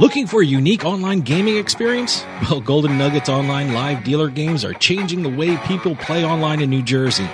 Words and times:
Looking 0.00 0.26
for 0.26 0.42
a 0.42 0.46
unique 0.46 0.84
online 0.84 1.20
gaming 1.20 1.56
experience? 1.56 2.24
Well, 2.50 2.60
Golden 2.60 2.98
Nuggets 2.98 3.28
online 3.28 3.74
live 3.74 4.02
dealer 4.02 4.28
games 4.28 4.64
are 4.64 4.72
changing 4.72 5.22
the 5.22 5.28
way 5.28 5.56
people 5.56 5.94
play 5.94 6.24
online 6.24 6.60
in 6.60 6.68
New 6.68 6.82
Jersey. 6.82 7.28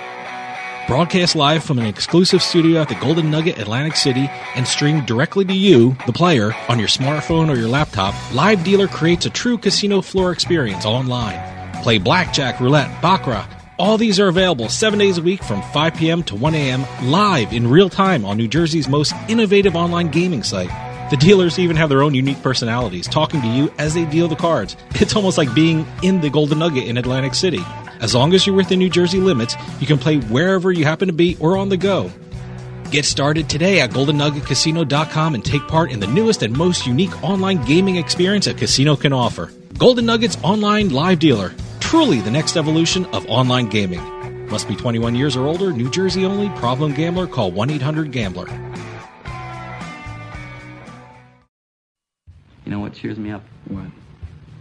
Broadcast 0.87 1.35
live 1.35 1.63
from 1.63 1.79
an 1.79 1.87
exclusive 1.87 2.43
studio 2.43 2.79
at 2.79 2.87
the 2.87 2.93
Golden 2.95 3.31
Nugget 3.31 3.57
Atlantic 3.57 3.95
City 3.95 4.29
and 4.53 4.67
streamed 4.67 5.07
directly 5.07 5.43
to 5.45 5.53
you, 5.55 5.97
the 6.05 6.13
player, 6.13 6.53
on 6.69 6.77
your 6.77 6.87
smartphone 6.87 7.49
or 7.49 7.57
your 7.57 7.67
laptop, 7.67 8.13
Live 8.31 8.63
Dealer 8.63 8.87
creates 8.87 9.25
a 9.25 9.31
true 9.31 9.57
casino 9.57 9.99
floor 9.99 10.31
experience 10.31 10.85
online. 10.85 11.81
Play 11.81 11.97
blackjack, 11.97 12.59
roulette, 12.59 13.01
baccarat. 13.01 13.47
All 13.79 13.97
these 13.97 14.19
are 14.19 14.27
available 14.27 14.69
seven 14.69 14.99
days 14.99 15.17
a 15.17 15.23
week 15.23 15.41
from 15.41 15.63
5 15.73 15.95
p.m. 15.95 16.21
to 16.25 16.35
1 16.35 16.53
a.m. 16.53 16.85
live 17.09 17.53
in 17.53 17.67
real 17.67 17.89
time 17.89 18.23
on 18.23 18.37
New 18.37 18.47
Jersey's 18.47 18.87
most 18.87 19.15
innovative 19.27 19.75
online 19.75 20.09
gaming 20.09 20.43
site. 20.43 20.90
The 21.11 21.17
dealers 21.17 21.59
even 21.59 21.75
have 21.75 21.89
their 21.89 22.03
own 22.03 22.15
unique 22.15 22.41
personalities, 22.41 23.05
talking 23.05 23.41
to 23.41 23.47
you 23.47 23.69
as 23.77 23.93
they 23.93 24.05
deal 24.05 24.29
the 24.29 24.37
cards. 24.37 24.77
It's 24.95 25.13
almost 25.13 25.37
like 25.37 25.53
being 25.53 25.85
in 26.01 26.21
the 26.21 26.29
Golden 26.29 26.59
Nugget 26.59 26.87
in 26.87 26.97
Atlantic 26.97 27.33
City. 27.33 27.59
As 27.99 28.15
long 28.15 28.33
as 28.33 28.47
you're 28.47 28.55
within 28.55 28.79
New 28.79 28.89
Jersey 28.89 29.19
limits, 29.19 29.57
you 29.81 29.87
can 29.87 29.97
play 29.97 30.19
wherever 30.19 30.71
you 30.71 30.85
happen 30.85 31.07
to 31.07 31.13
be 31.13 31.35
or 31.41 31.57
on 31.57 31.67
the 31.67 31.75
go. 31.75 32.09
Get 32.91 33.03
started 33.03 33.49
today 33.49 33.81
at 33.81 33.89
GoldenNuggetCasino.com 33.89 35.35
and 35.35 35.43
take 35.43 35.67
part 35.67 35.91
in 35.91 35.99
the 35.99 36.07
newest 36.07 36.43
and 36.43 36.57
most 36.57 36.87
unique 36.87 37.21
online 37.21 37.61
gaming 37.65 37.97
experience 37.97 38.47
a 38.47 38.53
casino 38.53 38.95
can 38.95 39.11
offer. 39.11 39.51
Golden 39.77 40.05
Nuggets 40.05 40.37
Online 40.43 40.91
Live 40.91 41.19
Dealer. 41.19 41.53
Truly 41.81 42.21
the 42.21 42.31
next 42.31 42.55
evolution 42.55 43.05
of 43.07 43.25
online 43.27 43.67
gaming. 43.67 44.47
Must 44.47 44.65
be 44.65 44.77
21 44.77 45.15
years 45.15 45.35
or 45.35 45.45
older, 45.45 45.73
New 45.73 45.89
Jersey 45.89 46.23
only, 46.23 46.47
problem 46.57 46.93
gambler, 46.93 47.27
call 47.27 47.51
1 47.51 47.69
800 47.69 48.13
Gambler. 48.13 48.70
You 52.71 52.77
know 52.77 52.83
what 52.83 52.93
cheers 52.93 53.19
me 53.19 53.31
up? 53.31 53.43
What? 53.67 53.87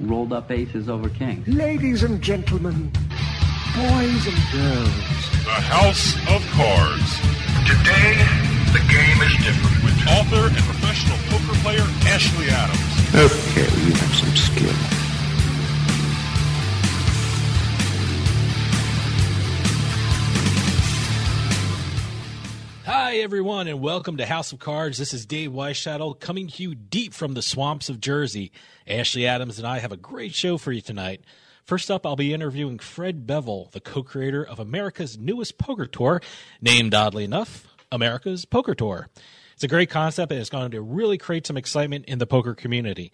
Rolled 0.00 0.32
up 0.32 0.50
aces 0.50 0.88
over 0.88 1.08
kings. 1.08 1.46
Ladies 1.46 2.02
and 2.02 2.20
gentlemen, 2.20 2.90
boys 2.90 4.26
and 4.26 4.36
girls, 4.50 5.30
The 5.44 5.60
House 5.70 6.16
of 6.28 6.44
Cards 6.50 7.20
Today, 7.68 8.18
the 8.72 8.82
game 8.90 9.22
is 9.22 9.36
different. 9.44 9.84
with 9.84 10.08
author 10.08 10.48
and 10.48 10.56
professional 10.56 11.18
poker 11.28 11.56
player 11.62 11.86
Ashley 12.10 12.48
Adams. 12.48 12.80
Okay, 13.14 13.70
you 13.86 13.92
have 13.92 14.14
some 14.16 14.34
skill. 14.34 14.99
Hi, 23.10 23.16
everyone, 23.16 23.66
and 23.66 23.80
welcome 23.80 24.18
to 24.18 24.24
House 24.24 24.52
of 24.52 24.60
Cards. 24.60 24.96
This 24.96 25.12
is 25.12 25.26
Dave 25.26 25.50
Weishuttle 25.50 26.20
coming 26.20 26.46
to 26.46 26.62
you 26.62 26.76
deep 26.76 27.12
from 27.12 27.34
the 27.34 27.42
swamps 27.42 27.88
of 27.88 28.00
Jersey. 28.00 28.52
Ashley 28.86 29.26
Adams 29.26 29.58
and 29.58 29.66
I 29.66 29.80
have 29.80 29.90
a 29.90 29.96
great 29.96 30.32
show 30.32 30.56
for 30.58 30.70
you 30.70 30.80
tonight. 30.80 31.24
First 31.64 31.90
up, 31.90 32.06
I'll 32.06 32.14
be 32.14 32.32
interviewing 32.32 32.78
Fred 32.78 33.26
Bevill, 33.26 33.68
the 33.72 33.80
co 33.80 34.04
creator 34.04 34.46
of 34.46 34.60
America's 34.60 35.18
newest 35.18 35.58
poker 35.58 35.86
tour, 35.86 36.22
named 36.60 36.94
oddly 36.94 37.24
enough, 37.24 37.66
America's 37.90 38.44
Poker 38.44 38.76
Tour. 38.76 39.08
It's 39.54 39.64
a 39.64 39.68
great 39.68 39.90
concept 39.90 40.30
and 40.30 40.40
it's 40.40 40.48
going 40.48 40.70
to 40.70 40.80
really 40.80 41.18
create 41.18 41.48
some 41.48 41.56
excitement 41.56 42.04
in 42.04 42.18
the 42.18 42.28
poker 42.28 42.54
community. 42.54 43.10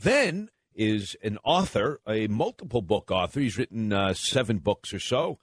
Then 0.00 0.50
is 0.72 1.16
an 1.20 1.36
author, 1.42 2.00
a 2.06 2.28
multiple 2.28 2.80
book 2.80 3.10
author. 3.10 3.40
He's 3.40 3.58
written 3.58 3.92
uh, 3.92 4.14
seven 4.14 4.58
books 4.58 4.94
or 4.94 5.00
so. 5.00 5.40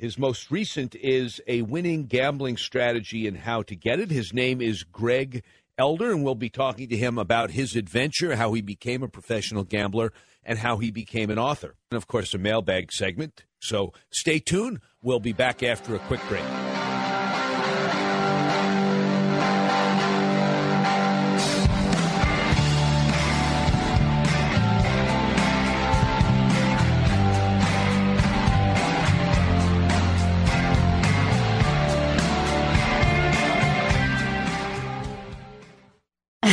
His 0.00 0.16
most 0.16 0.50
recent 0.50 0.94
is 0.94 1.42
A 1.46 1.60
Winning 1.60 2.06
Gambling 2.06 2.56
Strategy 2.56 3.28
and 3.28 3.36
How 3.36 3.60
to 3.60 3.76
Get 3.76 4.00
It. 4.00 4.10
His 4.10 4.32
name 4.32 4.62
is 4.62 4.82
Greg 4.82 5.42
Elder, 5.76 6.10
and 6.10 6.24
we'll 6.24 6.34
be 6.34 6.48
talking 6.48 6.88
to 6.88 6.96
him 6.96 7.18
about 7.18 7.50
his 7.50 7.76
adventure, 7.76 8.34
how 8.34 8.54
he 8.54 8.62
became 8.62 9.02
a 9.02 9.08
professional 9.08 9.62
gambler, 9.62 10.10
and 10.42 10.60
how 10.60 10.78
he 10.78 10.90
became 10.90 11.28
an 11.28 11.38
author. 11.38 11.74
And 11.90 11.98
of 11.98 12.06
course, 12.06 12.32
a 12.32 12.38
mailbag 12.38 12.92
segment. 12.92 13.44
So 13.60 13.92
stay 14.10 14.38
tuned. 14.38 14.80
We'll 15.02 15.20
be 15.20 15.34
back 15.34 15.62
after 15.62 15.94
a 15.94 15.98
quick 15.98 16.22
break. 16.28 16.79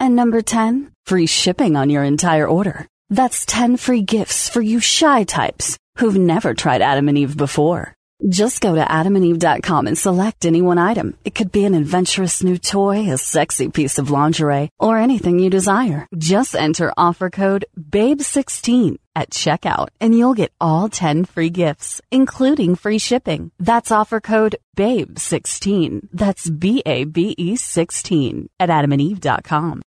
And 0.00 0.14
number 0.14 0.42
10, 0.42 0.92
free 1.06 1.26
shipping 1.26 1.76
on 1.76 1.90
your 1.90 2.04
entire 2.04 2.46
order. 2.46 2.86
That's 3.10 3.44
10 3.46 3.76
free 3.78 4.02
gifts 4.02 4.48
for 4.48 4.60
you 4.60 4.80
shy 4.80 5.24
types 5.24 5.76
who've 5.96 6.16
never 6.16 6.54
tried 6.54 6.82
Adam 6.82 7.08
and 7.08 7.18
Eve 7.18 7.36
before. 7.36 7.94
Just 8.28 8.60
go 8.60 8.74
to 8.74 8.84
adamandeve.com 8.84 9.86
and 9.86 9.96
select 9.96 10.44
any 10.44 10.60
one 10.60 10.78
item. 10.78 11.16
It 11.24 11.36
could 11.36 11.52
be 11.52 11.64
an 11.64 11.74
adventurous 11.74 12.42
new 12.42 12.58
toy, 12.58 13.12
a 13.12 13.16
sexy 13.16 13.68
piece 13.68 13.98
of 13.98 14.10
lingerie, 14.10 14.70
or 14.78 14.98
anything 14.98 15.38
you 15.38 15.50
desire. 15.50 16.06
Just 16.16 16.56
enter 16.56 16.92
offer 16.96 17.30
code 17.30 17.64
BABE16 17.78 18.98
at 19.18 19.30
checkout 19.30 19.88
and 20.00 20.16
you'll 20.16 20.34
get 20.34 20.52
all 20.60 20.88
10 20.88 21.24
free 21.24 21.50
gifts, 21.50 22.00
including 22.10 22.76
free 22.76 22.98
shipping. 22.98 23.50
That's 23.58 23.90
offer 23.90 24.20
code 24.20 24.56
BABE16. 24.76 26.08
That's 26.12 26.48
B-A-B-E 26.48 27.56
16 27.56 28.48
at 28.60 28.68
adamandeve.com. 28.70 29.82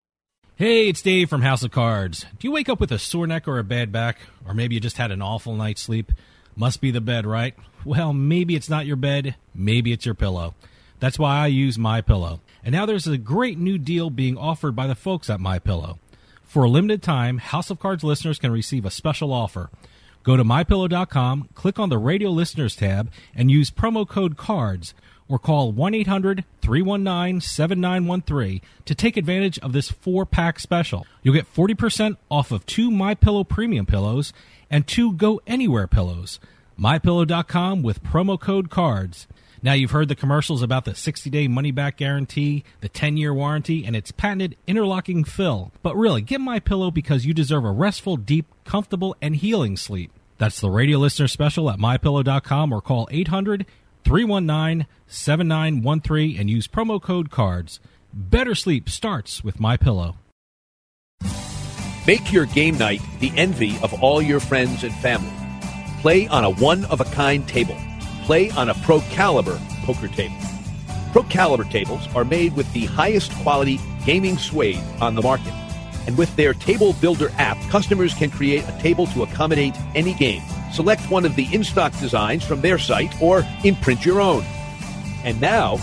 Hey, 0.57 0.89
it's 0.89 1.03
Dave 1.03 1.29
from 1.31 1.43
House 1.43 1.63
of 1.63 1.71
Cards. 1.71 2.27
Do 2.39 2.49
you 2.49 2.53
wake 2.53 2.69
up 2.69 2.81
with 2.81 2.91
a 2.91 2.99
sore 2.99 3.27
neck 3.27 3.47
or 3.47 3.59
a 3.59 3.65
bad 3.65 3.93
back? 3.93 4.19
Or 4.47 4.55
maybe 4.55 4.75
you 4.75 4.81
just 4.81 4.97
had 4.97 5.13
an 5.13 5.23
awful 5.23 5.55
night's 5.55 5.83
sleep? 5.83 6.11
Must 6.57 6.81
be 6.81 6.91
the 6.91 7.01
bed, 7.01 7.27
right? 7.27 7.55
Well, 7.85 8.13
maybe 8.13 8.57
it's 8.57 8.69
not 8.69 8.87
your 8.87 8.97
bed, 8.97 9.37
maybe 9.55 9.93
it's 9.93 10.05
your 10.05 10.17
pillow. 10.17 10.55
That's 11.01 11.19
why 11.19 11.39
I 11.39 11.47
use 11.47 11.79
My 11.79 12.01
Pillow. 12.01 12.41
And 12.65 12.73
now 12.73 12.87
there's 12.87 13.07
a 13.07 13.17
great 13.17 13.59
new 13.59 13.79
deal 13.79 14.11
being 14.11 14.37
offered 14.37 14.75
by 14.75 14.89
the 14.89 14.97
folks 14.97 15.31
at 15.31 15.39
My 15.39 15.61
Pillow. 15.61 16.01
For 16.49 16.65
a 16.65 16.69
limited 16.71 17.03
time, 17.03 17.37
House 17.37 17.69
of 17.69 17.79
Cards 17.79 18.03
listeners 18.03 18.39
can 18.39 18.51
receive 18.51 18.87
a 18.87 18.91
special 18.91 19.35
offer. 19.35 19.69
Go 20.23 20.35
to 20.35 20.43
mypillow.com, 20.43 21.51
click 21.55 21.79
on 21.79 21.91
the 21.91 21.99
radio 21.99 22.31
listeners 22.31 22.75
tab, 22.75 23.11
and 23.35 23.51
use 23.51 23.71
promo 23.71 24.09
code 24.09 24.39
CARDS 24.39 24.95
or 25.29 25.39
call 25.39 25.73
1 25.73 25.93
800 25.93 26.47
319 26.63 27.43
7913 27.43 28.63
to 28.87 28.95
take 28.95 29.19
advantage 29.19 29.59
of 29.59 29.75
this 29.75 29.91
four 29.91 30.25
pack 30.25 30.59
special. 30.59 31.07
You'll 31.23 31.35
get 31.35 31.53
40% 31.55 32.17
off 32.31 32.51
of 32.51 32.65
two 32.65 32.91
My 32.91 33.15
Pillow 33.15 33.45
premium 33.45 33.85
pillows 33.85 34.33
and 34.71 34.87
two 34.87 35.13
Go 35.13 35.43
Anywhere 35.47 35.87
pillows. 35.87 36.41
MyPillow.com 36.81 37.83
with 37.83 38.03
promo 38.03 38.41
code 38.41 38.71
CARDS. 38.71 39.27
Now, 39.63 39.73
you've 39.73 39.91
heard 39.91 40.09
the 40.09 40.15
commercials 40.15 40.63
about 40.63 40.85
the 40.85 40.95
60 40.95 41.31
day 41.31 41.49
money 41.49 41.71
back 41.71 41.97
guarantee, 41.97 42.65
the 42.81 42.89
10 42.89 43.17
year 43.17 43.35
warranty, 43.35 43.85
and 43.85 43.97
its 43.97 44.13
patented 44.13 44.57
interlocking 44.67 45.25
fill. 45.25 45.73
But 45.83 45.97
really, 45.97 46.23
get 46.23 46.41
My 46.41 46.61
Pillow 46.61 46.91
because 46.91 47.27
you 47.27 47.35
deserve 47.35 47.65
a 47.65 47.71
restful, 47.71 48.17
deep, 48.17 48.47
comfortable, 48.65 49.17
and 49.21 49.37
healing 49.37 49.77
sleep. 49.77 50.13
That's 50.39 50.61
the 50.61 50.71
radio 50.71 50.99
listener 50.99 51.29
special 51.29 51.69
at 51.71 51.79
mypillow.com 51.79 52.73
or 52.73 52.81
call 52.81 53.09
800 53.11 53.67
319 54.05 54.87
7913 55.09 56.39
and 56.39 56.49
use 56.49 56.69
promo 56.69 57.03
code 57.03 57.31
CARDS. 57.31 57.81
Better 58.13 58.55
sleep 58.55 58.89
starts 58.89 59.43
with 59.43 59.61
My 59.61 59.77
Pillow. 59.77 60.17
Make 62.07 62.33
your 62.33 62.47
game 62.47 62.79
night 62.79 63.03
the 63.21 63.31
envy 63.37 63.77
of 63.83 64.03
all 64.03 64.23
your 64.23 64.41
friends 64.41 64.83
and 64.83 64.95
family. 64.95 65.31
Play 66.01 66.27
on 66.29 66.45
a 66.45 66.51
one 66.51 66.87
of 66.87 67.03
a 67.03 67.05
kind 67.05 67.47
table. 67.47 67.77
Play 68.29 68.51
on 68.51 68.69
a 68.69 68.75
Pro 68.75 69.01
Caliber 69.09 69.59
poker 69.85 70.07
table. 70.07 70.37
Pro 71.13 71.23
Caliber 71.23 71.65
tables 71.65 72.07
are 72.15 72.27
made 72.27 72.55
with 72.57 72.71
the 72.75 72.85
highest 72.85 73.33
quality 73.37 73.81
gaming 74.05 74.37
suede 74.37 74.83
on 75.01 75.15
the 75.15 75.23
market. 75.23 75.55
And 76.07 76.19
with 76.19 76.37
their 76.37 76.53
Table 76.53 76.93
Builder 77.01 77.31
app, 77.39 77.57
customers 77.71 78.13
can 78.13 78.31
create 78.31 78.69
a 78.69 78.79
table 78.83 79.07
to 79.07 79.23
accommodate 79.23 79.75
any 79.95 80.13
game. 80.13 80.43
Select 80.75 81.11
one 81.11 81.25
of 81.25 81.37
the 81.37 81.49
in 81.55 81.65
stock 81.65 81.99
designs 82.01 82.45
from 82.45 82.61
their 82.61 82.79
site 82.79 83.19
or 83.23 83.47
imprint 83.65 84.05
your 84.05 84.21
own. 84.21 84.45
And 85.25 85.41
now, 85.41 85.79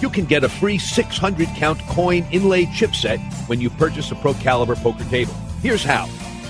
You 0.00 0.08
can 0.08 0.26
get 0.26 0.44
a 0.44 0.48
free 0.48 0.78
600 0.78 1.48
count 1.56 1.80
coin 1.88 2.24
inlaid 2.30 2.68
chipset 2.68 3.18
when 3.48 3.60
you 3.60 3.68
purchase 3.68 4.12
a 4.12 4.14
Pro 4.14 4.32
Caliber 4.34 4.76
poker 4.76 5.02
table. 5.06 5.34
Here's 5.60 5.82
how. 5.82 6.08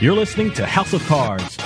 You're 0.00 0.14
listening 0.14 0.52
to 0.52 0.64
House 0.64 0.92
of 0.92 1.04
Cards. 1.06 1.58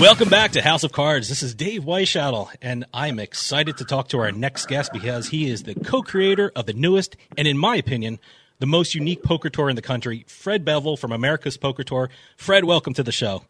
Welcome 0.00 0.30
back 0.30 0.52
to 0.52 0.62
House 0.62 0.84
of 0.84 0.92
Cards. 0.92 1.28
This 1.28 1.42
is 1.42 1.54
Dave 1.54 1.82
Weishottle, 1.84 2.48
and 2.62 2.86
I'm 2.94 3.18
excited 3.18 3.76
to 3.76 3.84
talk 3.84 4.08
to 4.08 4.20
our 4.20 4.32
next 4.32 4.68
guest 4.68 4.90
because 4.94 5.28
he 5.28 5.50
is 5.50 5.64
the 5.64 5.74
co-creator 5.74 6.50
of 6.56 6.64
the 6.64 6.72
newest 6.72 7.14
and, 7.36 7.46
in 7.46 7.58
my 7.58 7.76
opinion, 7.76 8.18
the 8.58 8.64
most 8.64 8.94
unique 8.94 9.22
poker 9.22 9.50
tour 9.50 9.68
in 9.68 9.76
the 9.76 9.82
country, 9.82 10.24
Fred 10.26 10.64
Bevill 10.64 10.96
from 10.96 11.12
America's 11.12 11.58
Poker 11.58 11.84
Tour. 11.84 12.08
Fred, 12.38 12.64
welcome 12.64 12.94
to 12.94 13.02
the 13.02 13.12
show. 13.12 13.44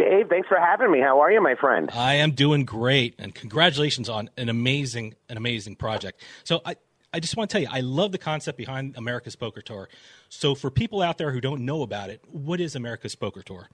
Dave, 0.00 0.30
thanks 0.30 0.48
for 0.48 0.58
having 0.58 0.90
me. 0.90 1.00
How 1.00 1.20
are 1.20 1.30
you, 1.30 1.42
my 1.42 1.54
friend? 1.54 1.90
I 1.92 2.14
am 2.14 2.30
doing 2.30 2.64
great, 2.64 3.14
and 3.18 3.34
congratulations 3.34 4.08
on 4.08 4.30
an 4.38 4.48
amazing, 4.48 5.14
an 5.28 5.36
amazing 5.36 5.76
project. 5.76 6.22
So 6.42 6.62
I, 6.64 6.76
I 7.12 7.20
just 7.20 7.36
want 7.36 7.50
to 7.50 7.54
tell 7.54 7.60
you, 7.60 7.68
I 7.70 7.80
love 7.80 8.10
the 8.10 8.18
concept 8.18 8.56
behind 8.56 8.96
America's 8.96 9.36
Poker 9.36 9.60
Tour. 9.60 9.90
So 10.30 10.54
for 10.54 10.70
people 10.70 11.02
out 11.02 11.18
there 11.18 11.32
who 11.32 11.40
don't 11.42 11.66
know 11.66 11.82
about 11.82 12.08
it, 12.08 12.22
what 12.32 12.62
is 12.62 12.74
America's 12.74 13.14
Poker 13.14 13.42
Tour? 13.42 13.68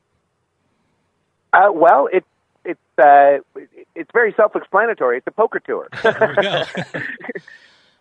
Uh, 1.53 1.69
well, 1.73 2.09
it, 2.13 2.25
it's 2.65 2.81
uh, 2.99 3.39
it's 3.95 4.11
very 4.13 4.35
self-explanatory. 4.37 5.19
It's 5.19 5.27
a 5.29 5.31
poker 5.31 5.61
tour. 5.61 5.89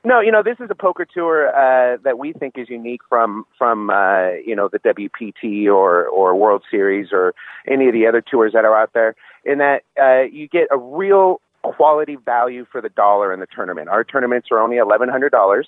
No, 0.06 0.20
you 0.20 0.32
know, 0.32 0.44
this 0.44 0.58
is 0.60 0.68
a 0.70 0.76
poker 0.76 1.04
tour 1.04 1.50
uh, 1.50 1.98
that 2.04 2.20
we 2.20 2.32
think 2.32 2.60
is 2.60 2.70
unique 2.70 3.02
from 3.10 3.44
from 3.58 3.90
uh, 3.90 4.34
you 4.46 4.56
know 4.56 4.70
the 4.72 4.78
WPT 4.78 5.66
or 5.66 6.06
or 6.06 6.36
World 6.36 6.62
Series 6.70 7.08
or 7.12 7.34
any 7.68 7.88
of 7.88 7.94
the 7.94 8.06
other 8.06 8.22
tours 8.22 8.54
that 8.54 8.66
are 8.66 8.80
out 8.80 8.94
there. 8.94 9.16
In 9.46 9.58
that 9.58 9.82
uh, 10.00 10.32
you 10.32 10.48
get 10.48 10.68
a 10.72 10.78
real 10.78 11.42
quality 11.64 12.18
value 12.18 12.68
for 12.72 12.82
the 12.82 12.90
dollar 12.90 13.34
in 13.34 13.40
the 13.40 13.48
tournament. 13.48 13.90
Our 13.90 14.04
tournaments 14.04 14.50
are 14.52 14.60
only 14.60 14.78
eleven 14.78 15.10
hundred 15.10 15.32
dollars, 15.32 15.68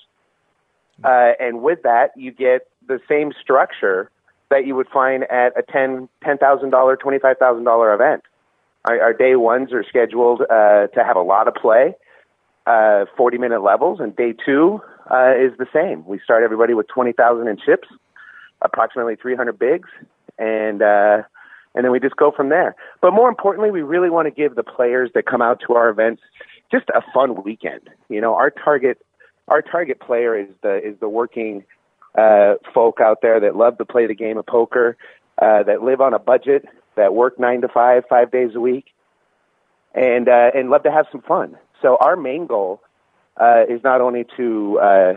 uh, 1.02 1.32
and 1.40 1.60
with 1.60 1.82
that 1.82 2.12
you 2.16 2.30
get 2.30 2.68
the 2.86 3.00
same 3.08 3.32
structure 3.42 4.08
that 4.50 4.66
you 4.66 4.76
would 4.76 4.88
find 4.88 5.24
at 5.24 5.58
a 5.58 5.62
ten 5.62 6.08
ten 6.22 6.38
thousand 6.38 6.70
dollar 6.70 6.94
twenty 6.94 7.18
five 7.18 7.38
thousand 7.38 7.64
dollar 7.64 7.92
event. 7.92 8.22
Our, 8.84 9.00
our 9.00 9.12
day 9.12 9.34
ones 9.34 9.72
are 9.72 9.82
scheduled 9.82 10.42
uh, 10.42 10.86
to 10.86 11.04
have 11.04 11.16
a 11.16 11.22
lot 11.22 11.48
of 11.48 11.54
play, 11.54 11.94
uh, 12.68 13.06
forty 13.16 13.38
minute 13.38 13.62
levels, 13.62 14.00
and 14.00 14.14
day 14.14 14.34
two 14.44 14.80
uh, 15.10 15.32
is 15.36 15.56
the 15.58 15.66
same. 15.72 16.04
We 16.06 16.20
start 16.22 16.42
everybody 16.42 16.74
with 16.74 16.88
twenty 16.88 17.12
thousand 17.12 17.48
in 17.48 17.56
chips, 17.56 17.88
approximately 18.62 19.16
three 19.16 19.34
hundred 19.34 19.58
bigs, 19.58 19.88
and 20.38 20.82
uh, 20.82 21.22
and 21.74 21.84
then 21.84 21.92
we 21.92 22.00
just 22.00 22.16
go 22.16 22.30
from 22.30 22.48
there. 22.48 22.76
But 23.00 23.12
more 23.12 23.28
importantly, 23.28 23.70
we 23.70 23.82
really 23.82 24.10
want 24.10 24.26
to 24.26 24.30
give 24.30 24.54
the 24.54 24.62
players 24.62 25.10
that 25.14 25.26
come 25.26 25.42
out 25.42 25.60
to 25.66 25.74
our 25.74 25.88
events 25.88 26.22
just 26.70 26.88
a 26.90 27.00
fun 27.14 27.42
weekend. 27.42 27.88
You 28.08 28.20
know, 28.20 28.34
our 28.34 28.50
target 28.50 28.98
our 29.48 29.62
target 29.62 30.00
player 30.00 30.38
is 30.38 30.48
the 30.62 30.76
is 30.76 30.98
the 31.00 31.08
working 31.08 31.64
uh, 32.16 32.54
folk 32.74 33.00
out 33.00 33.18
there 33.22 33.40
that 33.40 33.56
love 33.56 33.78
to 33.78 33.84
play 33.84 34.06
the 34.06 34.14
game 34.14 34.38
of 34.38 34.46
poker, 34.46 34.96
uh, 35.40 35.62
that 35.62 35.82
live 35.82 36.00
on 36.00 36.14
a 36.14 36.18
budget, 36.18 36.66
that 36.96 37.14
work 37.14 37.38
nine 37.38 37.60
to 37.60 37.68
five, 37.68 38.02
five 38.08 38.30
days 38.30 38.50
a 38.54 38.60
week, 38.60 38.86
and 39.94 40.28
uh, 40.28 40.50
and 40.54 40.70
love 40.70 40.82
to 40.82 40.90
have 40.90 41.06
some 41.10 41.22
fun. 41.22 41.56
So 41.82 41.96
our 42.00 42.16
main 42.16 42.46
goal 42.46 42.80
uh, 43.40 43.62
is 43.68 43.82
not 43.84 44.00
only 44.00 44.26
to 44.36 44.78
uh, 44.80 45.12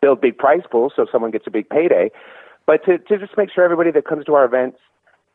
build 0.00 0.20
big 0.20 0.36
prize 0.36 0.62
pools 0.70 0.92
so 0.94 1.06
someone 1.10 1.30
gets 1.30 1.46
a 1.46 1.50
big 1.50 1.68
payday, 1.68 2.10
but 2.66 2.84
to, 2.84 2.98
to 2.98 3.18
just 3.18 3.36
make 3.36 3.50
sure 3.52 3.64
everybody 3.64 3.90
that 3.92 4.06
comes 4.06 4.24
to 4.26 4.34
our 4.34 4.44
events 4.44 4.78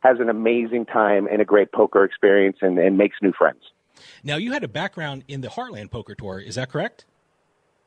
has 0.00 0.18
an 0.20 0.28
amazing 0.28 0.86
time 0.86 1.26
and 1.30 1.42
a 1.42 1.44
great 1.44 1.72
poker 1.72 2.04
experience 2.04 2.58
and, 2.60 2.78
and 2.78 2.96
makes 2.96 3.16
new 3.20 3.32
friends. 3.32 3.60
now, 4.22 4.36
you 4.36 4.52
had 4.52 4.62
a 4.62 4.68
background 4.68 5.24
in 5.26 5.40
the 5.40 5.48
Heartland 5.48 5.90
Poker 5.90 6.14
Tour, 6.14 6.38
is 6.38 6.54
that 6.54 6.70
correct? 6.70 7.04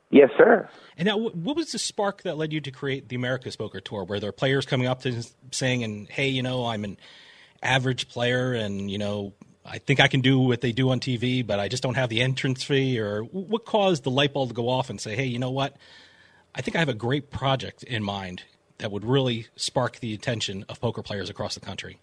Yes, 0.09 0.29
sir. 0.37 0.67
And 0.97 1.05
now, 1.05 1.17
what 1.17 1.55
was 1.55 1.71
the 1.71 1.79
spark 1.79 2.23
that 2.23 2.37
led 2.37 2.51
you 2.51 2.59
to 2.59 2.71
create 2.71 3.07
the 3.07 3.15
America's 3.15 3.55
Poker 3.55 3.79
Tour? 3.79 4.03
Were 4.03 4.19
there 4.19 4.33
players 4.33 4.65
coming 4.65 4.85
up 4.85 5.03
to 5.03 5.23
saying, 5.51 5.85
"And 5.85 6.09
hey, 6.09 6.27
you 6.27 6.43
know, 6.43 6.65
I'm 6.65 6.83
an 6.83 6.97
average 7.63 8.09
player, 8.09 8.51
and 8.51 8.91
you 8.91 8.97
know, 8.97 9.31
I 9.65 9.77
think 9.77 9.99
I 9.99 10.07
can 10.07 10.21
do 10.21 10.39
what 10.39 10.61
they 10.61 10.71
do 10.71 10.89
on 10.89 10.99
TV, 10.99 11.45
but 11.45 11.59
I 11.59 11.67
just 11.67 11.83
don't 11.83 11.95
have 11.95 12.09
the 12.09 12.21
entrance 12.21 12.63
fee." 12.63 12.99
Or 12.99 13.21
what 13.23 13.65
caused 13.65 14.03
the 14.03 14.11
light 14.11 14.33
bulb 14.33 14.49
to 14.49 14.55
go 14.55 14.69
off 14.69 14.89
and 14.89 14.99
say, 14.99 15.15
"Hey, 15.15 15.25
you 15.25 15.39
know 15.39 15.51
what? 15.51 15.75
I 16.55 16.61
think 16.61 16.75
I 16.75 16.79
have 16.79 16.89
a 16.89 16.93
great 16.93 17.31
project 17.31 17.83
in 17.83 18.03
mind 18.03 18.43
that 18.79 18.91
would 18.91 19.05
really 19.05 19.47
spark 19.55 19.99
the 19.99 20.13
attention 20.13 20.65
of 20.67 20.81
poker 20.81 21.03
players 21.03 21.29
across 21.29 21.53
the 21.53 21.61
country." 21.61 21.99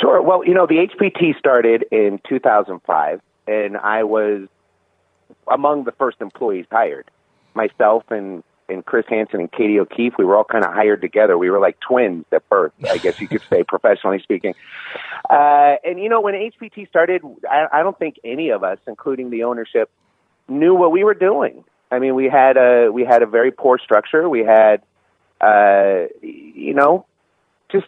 Sure. 0.00 0.22
Well, 0.22 0.44
you 0.46 0.54
know, 0.54 0.66
the 0.66 0.78
HPT 0.78 1.36
started 1.38 1.84
in 1.90 2.20
2005, 2.28 3.20
and 3.46 3.76
I 3.76 4.04
was 4.04 4.48
among 5.48 5.84
the 5.84 5.92
first 5.92 6.20
employees 6.20 6.66
hired. 6.70 7.10
Myself 7.54 8.04
and 8.10 8.42
and 8.68 8.84
Chris 8.84 9.04
Hansen 9.08 9.40
and 9.40 9.52
Katie 9.52 9.78
O'Keefe, 9.78 10.14
we 10.18 10.24
were 10.24 10.36
all 10.36 10.44
kind 10.44 10.64
of 10.64 10.72
hired 10.72 11.00
together. 11.00 11.36
We 11.36 11.50
were 11.50 11.60
like 11.60 11.78
twins 11.80 12.24
at 12.32 12.48
birth, 12.48 12.72
I 12.88 12.98
guess 12.98 13.20
you 13.20 13.28
could 13.28 13.42
say, 13.50 13.62
professionally 13.68 14.20
speaking. 14.22 14.54
Uh, 15.28 15.76
and 15.84 16.00
you 16.00 16.08
know, 16.08 16.20
when 16.20 16.34
HPT 16.34 16.88
started, 16.88 17.22
I, 17.48 17.66
I 17.72 17.82
don't 17.82 17.98
think 17.98 18.16
any 18.24 18.50
of 18.50 18.64
us, 18.64 18.78
including 18.86 19.30
the 19.30 19.44
ownership, 19.44 19.90
knew 20.48 20.74
what 20.74 20.92
we 20.92 21.04
were 21.04 21.14
doing. 21.14 21.64
I 21.90 21.98
mean, 21.98 22.14
we 22.14 22.28
had 22.28 22.56
a 22.56 22.90
we 22.90 23.04
had 23.04 23.22
a 23.22 23.26
very 23.26 23.50
poor 23.50 23.78
structure. 23.78 24.28
We 24.28 24.40
had, 24.40 24.82
uh, 25.40 26.06
you 26.22 26.72
know, 26.74 27.06
just 27.70 27.86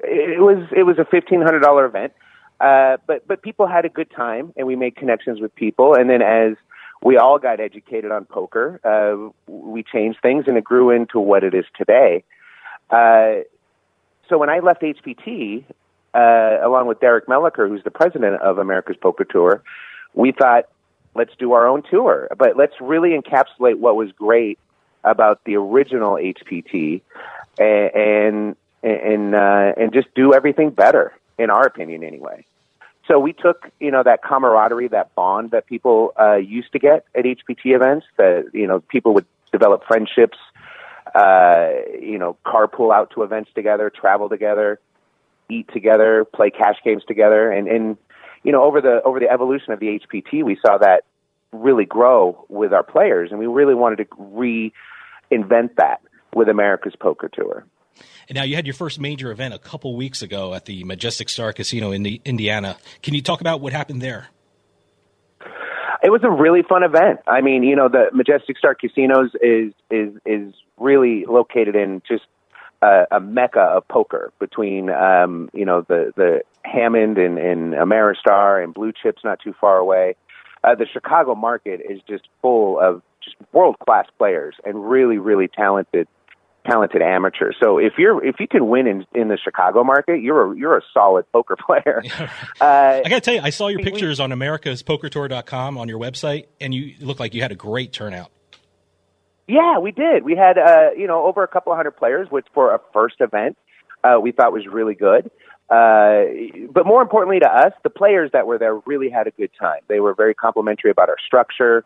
it 0.00 0.40
was 0.40 0.66
it 0.76 0.82
was 0.82 0.98
a 0.98 1.04
fifteen 1.04 1.40
hundred 1.40 1.60
dollar 1.60 1.84
event, 1.86 2.12
uh, 2.60 2.96
but 3.06 3.26
but 3.28 3.42
people 3.42 3.66
had 3.66 3.84
a 3.84 3.88
good 3.88 4.10
time, 4.10 4.52
and 4.56 4.66
we 4.66 4.74
made 4.74 4.96
connections 4.96 5.40
with 5.40 5.54
people. 5.54 5.94
And 5.94 6.10
then 6.10 6.20
as 6.20 6.56
we 7.04 7.18
all 7.18 7.38
got 7.38 7.60
educated 7.60 8.10
on 8.10 8.24
poker, 8.24 8.80
uh, 8.82 9.30
we 9.46 9.82
changed 9.82 10.18
things, 10.22 10.46
and 10.48 10.56
it 10.56 10.64
grew 10.64 10.90
into 10.90 11.20
what 11.20 11.44
it 11.44 11.54
is 11.54 11.66
today. 11.76 12.24
Uh, 12.88 13.44
so 14.28 14.38
when 14.38 14.48
I 14.48 14.60
left 14.60 14.80
HPT, 14.80 15.64
uh, 16.14 16.66
along 16.66 16.86
with 16.86 17.00
Derek 17.00 17.26
Melliker, 17.26 17.68
who's 17.68 17.84
the 17.84 17.90
president 17.90 18.40
of 18.40 18.56
America's 18.56 18.96
Poker 18.96 19.24
Tour, 19.24 19.62
we 20.14 20.32
thought, 20.32 20.64
let's 21.14 21.32
do 21.38 21.52
our 21.52 21.68
own 21.68 21.82
tour, 21.82 22.28
but 22.38 22.56
let's 22.56 22.74
really 22.80 23.10
encapsulate 23.10 23.78
what 23.78 23.96
was 23.96 24.10
great 24.12 24.58
about 25.04 25.44
the 25.44 25.56
original 25.56 26.14
HPT, 26.14 27.02
and 27.58 27.94
and 27.94 28.56
and, 28.82 29.34
uh, 29.34 29.72
and 29.76 29.92
just 29.92 30.08
do 30.14 30.32
everything 30.32 30.70
better, 30.70 31.12
in 31.38 31.50
our 31.50 31.66
opinion, 31.66 32.02
anyway. 32.02 32.46
So 33.08 33.18
we 33.18 33.32
took, 33.32 33.70
you 33.80 33.90
know, 33.90 34.02
that 34.02 34.22
camaraderie, 34.22 34.88
that 34.88 35.14
bond 35.14 35.50
that 35.50 35.66
people 35.66 36.14
uh, 36.18 36.36
used 36.36 36.72
to 36.72 36.78
get 36.78 37.04
at 37.14 37.24
HPT 37.24 37.74
events. 37.74 38.06
That 38.16 38.50
you 38.54 38.66
know, 38.66 38.80
people 38.80 39.14
would 39.14 39.26
develop 39.52 39.84
friendships, 39.86 40.38
uh, 41.14 41.68
you 42.00 42.18
know, 42.18 42.36
carpool 42.46 42.94
out 42.94 43.10
to 43.14 43.22
events 43.22 43.50
together, 43.54 43.90
travel 43.90 44.28
together, 44.28 44.80
eat 45.50 45.68
together, 45.72 46.24
play 46.24 46.50
cash 46.50 46.76
games 46.84 47.02
together, 47.06 47.50
and 47.50 47.68
and 47.68 47.96
you 48.42 48.52
know, 48.52 48.62
over 48.62 48.80
the 48.80 49.02
over 49.04 49.20
the 49.20 49.30
evolution 49.30 49.72
of 49.72 49.80
the 49.80 50.00
HPT, 50.00 50.42
we 50.42 50.58
saw 50.64 50.78
that 50.78 51.04
really 51.52 51.84
grow 51.84 52.44
with 52.48 52.72
our 52.72 52.82
players, 52.82 53.30
and 53.30 53.38
we 53.38 53.46
really 53.46 53.74
wanted 53.74 53.96
to 53.96 54.04
reinvent 55.30 55.76
that 55.76 56.00
with 56.34 56.48
America's 56.48 56.94
Poker 56.98 57.28
Tour. 57.28 57.64
And 58.28 58.36
now 58.36 58.42
you 58.42 58.56
had 58.56 58.66
your 58.66 58.74
first 58.74 59.00
major 59.00 59.30
event 59.30 59.54
a 59.54 59.58
couple 59.58 59.96
weeks 59.96 60.22
ago 60.22 60.54
at 60.54 60.64
the 60.64 60.84
Majestic 60.84 61.28
Star 61.28 61.52
Casino 61.52 61.92
in 61.92 62.02
the 62.02 62.20
Indiana. 62.24 62.76
Can 63.02 63.14
you 63.14 63.22
talk 63.22 63.40
about 63.40 63.60
what 63.60 63.72
happened 63.72 64.00
there? 64.02 64.28
It 66.02 66.10
was 66.10 66.22
a 66.22 66.30
really 66.30 66.62
fun 66.62 66.82
event. 66.82 67.20
I 67.26 67.40
mean, 67.40 67.62
you 67.62 67.74
know, 67.74 67.88
the 67.88 68.10
Majestic 68.12 68.58
Star 68.58 68.74
Casinos 68.74 69.30
is 69.40 69.72
is 69.90 70.12
is 70.26 70.52
really 70.76 71.24
located 71.24 71.76
in 71.76 72.02
just 72.06 72.24
a, 72.82 73.06
a 73.12 73.20
mecca 73.20 73.60
of 73.60 73.88
poker 73.88 74.32
between 74.38 74.90
um, 74.90 75.48
you 75.54 75.64
know 75.64 75.80
the 75.82 76.12
the 76.16 76.42
Hammond 76.62 77.16
and, 77.18 77.38
and 77.38 77.72
Ameristar 77.72 78.62
and 78.62 78.74
Blue 78.74 78.92
Chips 78.92 79.22
not 79.24 79.40
too 79.40 79.54
far 79.58 79.78
away. 79.78 80.16
Uh, 80.62 80.74
the 80.74 80.86
Chicago 80.86 81.34
market 81.34 81.80
is 81.88 82.00
just 82.08 82.28
full 82.42 82.78
of 82.78 83.02
just 83.22 83.36
world 83.52 83.76
class 83.78 84.06
players 84.18 84.56
and 84.64 84.88
really 84.88 85.18
really 85.18 85.48
talented 85.48 86.06
talented 86.66 87.02
amateurs. 87.02 87.56
So 87.62 87.78
if 87.78 87.94
you're 87.98 88.24
if 88.24 88.36
you 88.40 88.48
can 88.48 88.68
win 88.68 88.86
in 88.86 89.06
in 89.14 89.28
the 89.28 89.38
Chicago 89.42 89.84
market, 89.84 90.20
you're 90.22 90.52
a, 90.52 90.56
you're 90.56 90.76
a 90.76 90.82
solid 90.92 91.30
poker 91.32 91.56
player. 91.66 92.02
uh, 92.60 93.02
I 93.04 93.08
got 93.08 93.16
to 93.16 93.20
tell 93.20 93.34
you, 93.34 93.40
I 93.42 93.50
saw 93.50 93.68
your 93.68 93.80
pictures 93.80 94.20
on 94.20 94.30
americaspokertour.com 94.30 95.78
on 95.78 95.88
your 95.88 95.98
website, 95.98 96.46
and 96.60 96.74
you 96.74 96.94
look 97.00 97.20
like 97.20 97.34
you 97.34 97.42
had 97.42 97.52
a 97.52 97.56
great 97.56 97.92
turnout. 97.92 98.30
Yeah, 99.46 99.78
we 99.78 99.92
did. 99.92 100.24
We 100.24 100.36
had 100.36 100.58
uh, 100.58 100.90
you 100.96 101.06
know 101.06 101.24
over 101.24 101.42
a 101.42 101.48
couple 101.48 101.72
of 101.72 101.76
hundred 101.76 101.92
players, 101.92 102.28
which 102.30 102.46
for 102.54 102.74
a 102.74 102.80
first 102.92 103.16
event, 103.20 103.56
uh, 104.02 104.18
we 104.20 104.32
thought 104.32 104.52
was 104.52 104.66
really 104.66 104.94
good. 104.94 105.30
Uh, 105.68 106.24
but 106.72 106.86
more 106.86 107.00
importantly 107.00 107.40
to 107.40 107.48
us, 107.48 107.72
the 107.82 107.90
players 107.90 108.30
that 108.32 108.46
were 108.46 108.58
there 108.58 108.74
really 108.86 109.08
had 109.08 109.26
a 109.26 109.30
good 109.30 109.50
time. 109.58 109.80
They 109.88 109.98
were 109.98 110.14
very 110.14 110.34
complimentary 110.34 110.90
about 110.90 111.08
our 111.08 111.16
structure. 111.26 111.84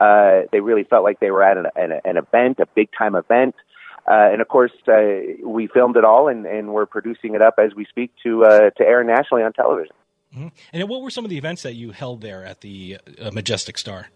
Uh, 0.00 0.42
they 0.50 0.60
really 0.60 0.82
felt 0.84 1.04
like 1.04 1.20
they 1.20 1.30
were 1.30 1.42
at 1.42 1.56
an, 1.56 1.66
an, 1.76 2.00
an 2.04 2.16
event, 2.16 2.58
a 2.58 2.66
big 2.74 2.88
time 2.96 3.14
event. 3.14 3.54
Uh, 4.08 4.30
and 4.32 4.40
of 4.40 4.48
course, 4.48 4.72
uh, 4.88 4.92
we 5.44 5.66
filmed 5.66 5.96
it 5.96 6.04
all, 6.04 6.28
and, 6.28 6.46
and 6.46 6.72
we're 6.72 6.86
producing 6.86 7.34
it 7.34 7.42
up 7.42 7.54
as 7.58 7.74
we 7.74 7.84
speak 7.84 8.12
to 8.22 8.44
uh, 8.44 8.70
to 8.70 8.84
air 8.84 9.04
nationally 9.04 9.42
on 9.42 9.52
television. 9.52 9.94
Mm-hmm. 10.34 10.48
And 10.72 10.88
what 10.88 11.02
were 11.02 11.10
some 11.10 11.24
of 11.24 11.30
the 11.30 11.38
events 11.38 11.62
that 11.62 11.74
you 11.74 11.90
held 11.90 12.20
there 12.20 12.44
at 12.44 12.60
the 12.60 12.98
uh, 13.20 13.30
Majestic 13.32 13.78
Star? 13.78 14.08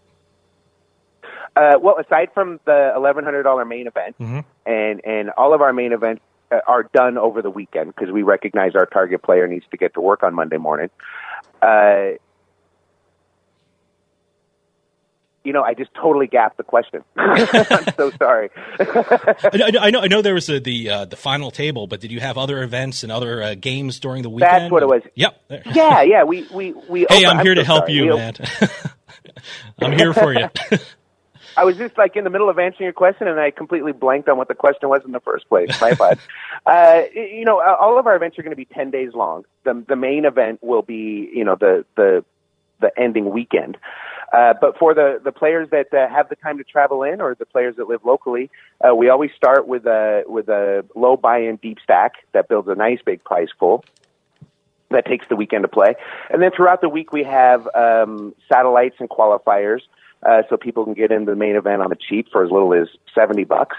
Uh, 1.55 1.75
well, 1.81 1.97
aside 1.97 2.29
from 2.33 2.59
the 2.65 2.91
eleven 2.95 3.23
hundred 3.23 3.43
dollar 3.43 3.63
main 3.63 3.87
event, 3.87 4.15
mm-hmm. 4.19 4.39
and 4.65 5.01
and 5.05 5.29
all 5.31 5.53
of 5.53 5.61
our 5.61 5.71
main 5.71 5.93
events 5.93 6.21
uh, 6.51 6.59
are 6.67 6.83
done 6.83 7.17
over 7.17 7.41
the 7.41 7.49
weekend 7.49 7.93
because 7.95 8.11
we 8.11 8.23
recognize 8.23 8.75
our 8.75 8.85
target 8.85 9.21
player 9.23 9.47
needs 9.47 9.65
to 9.71 9.77
get 9.77 9.93
to 9.93 10.01
work 10.01 10.23
on 10.23 10.33
Monday 10.33 10.57
morning. 10.57 10.89
Uh, 11.61 12.17
you 15.45 15.53
know, 15.53 15.63
I 15.63 15.73
just 15.73 15.93
totally 15.93 16.27
gapped 16.27 16.57
the 16.57 16.63
question. 16.63 17.03
I'm 17.15 17.93
so 17.95 18.11
sorry. 18.11 18.49
I, 18.79 19.89
know, 19.91 20.01
I 20.01 20.07
know 20.07 20.21
there 20.21 20.33
was 20.33 20.49
a, 20.49 20.59
the 20.59 20.89
uh, 20.89 21.05
the 21.05 21.15
final 21.15 21.51
table, 21.51 21.87
but 21.87 22.01
did 22.01 22.11
you 22.11 22.19
have 22.19 22.37
other 22.37 22.63
events 22.63 23.03
and 23.03 23.11
other 23.11 23.41
uh, 23.41 23.55
games 23.55 23.99
during 23.99 24.23
the 24.23 24.29
weekend? 24.29 24.63
That's 24.63 24.71
what 24.71 24.83
it 24.83 24.87
was. 24.87 25.03
Yep. 25.15 25.41
yeah, 25.73 26.01
yeah. 26.01 26.23
We 26.23 26.47
we 26.53 26.73
we. 26.89 27.05
Hey, 27.07 27.25
opened, 27.25 27.27
I'm 27.27 27.45
here 27.45 27.51
I'm 27.51 27.57
to 27.57 27.61
so 27.61 27.65
help 27.65 27.81
sorry. 27.83 27.93
you, 27.93 28.03
we, 28.07 28.15
man. 28.15 28.33
I'm 29.81 29.91
here 29.91 30.13
for 30.13 30.33
you. 30.33 30.49
I 31.57 31.63
was 31.63 31.77
just 31.77 31.97
like 31.97 32.15
in 32.15 32.25
the 32.25 32.29
middle 32.29 32.49
of 32.49 32.59
answering 32.59 32.85
your 32.85 32.93
question, 32.93 33.27
and 33.27 33.39
I 33.39 33.51
completely 33.51 33.93
blanked 33.93 34.27
on 34.27 34.37
what 34.37 34.49
the 34.49 34.55
question 34.55 34.89
was 34.89 35.01
in 35.05 35.13
the 35.13 35.21
first 35.21 35.47
place. 35.47 35.69
My 35.79 35.93
bad. 35.93 36.19
uh, 36.65 37.03
you 37.13 37.45
know, 37.45 37.61
all 37.61 37.97
of 37.97 38.07
our 38.07 38.15
events 38.15 38.37
are 38.37 38.41
going 38.41 38.51
to 38.51 38.57
be 38.57 38.65
ten 38.65 38.91
days 38.91 39.13
long. 39.13 39.45
The 39.63 39.83
the 39.87 39.95
main 39.95 40.25
event 40.25 40.59
will 40.61 40.81
be, 40.81 41.29
you 41.33 41.45
know, 41.45 41.55
the 41.55 41.85
the 41.95 42.25
the 42.81 42.91
ending 42.97 43.31
weekend. 43.31 43.77
Uh, 44.35 44.53
but 44.59 44.77
for 44.77 44.93
the, 44.93 45.21
the 45.23 45.31
players 45.31 45.69
that 45.69 45.93
uh, 45.93 46.09
have 46.09 46.27
the 46.27 46.35
time 46.35 46.57
to 46.57 46.63
travel 46.63 47.03
in 47.03 47.21
or 47.21 47.35
the 47.35 47.45
players 47.45 47.77
that 47.77 47.87
live 47.87 48.03
locally, 48.03 48.49
uh, 48.85 48.93
we 48.93 49.07
always 49.07 49.31
start 49.33 49.65
with 49.65 49.85
a, 49.85 50.23
with 50.27 50.49
a 50.49 50.83
low 50.93 51.15
buy-in 51.15 51.55
deep 51.55 51.77
stack 51.81 52.15
that 52.33 52.49
builds 52.49 52.67
a 52.67 52.75
nice 52.75 52.99
big 53.05 53.23
prize 53.23 53.47
pool 53.57 53.85
that 54.89 55.05
takes 55.05 55.25
the 55.29 55.37
weekend 55.37 55.63
to 55.63 55.69
play. 55.69 55.95
And 56.29 56.41
then 56.41 56.51
throughout 56.51 56.81
the 56.81 56.89
week, 56.89 57.13
we 57.13 57.23
have 57.23 57.65
um, 57.73 58.35
satellites 58.51 58.97
and 58.99 59.09
qualifiers 59.09 59.81
uh, 60.23 60.43
so 60.49 60.57
people 60.57 60.83
can 60.83 60.95
get 60.95 61.11
into 61.11 61.31
the 61.31 61.37
main 61.37 61.55
event 61.55 61.81
on 61.81 61.89
the 61.89 61.95
cheap 61.95 62.27
for 62.29 62.43
as 62.43 62.51
little 62.51 62.73
as 62.73 62.89
70 63.13 63.45
bucks. 63.45 63.77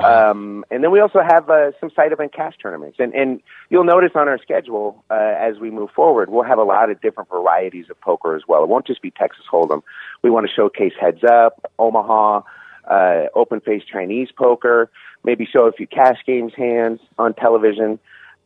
Um, 0.00 0.64
and 0.70 0.82
then 0.82 0.90
we 0.90 1.00
also 1.00 1.20
have 1.20 1.50
uh, 1.50 1.72
some 1.80 1.90
side 1.90 2.12
event 2.12 2.32
cash 2.32 2.54
tournaments. 2.62 2.98
And, 3.00 3.14
and 3.14 3.40
you'll 3.70 3.84
notice 3.84 4.12
on 4.14 4.28
our 4.28 4.38
schedule 4.38 5.04
uh, 5.10 5.34
as 5.38 5.58
we 5.58 5.70
move 5.70 5.90
forward, 5.90 6.30
we'll 6.30 6.44
have 6.44 6.58
a 6.58 6.64
lot 6.64 6.90
of 6.90 7.00
different 7.00 7.28
varieties 7.28 7.86
of 7.90 8.00
poker 8.00 8.36
as 8.36 8.42
well. 8.46 8.62
It 8.62 8.68
won't 8.68 8.86
just 8.86 9.02
be 9.02 9.10
Texas 9.10 9.44
Hold'em. 9.50 9.82
We 10.22 10.30
want 10.30 10.46
to 10.46 10.52
showcase 10.52 10.92
Heads 11.00 11.24
Up, 11.24 11.70
Omaha, 11.78 12.42
uh, 12.88 13.26
open 13.34 13.60
face 13.60 13.82
Chinese 13.90 14.28
poker, 14.36 14.90
maybe 15.24 15.46
show 15.46 15.66
a 15.66 15.72
few 15.72 15.86
cash 15.86 16.18
games 16.26 16.52
hands 16.56 17.00
on 17.18 17.34
television. 17.34 17.98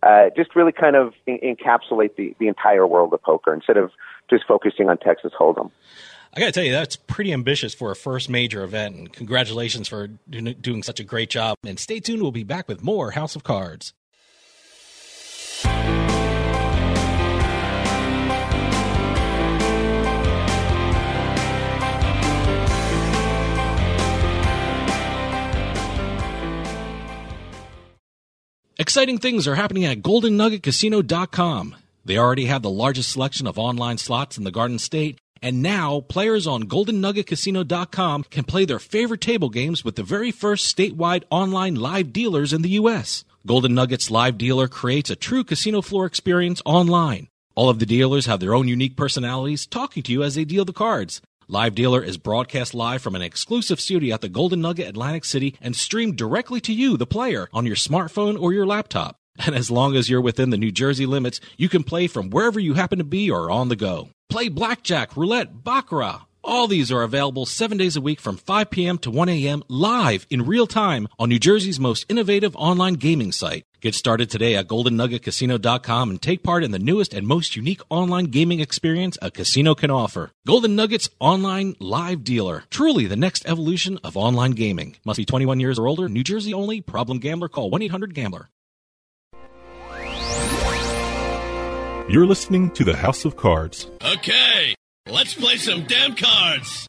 Uh, 0.03 0.31
just 0.37 0.57
really 0.57 0.73
kind 0.73 0.97
of 0.97 1.15
en- 1.29 1.39
encapsulate 1.39 2.17
the, 2.17 2.35
the 2.41 2.49
entire 2.49 2.87
world 2.87 3.13
of 3.13 3.23
poker 3.23 3.55
instead 3.55 3.77
of 3.77 3.93
just 4.29 4.45
focusing 4.47 4.89
on 4.89 4.99
Texas 4.99 5.33
Hold'em. 5.39 5.71
I 6.35 6.41
got 6.41 6.47
to 6.47 6.53
tell 6.53 6.65
you, 6.65 6.73
that's 6.73 6.97
pretty 6.97 7.31
ambitious 7.31 7.75
for 7.75 7.91
a 7.91 7.97
first 7.97 8.31
major 8.31 8.65
event. 8.65 8.97
And 8.97 9.13
congratulations 9.13 9.87
for 9.87 10.07
doing 10.07 10.83
such 10.83 10.99
a 10.99 11.05
great 11.05 11.29
job. 11.29 11.59
And 11.63 11.79
stay 11.79 12.01
tuned. 12.01 12.23
We'll 12.23 12.33
be 12.33 12.43
back 12.43 12.69
with 12.69 12.83
more 12.83 13.11
House 13.11 13.37
of 13.37 13.45
Cards. 13.45 13.93
Exciting 28.79 29.19
things 29.19 29.47
are 29.47 29.55
happening 29.55 29.85
at 29.85 29.99
GoldenNuggetCasino.com. 29.99 31.77
They 32.05 32.17
already 32.17 32.47
have 32.47 32.63
the 32.63 32.71
largest 32.71 33.11
selection 33.11 33.47
of 33.47 33.59
online 33.59 33.99
slots 33.99 34.39
in 34.39 34.45
the 34.45 34.51
Garden 34.51 34.79
State 34.79 35.19
and 35.43 35.61
now, 35.61 36.01
players 36.03 36.47
on 36.47 36.69
GoldenNuggetCasino.com 36.69 38.25
can 38.31 38.45
play 38.45 38.65
their 38.65 38.79
favorite 38.79 39.21
table 39.21 39.49
games 39.49 39.85
with 39.85 39.97
the 39.97 40.05
very 40.05 40.31
first 40.31 40.75
statewide 40.75 41.25
online 41.31 41.75
live 41.75 42.13
dealers 42.13 42.53
in 42.53 42.63
the 42.63 42.71
U.S. 42.71 43.25
Golden 43.45 43.75
Nuggets 43.75 44.09
Live 44.09 44.39
Dealer 44.39 44.69
creates 44.69 45.11
a 45.11 45.17
true 45.17 45.43
casino 45.43 45.83
floor 45.83 46.07
experience 46.07 46.63
online. 46.65 47.27
All 47.57 47.69
of 47.69 47.81
the 47.81 47.87
dealers 47.87 48.27
have 48.27 48.39
their 48.39 48.55
own 48.55 48.69
unique 48.69 48.97
personalities 48.97 49.67
talking 49.67 50.05
to 50.05 50.13
you 50.13 50.23
as 50.23 50.37
they 50.37 50.45
deal 50.45 50.65
the 50.65 50.73
cards. 50.73 51.21
Live 51.49 51.75
Dealer 51.75 52.05
is 52.05 52.19
broadcast 52.19 52.73
live 52.73 53.03
from 53.03 53.17
an 53.17 53.23
exclusive 53.23 53.81
studio 53.81 54.15
at 54.15 54.21
the 54.21 54.29
Golden 54.29 54.61
Nugget 54.61 54.89
Atlantic 54.89 55.25
City 55.25 55.57
and 55.61 55.75
streamed 55.75 56.17
directly 56.17 56.61
to 56.61 56.73
you, 56.73 56.97
the 56.97 57.05
player, 57.05 57.49
on 57.53 57.67
your 57.67 57.75
smartphone 57.75 58.41
or 58.41 58.53
your 58.53 58.65
laptop. 58.65 59.17
And 59.45 59.57
as 59.57 59.71
long 59.71 59.97
as 59.97 60.09
you're 60.09 60.21
within 60.21 60.51
the 60.51 60.57
New 60.57 60.71
Jersey 60.71 61.07
limits, 61.07 61.41
you 61.57 61.69
can 61.69 61.83
play 61.83 62.07
from 62.07 62.31
wherever 62.31 62.61
you 62.61 62.75
happen 62.75 62.99
to 62.99 63.05
be 63.05 63.31
or 63.31 63.51
on 63.51 63.69
the 63.69 63.77
go. 63.77 64.09
Play 64.31 64.49
blackjack, 64.49 65.17
roulette, 65.17 65.65
baccarat. 65.65 66.21
All 66.45 66.67
these 66.67 66.91
are 66.91 67.03
available 67.03 67.47
seven 67.47 67.79
days 67.79 67.97
a 67.97 68.01
week 68.01 68.21
from 68.21 68.37
5 68.37 68.71
p.m. 68.71 68.99
to 68.99 69.11
1 69.11 69.29
a.m. 69.29 69.63
live 69.69 70.27
in 70.29 70.45
real 70.45 70.67
time 70.67 71.07
on 71.19 71.29
New 71.29 71.39
Jersey's 71.39 71.79
most 71.79 72.05
innovative 72.09 72.57
online 72.57 72.95
gaming 72.95 73.31
site. 73.31 73.65
Get 73.81 73.95
started 73.95 74.29
today 74.29 74.57
at 74.57 74.67
GoldenNuggetCasino.com 74.67 76.11
and 76.11 76.21
take 76.21 76.43
part 76.43 76.65
in 76.65 76.73
the 76.73 76.81
newest 76.81 77.15
and 77.15 77.29
most 77.29 77.55
unique 77.55 77.81
online 77.91 78.27
gaming 78.27 78.61
experience 78.61 79.17
a 79.23 79.31
casino 79.31 79.75
can 79.75 79.91
offer. 79.91 80.33
Golden 80.47 80.75
Nuggets 80.75 81.09
Online 81.21 81.77
Live 81.79 82.25
Dealer. 82.25 82.65
Truly 82.71 83.07
the 83.07 83.17
next 83.17 83.47
evolution 83.47 83.99
of 84.03 84.17
online 84.17 84.53
gaming. 84.53 84.97
Must 85.05 85.19
be 85.19 85.25
21 85.25 85.61
years 85.61 85.79
or 85.79 85.87
older. 85.87 86.09
New 86.09 86.25
Jersey 86.25 86.53
only. 86.53 86.81
Problem 86.81 87.19
gambler. 87.19 87.49
Call 87.49 87.71
1-800-GAMBLER. 87.71 88.49
You're 92.13 92.27
listening 92.27 92.71
to 92.73 92.85
the 92.85 92.95
House 92.95 93.25
of 93.25 93.39
Cards. 93.39 93.91
Okay, 94.05 94.75
let's 95.09 95.33
play 95.33 95.57
some 95.57 95.85
damn 95.85 96.15
cards. 96.15 96.87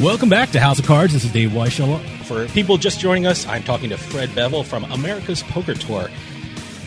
Welcome 0.00 0.28
back 0.28 0.50
to 0.50 0.60
House 0.60 0.78
of 0.78 0.86
Cards. 0.86 1.12
This 1.12 1.24
is 1.24 1.32
Dave 1.32 1.50
Weishaupt. 1.50 2.06
For 2.26 2.46
people 2.46 2.76
just 2.76 3.00
joining 3.00 3.26
us, 3.26 3.44
I'm 3.48 3.64
talking 3.64 3.90
to 3.90 3.96
Fred 3.96 4.32
Bevill 4.36 4.62
from 4.62 4.84
America's 4.92 5.42
Poker 5.42 5.74
Tour. 5.74 6.08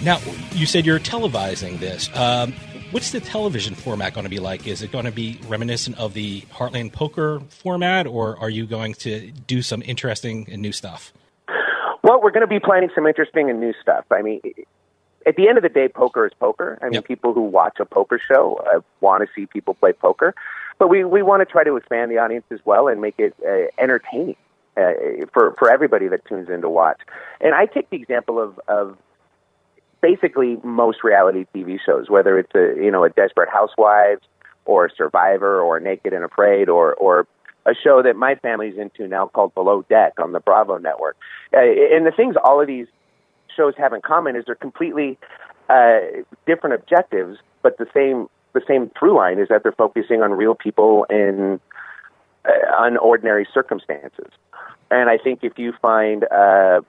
Now, 0.01 0.19
you 0.53 0.65
said 0.65 0.85
you're 0.85 0.99
televising 0.99 1.79
this. 1.79 2.09
Um, 2.15 2.53
what's 2.93 3.11
the 3.11 3.19
television 3.19 3.73
format 3.75 4.13
going 4.13 4.23
to 4.23 4.29
be 4.29 4.39
like? 4.39 4.67
Is 4.67 4.81
it 4.83 4.91
going 4.91 5.05
to 5.05 5.11
be 5.11 5.39
reminiscent 5.47 5.97
of 5.97 6.13
the 6.13 6.41
Heartland 6.41 6.93
Poker 6.93 7.41
format, 7.49 8.05
or 8.07 8.37
are 8.39 8.49
you 8.49 8.65
going 8.67 8.93
to 8.95 9.31
do 9.31 9.61
some 9.61 9.81
interesting 9.81 10.47
and 10.51 10.61
new 10.61 10.71
stuff? 10.71 11.11
Well, 12.03 12.21
we're 12.21 12.31
going 12.31 12.41
to 12.41 12.47
be 12.47 12.59
planning 12.59 12.89
some 12.93 13.07
interesting 13.07 13.49
and 13.49 13.59
new 13.59 13.73
stuff. 13.81 14.05
I 14.11 14.21
mean, 14.21 14.41
at 15.25 15.35
the 15.35 15.47
end 15.47 15.57
of 15.57 15.63
the 15.63 15.69
day, 15.69 15.87
poker 15.87 16.25
is 16.27 16.33
poker. 16.39 16.77
I 16.81 16.85
mean, 16.85 16.93
Yep. 16.93 17.05
people 17.05 17.33
who 17.33 17.41
watch 17.41 17.77
a 17.79 17.85
poker 17.85 18.19
show 18.19 18.61
uh, 18.73 18.81
want 19.01 19.23
to 19.23 19.29
see 19.35 19.45
people 19.47 19.73
play 19.73 19.93
poker, 19.93 20.35
but 20.79 20.89
we 20.89 21.03
we 21.03 21.21
want 21.23 21.41
to 21.41 21.45
try 21.45 21.63
to 21.63 21.75
expand 21.77 22.11
the 22.11 22.17
audience 22.19 22.45
as 22.51 22.59
well 22.65 22.87
and 22.87 23.01
make 23.01 23.15
it 23.17 23.33
uh, 23.47 23.81
entertaining 23.81 24.35
uh, 24.77 24.91
for 25.33 25.55
for 25.57 25.69
everybody 25.71 26.09
that 26.09 26.25
tunes 26.25 26.49
in 26.49 26.61
to 26.61 26.69
watch. 26.69 26.99
And 27.41 27.55
I 27.55 27.65
take 27.65 27.89
the 27.89 27.95
example 27.97 28.39
of 28.39 28.59
of 28.67 28.97
basically 30.03 30.57
most 30.63 31.01
reality 31.03 31.45
TV 31.55 31.79
shows, 31.83 32.09
whether 32.09 32.37
it's 32.37 32.53
a 32.53 32.75
you 32.75 32.91
know 32.91 33.03
a 33.05 33.09
Desperate 33.09 33.49
Housewives 33.49 34.21
or 34.65 34.91
Survivor 34.95 35.59
or 35.61 35.79
Naked 35.79 36.13
and 36.13 36.23
Afraid 36.23 36.69
or 36.69 36.93
or 36.95 37.25
a 37.65 37.73
show 37.73 38.03
that 38.03 38.15
my 38.17 38.35
family's 38.35 38.77
into 38.77 39.07
now 39.07 39.27
called 39.27 39.55
Below 39.55 39.83
Deck 39.83 40.13
on 40.19 40.33
the 40.33 40.41
Bravo 40.41 40.77
network. 40.77 41.15
Uh, 41.53 41.61
and 41.61 42.05
the 42.05 42.11
things 42.11 42.35
all 42.43 42.59
of 42.59 42.67
these 42.67 42.87
shows 43.55 43.73
have 43.77 43.93
in 43.93 44.01
common 44.01 44.35
is 44.35 44.43
they're 44.45 44.55
completely 44.55 45.17
uh, 45.69 45.99
different 46.45 46.75
objectives, 46.75 47.37
but 47.61 47.77
the 47.77 47.87
same 47.93 48.27
the 48.51 48.61
same 48.67 48.91
through 48.99 49.15
line 49.15 49.39
is 49.39 49.47
that 49.47 49.63
they're 49.63 49.71
focusing 49.71 50.21
on 50.21 50.31
real 50.31 50.53
people 50.53 51.05
in 51.09 51.59
uh, 52.45 52.49
unordinary 52.81 53.45
circumstances. 53.51 54.31
And 54.91 55.09
I 55.09 55.17
think 55.17 55.39
if 55.43 55.57
you 55.57 55.73
find, 55.81 56.25
uh, 56.25 56.81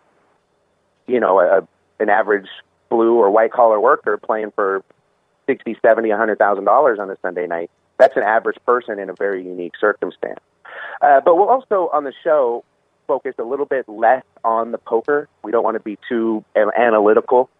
you 1.06 1.20
know, 1.20 1.40
a, 1.40 1.66
an 2.00 2.10
average 2.10 2.48
blue 2.94 3.14
or 3.22 3.28
white 3.38 3.52
collar 3.58 3.80
worker 3.88 4.14
playing 4.28 4.52
for 4.58 4.68
sixty, 5.46 5.74
seventy, 5.86 6.10
a 6.10 6.16
hundred 6.16 6.38
thousand 6.38 6.64
dollars 6.64 6.98
on 7.02 7.10
a 7.10 7.16
Sunday 7.22 7.46
night, 7.46 7.70
that's 7.98 8.16
an 8.16 8.22
average 8.36 8.58
person 8.64 8.98
in 9.02 9.08
a 9.10 9.14
very 9.24 9.40
unique 9.54 9.74
circumstance. 9.86 10.40
Uh, 11.00 11.20
but 11.24 11.32
we'll 11.36 11.52
also 11.56 11.78
on 11.92 12.04
the 12.04 12.12
show 12.22 12.64
focus 13.06 13.34
a 13.38 13.46
little 13.52 13.66
bit 13.66 13.84
less 13.88 14.24
on 14.44 14.72
the 14.72 14.78
poker. 14.78 15.28
We 15.42 15.52
don't 15.52 15.64
want 15.68 15.76
to 15.80 15.84
be 15.92 15.98
too 16.08 16.44
analytical. 16.56 17.50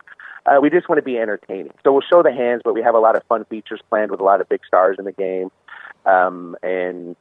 Uh, 0.47 0.59
we 0.61 0.69
just 0.71 0.89
want 0.89 0.99
to 0.99 1.03
be 1.13 1.19
entertaining. 1.19 1.73
So 1.83 1.93
we'll 1.93 2.09
show 2.13 2.23
the 2.23 2.33
hands, 2.33 2.63
but 2.65 2.75
we 2.75 2.83
have 2.83 2.95
a 2.95 2.99
lot 2.99 3.17
of 3.17 3.23
fun 3.25 3.45
features 3.47 3.81
planned 3.91 4.11
with 4.11 4.21
a 4.21 4.25
lot 4.25 4.41
of 4.41 4.49
big 4.49 4.61
stars 4.67 4.97
in 4.99 5.05
the 5.05 5.13
game. 5.13 5.51
Um, 6.05 6.57
and 6.63 7.17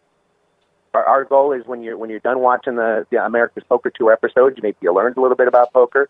our, 0.93 1.05
our 1.05 1.23
goal 1.25 1.53
is 1.53 1.63
when 1.65 1.83
you're 1.83 1.97
when 1.97 2.09
you're 2.09 2.19
done 2.19 2.39
watching 2.39 2.75
the, 2.75 3.05
the 3.11 3.17
America's 3.23 3.63
Poker 3.67 3.89
Tour 3.89 4.11
episodes, 4.11 4.57
you 4.57 4.63
maybe 4.63 4.77
you 4.81 4.93
learned 4.93 5.17
a 5.17 5.21
little 5.21 5.37
bit 5.37 5.47
about 5.47 5.73
poker, 5.73 6.09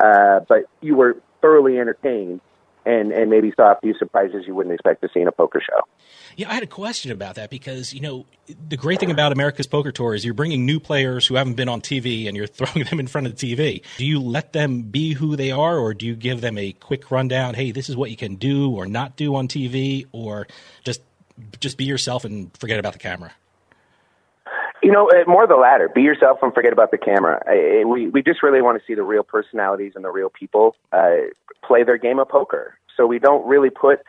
uh, 0.00 0.40
but 0.48 0.64
you 0.80 0.94
were 0.96 1.16
thoroughly 1.40 1.78
entertained 1.78 2.40
and 2.86 3.12
and 3.12 3.28
maybe 3.28 3.52
saw 3.56 3.72
a 3.72 3.80
few 3.80 3.94
surprises 3.98 4.44
you 4.46 4.54
wouldn't 4.54 4.72
expect 4.72 5.02
to 5.02 5.08
see 5.12 5.20
in 5.20 5.28
a 5.28 5.32
poker 5.32 5.60
show. 5.60 5.82
Yeah, 6.36 6.50
I 6.50 6.54
had 6.54 6.62
a 6.62 6.68
question 6.68 7.10
about 7.10 7.34
that 7.34 7.50
because 7.50 7.92
you 7.92 8.00
know 8.00 8.24
the 8.68 8.76
great 8.76 9.00
thing 9.00 9.10
about 9.10 9.32
America's 9.32 9.66
Poker 9.66 9.90
Tour 9.90 10.14
is 10.14 10.24
you're 10.24 10.34
bringing 10.34 10.64
new 10.64 10.78
players 10.78 11.26
who 11.26 11.34
haven't 11.34 11.54
been 11.54 11.68
on 11.68 11.80
TV 11.80 12.28
and 12.28 12.36
you're 12.36 12.46
throwing 12.58 12.86
them 12.86 13.00
in 13.00 13.08
front 13.08 13.26
of 13.26 13.36
the 13.36 13.54
TV. 13.54 13.82
Do 13.98 14.06
you 14.06 14.20
let 14.20 14.52
them 14.52 14.82
be 14.82 15.12
who 15.12 15.36
they 15.36 15.50
are, 15.50 15.76
or 15.76 15.92
do 15.92 16.06
you 16.06 16.14
give 16.14 16.40
them 16.40 16.56
a 16.56 16.72
quick 16.72 17.10
rundown? 17.10 17.54
Hey, 17.54 17.72
this 17.72 17.88
is 17.88 17.96
what 17.96 18.10
you 18.10 18.16
can 18.16 18.36
do 18.36 18.70
or 18.70 18.86
not 18.86 19.16
do 19.16 19.34
on 19.34 19.48
TV, 19.48 20.06
or 20.12 20.46
just 20.84 21.02
just 21.60 21.76
be 21.76 21.84
yourself 21.84 22.24
and 22.24 22.56
forget 22.56 22.78
about 22.78 22.92
the 22.92 22.98
camera. 22.98 23.32
You 24.82 24.92
know, 24.92 25.08
uh, 25.10 25.24
more 25.26 25.46
the 25.46 25.56
latter. 25.56 25.88
Be 25.88 26.02
yourself 26.02 26.38
and 26.42 26.52
forget 26.52 26.72
about 26.72 26.90
the 26.90 26.98
camera. 26.98 27.42
We 27.86 28.08
we 28.08 28.22
just 28.22 28.42
really 28.42 28.60
want 28.60 28.78
to 28.78 28.86
see 28.86 28.94
the 28.94 29.02
real 29.02 29.22
personalities 29.22 29.92
and 29.94 30.04
the 30.04 30.10
real 30.10 30.30
people 30.30 30.76
uh, 30.92 31.28
play 31.64 31.82
their 31.82 31.98
game 31.98 32.18
of 32.18 32.28
poker. 32.28 32.78
So 32.96 33.06
we 33.06 33.18
don't 33.18 33.46
really 33.46 33.70
put 33.70 34.00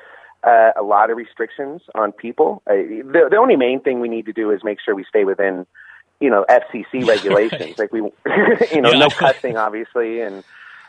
uh, 0.43 0.71
a 0.77 0.83
lot 0.83 1.09
of 1.09 1.17
restrictions 1.17 1.81
on 1.95 2.11
people. 2.11 2.61
Uh, 2.67 2.73
the 2.73 3.27
the 3.31 3.37
only 3.37 3.55
main 3.55 3.81
thing 3.81 3.99
we 3.99 4.09
need 4.09 4.25
to 4.25 4.33
do 4.33 4.51
is 4.51 4.63
make 4.63 4.79
sure 4.83 4.95
we 4.95 5.05
stay 5.05 5.23
within, 5.23 5.65
you 6.19 6.29
know, 6.29 6.45
FCC 6.49 7.07
regulations. 7.07 7.77
Like 7.77 7.91
we, 7.91 7.99
you 8.73 8.81
know, 8.81 8.91
yeah. 8.91 8.99
no 8.99 9.09
cussing, 9.09 9.57
obviously, 9.57 10.21
and 10.21 10.43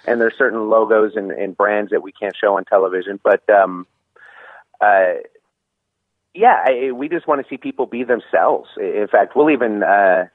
and 0.06 0.20
there's 0.20 0.36
certain 0.36 0.68
logos 0.68 1.16
and, 1.16 1.30
and 1.30 1.56
brands 1.56 1.90
that 1.90 2.02
we 2.02 2.12
can't 2.12 2.36
show 2.36 2.56
on 2.56 2.64
television. 2.64 3.18
But 3.22 3.48
um, 3.50 3.86
uh, 4.80 5.14
yeah, 6.38 6.64
I, 6.64 6.92
we 6.92 7.08
just 7.08 7.26
want 7.26 7.42
to 7.42 7.48
see 7.48 7.56
people 7.56 7.86
be 7.86 8.04
themselves. 8.04 8.68
In 8.78 9.08
fact, 9.10 9.34
we'll 9.34 9.50
even 9.50 9.82
uh, 9.82 10.26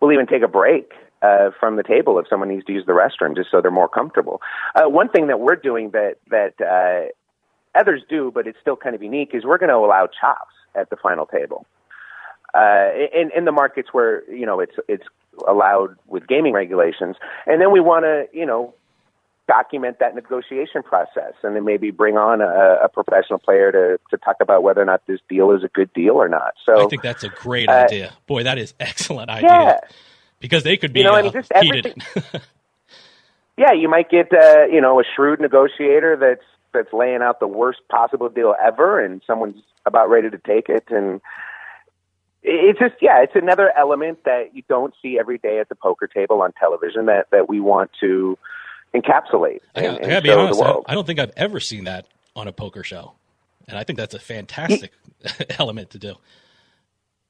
we'll 0.00 0.12
even 0.12 0.26
take 0.26 0.42
a 0.42 0.48
break 0.48 0.92
uh, 1.22 1.50
from 1.58 1.74
the 1.76 1.82
table 1.82 2.18
if 2.20 2.26
someone 2.28 2.48
needs 2.48 2.64
to 2.66 2.72
use 2.72 2.86
the 2.86 2.92
restroom, 2.92 3.34
just 3.34 3.50
so 3.50 3.60
they're 3.60 3.72
more 3.72 3.88
comfortable. 3.88 4.40
Uh, 4.76 4.88
one 4.88 5.08
thing 5.08 5.26
that 5.26 5.40
we're 5.40 5.56
doing 5.56 5.90
that 5.90 6.16
that 6.30 6.54
uh, 6.60 7.78
others 7.78 8.02
do, 8.08 8.30
but 8.32 8.46
it's 8.46 8.58
still 8.60 8.76
kind 8.76 8.94
of 8.94 9.02
unique, 9.02 9.30
is 9.34 9.44
we're 9.44 9.58
going 9.58 9.70
to 9.70 9.76
allow 9.76 10.06
chops 10.06 10.54
at 10.76 10.88
the 10.88 10.96
final 10.96 11.26
table. 11.26 11.66
Uh, 12.54 12.90
in 13.12 13.30
in 13.36 13.44
the 13.44 13.52
markets 13.52 13.88
where 13.92 14.28
you 14.30 14.46
know 14.46 14.60
it's 14.60 14.76
it's 14.88 15.04
allowed 15.48 15.96
with 16.06 16.28
gaming 16.28 16.52
regulations, 16.52 17.16
and 17.46 17.60
then 17.60 17.72
we 17.72 17.80
want 17.80 18.04
to 18.04 18.26
you 18.32 18.46
know 18.46 18.72
document 19.50 19.98
that 19.98 20.14
negotiation 20.14 20.80
process 20.80 21.32
and 21.42 21.56
then 21.56 21.64
maybe 21.64 21.90
bring 21.90 22.16
on 22.16 22.40
a, 22.40 22.84
a, 22.84 22.88
professional 22.88 23.40
player 23.40 23.72
to, 23.72 23.98
to 24.08 24.16
talk 24.24 24.36
about 24.40 24.62
whether 24.62 24.80
or 24.80 24.84
not 24.84 25.04
this 25.08 25.18
deal 25.28 25.50
is 25.50 25.64
a 25.64 25.68
good 25.68 25.92
deal 25.92 26.14
or 26.14 26.28
not. 26.28 26.52
So 26.64 26.84
I 26.84 26.86
think 26.86 27.02
that's 27.02 27.24
a 27.24 27.30
great 27.30 27.68
uh, 27.68 27.72
idea. 27.72 28.12
Boy, 28.28 28.44
that 28.44 28.58
is 28.58 28.74
excellent 28.78 29.28
idea. 29.28 29.50
Yeah. 29.50 29.78
Because 30.38 30.62
they 30.62 30.76
could 30.76 30.92
be 30.92 31.00
you 31.00 31.04
know, 31.04 31.14
uh, 31.14 31.18
I 31.18 31.22
mean, 31.22 31.32
just 31.32 31.52
heated. 31.60 32.00
yeah, 33.58 33.72
you 33.72 33.88
might 33.88 34.08
get 34.08 34.32
uh, 34.32 34.66
you 34.70 34.80
know 34.80 35.00
a 35.00 35.04
shrewd 35.16 35.40
negotiator 35.40 36.16
that's 36.16 36.46
that's 36.72 36.92
laying 36.92 37.20
out 37.20 37.40
the 37.40 37.48
worst 37.48 37.80
possible 37.90 38.28
deal 38.28 38.54
ever, 38.64 39.04
and 39.04 39.20
someone's 39.26 39.62
about 39.84 40.08
ready 40.08 40.30
to 40.30 40.38
take 40.38 40.68
it, 40.68 40.84
and 40.88 41.20
it's 42.42 42.78
just 42.78 42.94
yeah, 43.02 43.22
it's 43.22 43.34
another 43.34 43.70
element 43.76 44.24
that 44.24 44.54
you 44.54 44.62
don't 44.68 44.94
see 45.02 45.18
every 45.18 45.36
day 45.36 45.58
at 45.58 45.68
the 45.68 45.74
poker 45.74 46.06
table 46.06 46.40
on 46.40 46.52
television 46.52 47.06
that 47.06 47.26
that 47.32 47.48
we 47.48 47.60
want 47.60 47.90
to 48.00 48.38
encapsulate. 48.94 49.60
I 49.74 49.82
gotta, 49.82 49.96
and, 49.96 50.06
I 50.06 50.08
gotta 50.08 50.22
be 50.22 50.30
honest, 50.30 50.62
I, 50.62 50.74
I 50.86 50.94
don't 50.94 51.06
think 51.06 51.18
I've 51.18 51.32
ever 51.36 51.60
seen 51.60 51.84
that 51.84 52.06
on 52.36 52.48
a 52.48 52.52
poker 52.52 52.84
show, 52.84 53.14
and 53.68 53.78
I 53.78 53.84
think 53.84 53.98
that's 53.98 54.14
a 54.14 54.18
fantastic 54.18 54.92
element 55.58 55.90
to 55.90 55.98
do. 55.98 56.16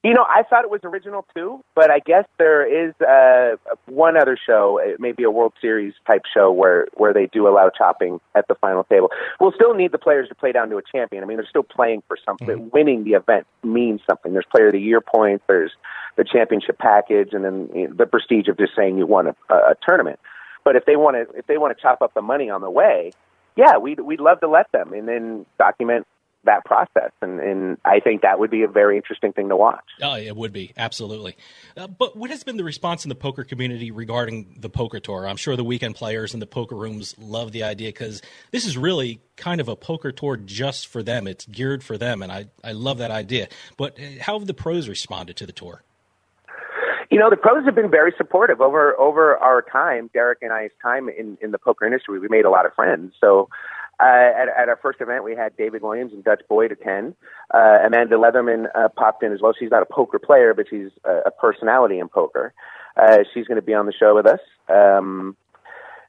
You 0.03 0.15
know, 0.15 0.25
I 0.27 0.45
thought 0.45 0.65
it 0.65 0.71
was 0.71 0.81
original 0.83 1.27
too, 1.37 1.63
but 1.75 1.91
I 1.91 1.99
guess 1.99 2.25
there 2.39 2.65
is 2.65 2.95
uh, 3.03 3.57
one 3.85 4.17
other 4.17 4.39
show, 4.47 4.81
maybe 4.99 5.25
a 5.25 5.31
World 5.31 5.53
Series 5.61 5.93
type 6.07 6.23
show, 6.33 6.51
where 6.51 6.87
where 6.95 7.13
they 7.13 7.27
do 7.27 7.47
allow 7.47 7.69
chopping 7.69 8.19
at 8.35 8.49
the 8.49 8.55
final 8.55 8.85
table. 8.85 9.11
We'll 9.41 9.53
still 9.53 9.75
need 9.75 9.93
the 9.93 9.99
players 9.99 10.31
to 10.31 10.35
play 10.35 10.53
down 10.53 10.71
to 10.71 10.79
a 10.79 10.83
champion. 10.83 11.23
I 11.23 11.27
mean, 11.27 11.37
they're 11.37 11.47
still 11.47 11.63
playing 11.63 12.03
for 12.09 12.17
something. 12.25 12.49
Mm-hmm. 12.49 12.69
Winning 12.73 13.05
the 13.05 13.11
event 13.11 13.47
means 13.63 14.01
something. 14.09 14.33
There's 14.33 14.47
Player 14.51 14.69
of 14.69 14.73
the 14.73 14.81
Year 14.81 15.03
points. 15.03 15.45
There's 15.47 15.73
the 16.17 16.25
championship 16.25 16.79
package, 16.79 17.35
and 17.35 17.45
then 17.45 17.69
you 17.75 17.89
know, 17.89 17.95
the 17.95 18.07
prestige 18.07 18.49
of 18.49 18.57
just 18.57 18.73
saying 18.75 18.97
you 18.97 19.07
won 19.07 19.27
a, 19.27 19.35
a 19.55 19.75
tournament. 19.87 20.19
But 20.65 20.77
if 20.77 20.85
they 20.85 20.97
want 20.97 21.17
to, 21.17 21.39
if 21.39 21.47
they 21.47 21.59
want 21.59 21.77
to 21.77 21.83
chop 21.83 22.03
up 22.03 22.15
the 22.15 22.23
money 22.23 22.51
on 22.51 22.61
the 22.61 22.71
way, 22.71 23.13
yeah, 23.57 23.79
we'd 23.79 24.01
we'd 24.01 24.21
love 24.21 24.41
to 24.41 24.49
let 24.49 24.71
them, 24.73 24.93
and 24.93 25.09
then 25.09 25.47
document 25.59 26.07
that 26.45 26.65
process. 26.65 27.11
And, 27.21 27.41
and 27.41 27.79
I 27.85 28.01
think 28.01 28.23
that 28.23 28.39
would 28.39 28.51
be 28.51 28.63
a 28.63 28.69
very 28.69 28.97
interesting 28.97 29.33
thing 29.33 29.49
to 29.51 29.57
watch. 29.57 29.85
Oh, 30.03 30.17
it 30.17 30.35
would 30.35 30.53
be 30.53 30.73
absolutely. 30.77 31.37
Uh, 31.77 31.87
but 31.87 32.17
what 32.17 32.31
has 32.31 32.45
been 32.45 32.57
the 32.57 32.65
response 32.65 33.05
in 33.05 33.09
the 33.09 33.15
poker 33.15 33.45
community 33.45 33.91
regarding 33.91 34.57
the 34.59 34.71
poker 34.71 35.01
tour? 35.01 35.29
I'm 35.29 35.37
sure 35.37 35.57
the 35.57 35.65
weekend 35.65 35.97
players 35.97 36.33
and 36.33 36.41
the 36.41 36.47
poker 36.47 36.75
rooms 36.75 37.15
love 37.19 37.53
the 37.53 37.63
idea 37.63 37.89
because 37.89 38.23
this 38.53 38.65
is 38.67 38.77
really 38.77 39.21
kind 39.37 39.61
of 39.61 39.69
a 39.69 39.77
poker 39.77 40.13
tour 40.13 40.37
just 40.37 40.87
for 40.87 41.03
them. 41.03 41.27
It's 41.27 41.47
geared 41.47 41.85
for 41.85 41.99
them, 41.99 42.23
and 42.23 42.33
I 42.33 42.47
I 42.65 42.73
love 42.73 42.99
that 42.99 43.11
idea. 43.11 43.49
But 43.77 43.99
uh, 44.01 44.23
how 44.23 44.39
have 44.39 44.47
the 44.47 44.55
pros 44.55 44.89
responded 44.89 45.37
to 45.37 45.47
the 45.47 45.53
tour? 45.53 45.83
You 47.11 47.19
know, 47.19 47.29
the 47.29 47.37
pros 47.37 47.65
have 47.65 47.75
been 47.75 47.91
very 47.91 48.13
supportive 48.17 48.61
over 48.61 48.99
over 48.99 49.37
our 49.39 49.63
time, 49.63 50.11
Derek 50.15 50.39
and 50.43 50.53
I's 50.53 50.71
time 50.81 51.09
in 51.09 51.37
in 51.41 51.51
the 51.51 51.59
poker 51.59 51.85
industry. 51.85 52.21
We 52.21 52.29
made 52.29 52.45
a 52.45 52.51
lot 52.51 52.67
of 52.67 52.75
friends. 52.75 53.15
So, 53.21 53.49
uh, 53.99 54.05
at, 54.05 54.49
at 54.49 54.69
our 54.69 54.79
first 54.81 55.01
event, 55.01 55.25
we 55.25 55.35
had 55.35 55.57
David 55.57 55.83
Williams 55.83 56.13
and 56.13 56.23
Dutch 56.23 56.43
Boyd 56.49 56.71
attend. 56.71 57.17
Uh, 57.53 57.79
Amanda 57.85 58.15
Leatherman 58.15 58.67
uh, 58.77 58.89
popped 58.91 59.25
in 59.25 59.33
as 59.33 59.41
well. 59.41 59.53
She's 59.59 59.73
not 59.73 59.83
a 59.83 59.87
poker 59.87 60.21
player, 60.21 60.55
but 60.55 60.67
she's 60.71 60.91
a, 61.05 61.23
a 61.27 61.31
personality 61.33 61.99
in 61.99 62.09
poker. 62.09 62.55
Uh, 62.97 63.19
she's 63.35 63.47
going 63.47 63.57
to 63.57 63.63
be 63.63 63.75
on 63.75 63.87
the 63.87 63.93
show 63.93 64.15
with 64.15 64.27
us. 64.27 64.41
Um, 64.69 65.37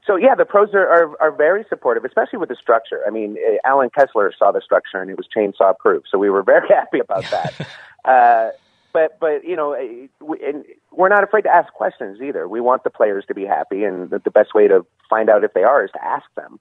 so 0.05 0.17
yeah, 0.17 0.35
the 0.35 0.45
pros 0.45 0.69
are, 0.75 0.87
are 0.87 1.21
are 1.21 1.31
very 1.31 1.65
supportive, 1.67 2.05
especially 2.05 2.37
with 2.37 2.49
the 2.49 2.55
structure. 2.55 3.01
I 3.07 3.09
mean, 3.09 3.37
Allen 3.65 3.89
Kessler 3.89 4.31
saw 4.37 4.51
the 4.51 4.61
structure 4.61 5.01
and 5.01 5.09
it 5.09 5.17
was 5.17 5.27
chainsaw 5.35 5.75
proof, 5.77 6.03
so 6.11 6.19
we 6.19 6.29
were 6.29 6.43
very 6.43 6.67
happy 6.69 6.99
about 6.99 7.25
that. 7.31 7.67
but 8.93 9.19
but 9.19 9.43
you 9.43 9.55
know, 9.55 9.73
eh, 9.73 10.07
and 10.43 10.65
we're 10.91 11.09
not 11.09 11.23
afraid 11.23 11.43
to 11.43 11.49
ask 11.49 11.71
questions 11.73 12.21
either. 12.21 12.47
We 12.47 12.61
want 12.61 12.83
the 12.83 12.89
players 12.89 13.25
to 13.27 13.33
be 13.33 13.45
happy, 13.45 13.83
and 13.83 14.09
the, 14.09 14.19
the 14.19 14.31
best 14.31 14.53
way 14.53 14.67
to 14.67 14.85
find 15.09 15.29
out 15.29 15.43
if 15.43 15.53
they 15.53 15.63
are 15.63 15.83
is 15.83 15.91
to 15.91 16.03
ask 16.03 16.25
them. 16.35 16.59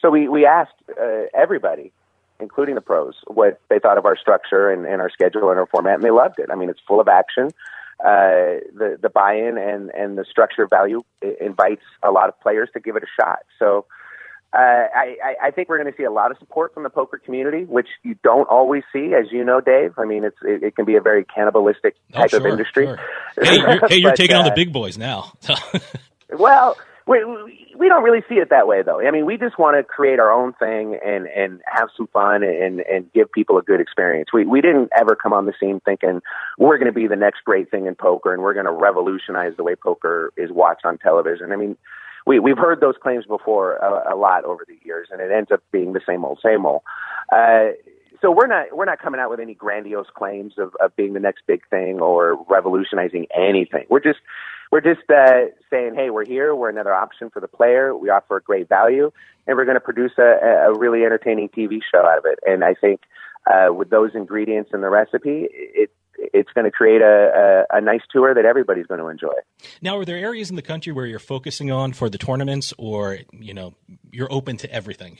So 0.00 0.10
we 0.10 0.28
we 0.28 0.46
asked 0.46 0.74
uh, 1.00 1.24
everybody, 1.34 1.92
including 2.40 2.74
the 2.74 2.80
pros, 2.80 3.14
what 3.26 3.60
they 3.68 3.78
thought 3.78 3.98
of 3.98 4.06
our 4.06 4.16
structure 4.16 4.70
and, 4.70 4.86
and 4.86 5.00
our 5.00 5.10
schedule 5.10 5.50
and 5.50 5.58
our 5.58 5.66
format, 5.66 5.94
and 5.94 6.02
they 6.02 6.10
loved 6.10 6.38
it. 6.38 6.48
I 6.50 6.54
mean, 6.54 6.70
it's 6.70 6.80
full 6.86 7.00
of 7.00 7.08
action. 7.08 7.50
Uh, 8.00 8.62
the 8.74 8.96
the 9.00 9.10
buy-in 9.10 9.58
and 9.58 9.90
and 9.90 10.16
the 10.16 10.24
structure 10.24 10.66
value 10.68 11.02
invites 11.40 11.82
a 12.02 12.10
lot 12.10 12.28
of 12.28 12.40
players 12.40 12.68
to 12.74 12.80
give 12.80 12.94
it 12.96 13.02
a 13.02 13.20
shot. 13.20 13.40
So 13.58 13.86
uh, 14.52 14.56
I, 14.94 15.34
I 15.42 15.50
think 15.50 15.68
we're 15.68 15.76
going 15.76 15.92
to 15.92 15.96
see 15.96 16.04
a 16.04 16.10
lot 16.10 16.30
of 16.30 16.38
support 16.38 16.72
from 16.72 16.82
the 16.82 16.90
poker 16.90 17.18
community, 17.18 17.64
which 17.64 17.88
you 18.02 18.16
don't 18.24 18.48
always 18.48 18.82
see, 18.92 19.12
as 19.14 19.30
you 19.30 19.44
know, 19.44 19.60
Dave. 19.60 19.92
I 19.98 20.06
mean, 20.06 20.24
it's 20.24 20.38
it, 20.42 20.62
it 20.62 20.76
can 20.76 20.86
be 20.86 20.96
a 20.96 21.02
very 21.02 21.24
cannibalistic 21.24 21.96
oh, 22.14 22.20
type 22.20 22.30
sure, 22.30 22.40
of 22.40 22.46
industry. 22.46 22.86
Sure. 22.86 22.98
Hey, 23.42 23.56
you're, 23.56 23.68
hey, 23.88 23.96
you're 23.96 24.10
but, 24.10 24.16
taking 24.16 24.36
uh, 24.36 24.40
on 24.40 24.44
the 24.46 24.52
uh, 24.52 24.54
big 24.54 24.72
boys 24.72 24.96
now. 24.96 25.32
well, 26.38 26.78
we, 27.06 27.18
we 27.78 27.88
don't 27.88 28.02
really 28.02 28.22
see 28.26 28.36
it 28.36 28.48
that 28.48 28.66
way, 28.66 28.82
though. 28.82 29.06
I 29.06 29.10
mean, 29.10 29.26
we 29.26 29.36
just 29.36 29.58
want 29.58 29.76
to 29.76 29.82
create 29.82 30.18
our 30.18 30.32
own 30.32 30.54
thing 30.54 30.98
and 31.04 31.26
and 31.26 31.60
have 31.66 31.90
some 31.94 32.06
fun 32.06 32.42
and 32.42 32.80
and 32.80 33.12
give 33.12 33.30
people 33.30 33.58
a 33.58 33.62
good 33.62 33.82
experience. 33.82 34.30
We 34.32 34.46
we 34.46 34.62
didn't 34.62 34.88
ever 34.98 35.14
come 35.14 35.34
on 35.34 35.44
the 35.44 35.52
scene 35.60 35.80
thinking 35.84 36.22
we're 36.56 36.78
going 36.78 36.92
to 36.92 36.98
be 36.98 37.06
the 37.06 37.16
next 37.16 37.44
great 37.44 37.70
thing 37.70 37.84
in 37.84 37.96
poker 37.96 38.32
and 38.32 38.42
we're 38.42 38.54
going 38.54 38.64
to 38.64 38.72
revolutionize 38.72 39.52
the 39.58 39.62
way 39.64 39.74
poker 39.74 40.32
is 40.38 40.50
watched 40.50 40.86
on 40.86 40.96
television. 40.96 41.52
I 41.52 41.56
mean 41.56 41.76
we 42.28 42.38
we've 42.38 42.58
heard 42.58 42.80
those 42.80 42.94
claims 43.02 43.24
before 43.24 43.76
a, 43.76 44.14
a 44.14 44.16
lot 44.16 44.44
over 44.44 44.64
the 44.68 44.78
years, 44.84 45.08
and 45.10 45.20
it 45.20 45.32
ends 45.32 45.50
up 45.50 45.62
being 45.72 45.94
the 45.94 46.00
same 46.06 46.24
old, 46.24 46.38
same 46.44 46.66
old. 46.66 46.82
Uh, 47.32 47.70
so 48.20 48.30
we're 48.30 48.46
not 48.46 48.76
we're 48.76 48.84
not 48.84 49.00
coming 49.00 49.20
out 49.20 49.30
with 49.30 49.40
any 49.40 49.54
grandiose 49.54 50.08
claims 50.14 50.52
of, 50.58 50.76
of 50.80 50.94
being 50.94 51.14
the 51.14 51.20
next 51.20 51.42
big 51.46 51.62
thing 51.70 52.00
or 52.00 52.44
revolutionizing 52.48 53.26
anything. 53.34 53.86
We're 53.88 54.00
just 54.00 54.18
we're 54.70 54.82
just 54.82 55.08
uh, 55.08 55.46
saying, 55.70 55.94
hey, 55.94 56.10
we're 56.10 56.26
here. 56.26 56.54
We're 56.54 56.68
another 56.68 56.92
option 56.92 57.30
for 57.30 57.40
the 57.40 57.48
player. 57.48 57.96
We 57.96 58.10
offer 58.10 58.36
a 58.36 58.42
great 58.42 58.68
value, 58.68 59.10
and 59.46 59.56
we're 59.56 59.64
going 59.64 59.76
to 59.76 59.80
produce 59.80 60.12
a, 60.18 60.68
a 60.68 60.78
really 60.78 61.04
entertaining 61.04 61.48
TV 61.48 61.80
show 61.90 62.00
out 62.00 62.18
of 62.18 62.26
it. 62.26 62.38
And 62.46 62.62
I 62.62 62.74
think 62.74 63.00
uh, 63.50 63.72
with 63.72 63.88
those 63.88 64.10
ingredients 64.14 64.70
in 64.74 64.82
the 64.82 64.90
recipe, 64.90 65.48
it 65.50 65.90
it's 66.18 66.50
going 66.52 66.64
to 66.64 66.70
create 66.70 67.00
a, 67.00 67.64
a, 67.72 67.78
a 67.78 67.80
nice 67.80 68.00
tour 68.10 68.34
that 68.34 68.44
everybody's 68.44 68.86
going 68.86 69.00
to 69.00 69.08
enjoy. 69.08 69.34
Now, 69.80 69.98
are 69.98 70.04
there 70.04 70.16
areas 70.16 70.50
in 70.50 70.56
the 70.56 70.62
country 70.62 70.92
where 70.92 71.06
you're 71.06 71.18
focusing 71.18 71.70
on 71.70 71.92
for 71.92 72.10
the 72.10 72.18
tournaments, 72.18 72.72
or 72.78 73.18
you 73.32 73.54
know, 73.54 73.74
you're 74.10 74.32
open 74.32 74.56
to 74.58 74.72
everything? 74.72 75.18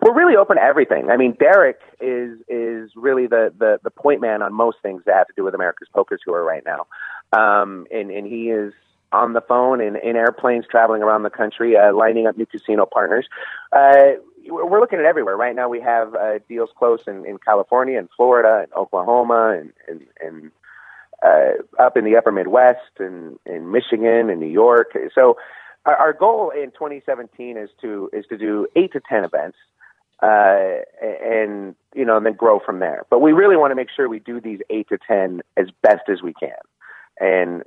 We're 0.00 0.14
really 0.14 0.36
open 0.36 0.56
to 0.56 0.62
everything. 0.62 1.10
I 1.10 1.16
mean, 1.16 1.36
Derek 1.38 1.80
is 2.00 2.38
is 2.48 2.90
really 2.94 3.26
the, 3.26 3.52
the 3.58 3.78
the 3.82 3.90
point 3.90 4.20
man 4.20 4.42
on 4.42 4.54
most 4.54 4.78
things 4.82 5.02
that 5.06 5.14
have 5.14 5.26
to 5.26 5.32
do 5.36 5.44
with 5.44 5.54
America's 5.54 5.88
Poker 5.92 6.18
Tour 6.24 6.44
right 6.44 6.62
now, 6.64 6.86
um, 7.32 7.86
and 7.90 8.10
and 8.10 8.26
he 8.26 8.50
is 8.50 8.72
on 9.10 9.32
the 9.32 9.40
phone 9.40 9.80
and 9.80 9.96
in 9.96 10.16
airplanes 10.16 10.66
traveling 10.70 11.02
around 11.02 11.22
the 11.22 11.30
country, 11.30 11.76
uh, 11.76 11.94
lining 11.94 12.26
up 12.26 12.36
new 12.36 12.46
casino 12.46 12.86
partners. 12.86 13.26
Uh, 13.72 14.18
we're 14.48 14.80
looking 14.80 14.98
at 14.98 15.04
everywhere 15.04 15.36
right 15.36 15.54
now. 15.54 15.68
We 15.68 15.80
have 15.80 16.14
uh, 16.14 16.38
deals 16.48 16.70
close 16.76 17.00
in, 17.06 17.24
in 17.26 17.38
California 17.38 17.98
and 17.98 18.08
Florida 18.16 18.60
and 18.64 18.72
Oklahoma 18.72 19.58
and 19.58 19.72
and, 19.86 20.06
and 20.20 20.50
uh, 21.22 21.82
up 21.82 21.96
in 21.96 22.04
the 22.04 22.16
Upper 22.16 22.32
Midwest 22.32 22.98
and 22.98 23.38
in 23.44 23.70
Michigan 23.70 24.30
and 24.30 24.40
New 24.40 24.46
York. 24.46 24.96
So 25.14 25.36
our, 25.84 25.96
our 25.96 26.12
goal 26.12 26.50
in 26.50 26.70
2017 26.70 27.56
is 27.56 27.70
to 27.80 28.10
is 28.12 28.24
to 28.28 28.38
do 28.38 28.66
eight 28.76 28.92
to 28.92 29.00
ten 29.08 29.24
events 29.24 29.56
uh, 30.22 30.80
and 31.02 31.74
you 31.94 32.04
know, 32.04 32.16
and 32.16 32.26
then 32.26 32.34
grow 32.34 32.60
from 32.64 32.80
there. 32.80 33.04
But 33.10 33.20
we 33.20 33.32
really 33.32 33.56
want 33.56 33.70
to 33.70 33.76
make 33.76 33.88
sure 33.94 34.08
we 34.08 34.18
do 34.18 34.40
these 34.40 34.60
eight 34.70 34.88
to 34.88 34.98
ten 34.98 35.42
as 35.56 35.68
best 35.82 36.08
as 36.08 36.22
we 36.22 36.32
can, 36.34 36.58
and 37.20 37.62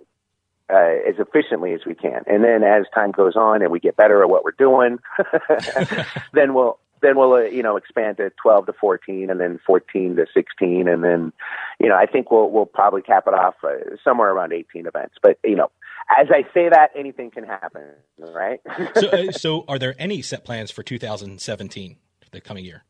uh, 0.71 1.09
as 1.09 1.15
efficiently 1.19 1.73
as 1.73 1.81
we 1.85 1.95
can. 1.95 2.23
And 2.27 2.43
then 2.43 2.63
as 2.63 2.85
time 2.93 3.11
goes 3.11 3.35
on 3.35 3.61
and 3.61 3.71
we 3.71 3.79
get 3.79 3.95
better 3.95 4.21
at 4.21 4.29
what 4.29 4.43
we're 4.43 4.51
doing, 4.51 4.99
then 6.33 6.53
we'll 6.53 6.79
then 7.01 7.17
we'll 7.17 7.33
uh, 7.33 7.41
you 7.41 7.63
know 7.63 7.77
expand 7.77 8.17
to 8.17 8.31
12 8.41 8.67
to 8.67 8.73
14 8.73 9.29
and 9.29 9.39
then 9.39 9.59
14 9.65 10.17
to 10.17 10.27
16 10.31 10.87
and 10.87 11.03
then 11.03 11.33
you 11.79 11.89
know 11.89 11.95
I 11.95 12.05
think 12.05 12.29
we'll 12.29 12.51
we'll 12.51 12.67
probably 12.67 13.01
cap 13.01 13.23
it 13.27 13.33
off 13.33 13.55
uh, 13.63 13.95
somewhere 14.03 14.31
around 14.31 14.53
18 14.53 14.85
events. 14.85 15.15
But 15.21 15.39
you 15.43 15.55
know, 15.55 15.71
as 16.19 16.27
I 16.29 16.43
say 16.53 16.69
that, 16.69 16.91
anything 16.95 17.31
can 17.31 17.43
happen, 17.43 17.83
right? 18.17 18.59
so, 18.95 19.07
uh, 19.07 19.31
so 19.31 19.65
are 19.67 19.79
there 19.79 19.95
any 19.97 20.21
set 20.21 20.45
plans 20.45 20.71
for 20.71 20.83
2017? 20.83 21.97
the 22.31 22.41
coming 22.41 22.65
year? 22.65 22.83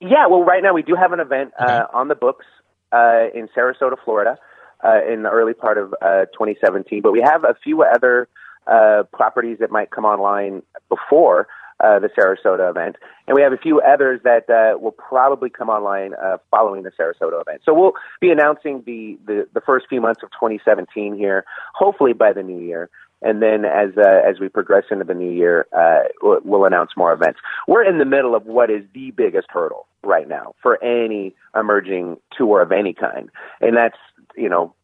Yeah, 0.00 0.26
well, 0.26 0.44
right 0.44 0.62
now 0.62 0.74
we 0.74 0.82
do 0.82 0.94
have 0.94 1.12
an 1.12 1.20
event 1.20 1.52
okay. 1.60 1.72
uh, 1.72 1.86
on 1.92 2.08
the 2.08 2.14
books 2.14 2.46
uh, 2.92 3.26
in 3.34 3.48
Sarasota, 3.56 3.96
Florida, 4.04 4.38
uh, 4.84 5.00
in 5.10 5.22
the 5.22 5.30
early 5.30 5.54
part 5.54 5.78
of 5.78 5.94
uh, 6.02 6.26
2017. 6.32 7.02
But 7.02 7.12
we 7.12 7.20
have 7.20 7.44
a 7.44 7.54
few 7.62 7.82
other 7.82 8.28
uh, 8.66 9.04
properties 9.12 9.58
that 9.60 9.70
might 9.70 9.90
come 9.90 10.04
online 10.04 10.62
before 10.88 11.48
the 11.80 12.10
Sarasota 12.18 12.68
event, 12.68 12.96
and 13.28 13.36
we 13.36 13.42
have 13.42 13.52
a 13.52 13.56
few 13.56 13.80
others 13.80 14.20
that 14.24 14.48
will 14.80 14.90
probably 14.90 15.48
come 15.48 15.68
online 15.68 16.12
following 16.50 16.82
the 16.82 16.90
Sarasota 16.90 17.40
event. 17.40 17.62
So 17.64 17.72
we'll 17.72 17.92
be 18.20 18.30
announcing 18.30 18.82
the, 18.84 19.16
the 19.26 19.48
the 19.54 19.60
first 19.60 19.86
few 19.88 20.00
months 20.00 20.24
of 20.24 20.30
2017 20.32 21.16
here, 21.16 21.44
hopefully 21.74 22.14
by 22.14 22.32
the 22.32 22.42
new 22.42 22.58
year 22.60 22.90
and 23.22 23.42
then 23.42 23.64
as 23.64 23.90
uh, 23.96 24.20
as 24.28 24.38
we 24.40 24.48
progress 24.48 24.84
into 24.90 25.04
the 25.04 25.14
new 25.14 25.30
year, 25.30 25.66
uh, 25.76 26.08
we'll 26.22 26.64
announce 26.64 26.90
more 26.96 27.12
events. 27.12 27.40
We're 27.66 27.84
in 27.84 27.98
the 27.98 28.04
middle 28.04 28.34
of 28.34 28.46
what 28.46 28.70
is 28.70 28.84
the 28.94 29.10
biggest 29.10 29.48
hurdle 29.50 29.86
right 30.04 30.28
now 30.28 30.54
for 30.62 30.82
any 30.82 31.34
emerging 31.54 32.18
tour 32.36 32.62
of 32.62 32.70
any 32.70 32.92
kind, 32.92 33.30
and 33.60 33.76
that's 33.76 33.98
you 34.38 34.48
know 34.48 34.74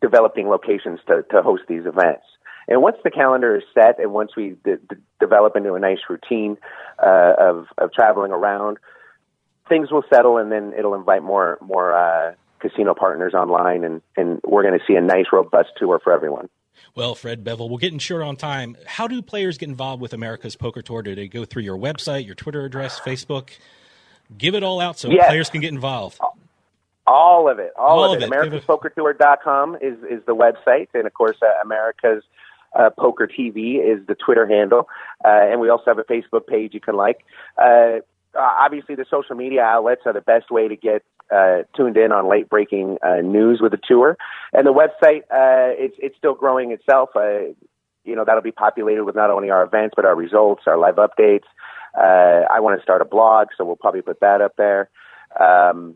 developing 0.00 0.48
locations 0.48 1.00
to 1.06 1.24
to 1.30 1.42
host 1.42 1.62
these 1.68 1.86
events. 1.86 2.24
And 2.66 2.80
once 2.80 2.96
the 3.04 3.10
calendar 3.10 3.56
is 3.56 3.62
set, 3.74 3.98
and 3.98 4.12
once 4.12 4.32
we 4.36 4.56
d- 4.64 4.76
d- 4.88 4.96
develop 5.20 5.54
into 5.56 5.74
a 5.74 5.80
nice 5.80 5.98
routine 6.08 6.56
uh, 6.98 7.34
of 7.38 7.66
of 7.78 7.92
traveling 7.92 8.32
around, 8.32 8.78
things 9.68 9.90
will 9.90 10.04
settle, 10.12 10.38
and 10.38 10.50
then 10.50 10.72
it'll 10.76 10.94
invite 10.94 11.22
more 11.22 11.58
more 11.60 11.94
uh, 11.94 12.34
casino 12.60 12.94
partners 12.94 13.34
online, 13.34 13.84
and 13.84 14.02
and 14.16 14.40
we're 14.44 14.62
going 14.62 14.78
to 14.78 14.84
see 14.86 14.94
a 14.94 15.00
nice 15.00 15.26
robust 15.32 15.70
tour 15.78 16.00
for 16.02 16.12
everyone. 16.12 16.48
Well, 16.94 17.14
Fred 17.14 17.44
Bevill, 17.44 17.68
we're 17.68 17.78
getting 17.78 17.98
short 17.98 18.22
on 18.22 18.36
time. 18.36 18.76
How 18.86 19.06
do 19.06 19.20
players 19.22 19.58
get 19.58 19.68
involved 19.68 20.00
with 20.00 20.12
America's 20.12 20.56
Poker 20.56 20.82
Tour? 20.82 21.02
Do 21.02 21.14
they 21.14 21.28
go 21.28 21.44
through 21.44 21.62
your 21.62 21.78
website, 21.78 22.26
your 22.26 22.34
Twitter 22.34 22.64
address, 22.64 23.00
Facebook? 23.00 23.50
Give 24.36 24.54
it 24.54 24.62
all 24.62 24.80
out 24.80 24.98
so 24.98 25.10
yes. 25.10 25.26
players 25.26 25.50
can 25.50 25.60
get 25.60 25.72
involved. 25.72 26.18
All 27.14 27.48
of 27.48 27.60
it. 27.60 27.70
All, 27.78 28.02
all 28.02 28.12
of, 28.12 28.20
it. 28.20 28.24
it. 28.24 28.30
AmericasPokerTour.com 28.30 29.76
is, 29.76 29.98
is 30.10 30.24
the 30.26 30.34
website. 30.34 30.88
And, 30.94 31.06
of 31.06 31.14
course, 31.14 31.36
uh, 31.40 31.46
America's 31.64 32.24
uh, 32.74 32.90
Poker 32.90 33.28
TV 33.28 33.76
is 33.78 34.04
the 34.08 34.16
Twitter 34.16 34.48
handle. 34.48 34.88
Uh, 35.24 35.28
and 35.28 35.60
we 35.60 35.68
also 35.68 35.84
have 35.86 35.98
a 35.98 36.02
Facebook 36.02 36.48
page 36.48 36.74
you 36.74 36.80
can 36.80 36.96
like. 36.96 37.24
Uh, 37.56 38.00
obviously, 38.36 38.96
the 38.96 39.04
social 39.08 39.36
media 39.36 39.62
outlets 39.62 40.02
are 40.06 40.12
the 40.12 40.22
best 40.22 40.50
way 40.50 40.66
to 40.66 40.74
get 40.74 41.04
uh, 41.32 41.62
tuned 41.76 41.96
in 41.96 42.10
on 42.10 42.28
late 42.28 42.48
breaking 42.48 42.98
uh, 43.00 43.20
news 43.20 43.60
with 43.62 43.70
the 43.70 43.80
tour. 43.86 44.16
And 44.52 44.66
the 44.66 44.72
website, 44.72 45.22
uh, 45.30 45.70
it's, 45.78 45.94
it's 46.00 46.16
still 46.16 46.34
growing 46.34 46.72
itself. 46.72 47.10
Uh, 47.14 47.54
you 48.04 48.16
know, 48.16 48.24
that'll 48.24 48.42
be 48.42 48.50
populated 48.50 49.04
with 49.04 49.14
not 49.14 49.30
only 49.30 49.50
our 49.50 49.62
events, 49.62 49.94
but 49.94 50.04
our 50.04 50.16
results, 50.16 50.64
our 50.66 50.76
live 50.76 50.96
updates. 50.96 51.46
Uh, 51.96 52.44
I 52.50 52.58
want 52.58 52.76
to 52.76 52.82
start 52.82 53.02
a 53.02 53.04
blog, 53.04 53.48
so 53.56 53.64
we'll 53.64 53.76
probably 53.76 54.02
put 54.02 54.18
that 54.18 54.40
up 54.40 54.56
there. 54.56 54.90
Um, 55.38 55.94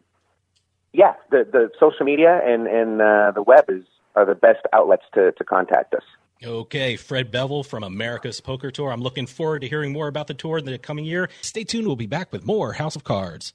yeah, 0.92 1.14
the, 1.30 1.46
the 1.50 1.70
social 1.78 2.04
media 2.04 2.40
and, 2.44 2.66
and 2.66 3.00
uh, 3.00 3.32
the 3.34 3.42
web 3.42 3.64
is, 3.68 3.84
are 4.14 4.24
the 4.24 4.34
best 4.34 4.60
outlets 4.72 5.04
to, 5.14 5.32
to 5.32 5.44
contact 5.44 5.94
us. 5.94 6.02
Okay, 6.44 6.96
Fred 6.96 7.30
Bevill 7.32 7.64
from 7.64 7.82
America's 7.82 8.40
Poker 8.40 8.70
Tour. 8.70 8.92
I'm 8.92 9.00
looking 9.00 9.26
forward 9.26 9.60
to 9.60 9.68
hearing 9.68 9.92
more 9.92 10.06
about 10.06 10.28
the 10.28 10.34
tour 10.34 10.58
in 10.58 10.64
the 10.64 10.78
coming 10.78 11.04
year. 11.04 11.28
Stay 11.40 11.64
tuned. 11.64 11.86
We'll 11.86 11.96
be 11.96 12.06
back 12.06 12.32
with 12.32 12.46
more 12.46 12.74
House 12.74 12.94
of 12.94 13.02
Cards. 13.02 13.54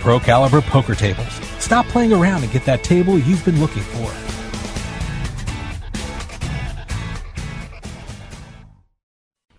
Pro 0.00 0.20
Caliber 0.20 0.60
Poker 0.60 0.94
Tables. 0.94 1.40
Stop 1.58 1.86
playing 1.86 2.12
around 2.12 2.42
and 2.42 2.52
get 2.52 2.64
that 2.64 2.84
table 2.84 3.18
you've 3.18 3.44
been 3.44 3.60
looking 3.60 3.82
for. 3.82 4.25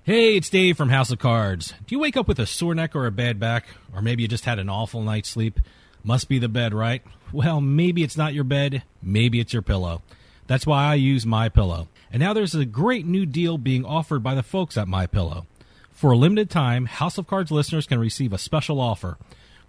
Hey, 0.08 0.38
it's 0.38 0.50
Dave 0.50 0.78
from 0.78 0.88
House 0.88 1.12
of 1.12 1.20
Cards. 1.20 1.74
Do 1.86 1.94
you 1.94 2.00
wake 2.00 2.16
up 2.16 2.30
with 2.30 2.40
a 2.40 2.46
sore 2.46 2.74
neck 2.74 2.96
or 2.96 3.06
a 3.06 3.12
bad 3.12 3.42
back? 3.42 3.66
Or 3.94 4.02
maybe 4.02 4.22
you 4.22 4.30
just 4.30 4.46
had 4.46 4.58
an 4.58 4.70
awful 4.70 5.02
night's 5.02 5.28
sleep? 5.28 5.60
Must 6.02 6.30
be 6.30 6.40
the 6.40 6.48
bed, 6.48 6.74
right? 6.74 7.02
Well, 7.34 7.60
maybe 7.60 8.04
it's 8.04 8.16
not 8.16 8.34
your 8.34 8.46
bed, 8.46 8.84
maybe 9.02 9.42
it's 9.42 9.52
your 9.52 9.62
pillow. 9.62 10.04
That's 10.48 10.66
why 10.66 10.86
I 10.86 10.94
use 10.94 11.26
my 11.26 11.50
pillow. 11.50 11.90
And 12.10 12.22
now 12.22 12.32
there's 12.32 12.56
a 12.56 12.64
great 12.64 13.06
new 13.06 13.26
deal 13.26 13.58
being 13.58 13.84
offered 13.84 14.24
by 14.24 14.34
the 14.34 14.44
folks 14.44 14.78
at 14.78 14.88
my 14.88 15.08
pillow. 15.08 15.46
For 15.92 16.12
a 16.12 16.18
limited 16.18 16.50
time, 16.50 16.86
House 16.86 17.18
of 17.18 17.28
Cards 17.28 17.52
listeners 17.52 17.86
can 17.86 18.00
receive 18.00 18.32
a 18.32 18.38
special 18.38 18.80
offer. 18.80 19.18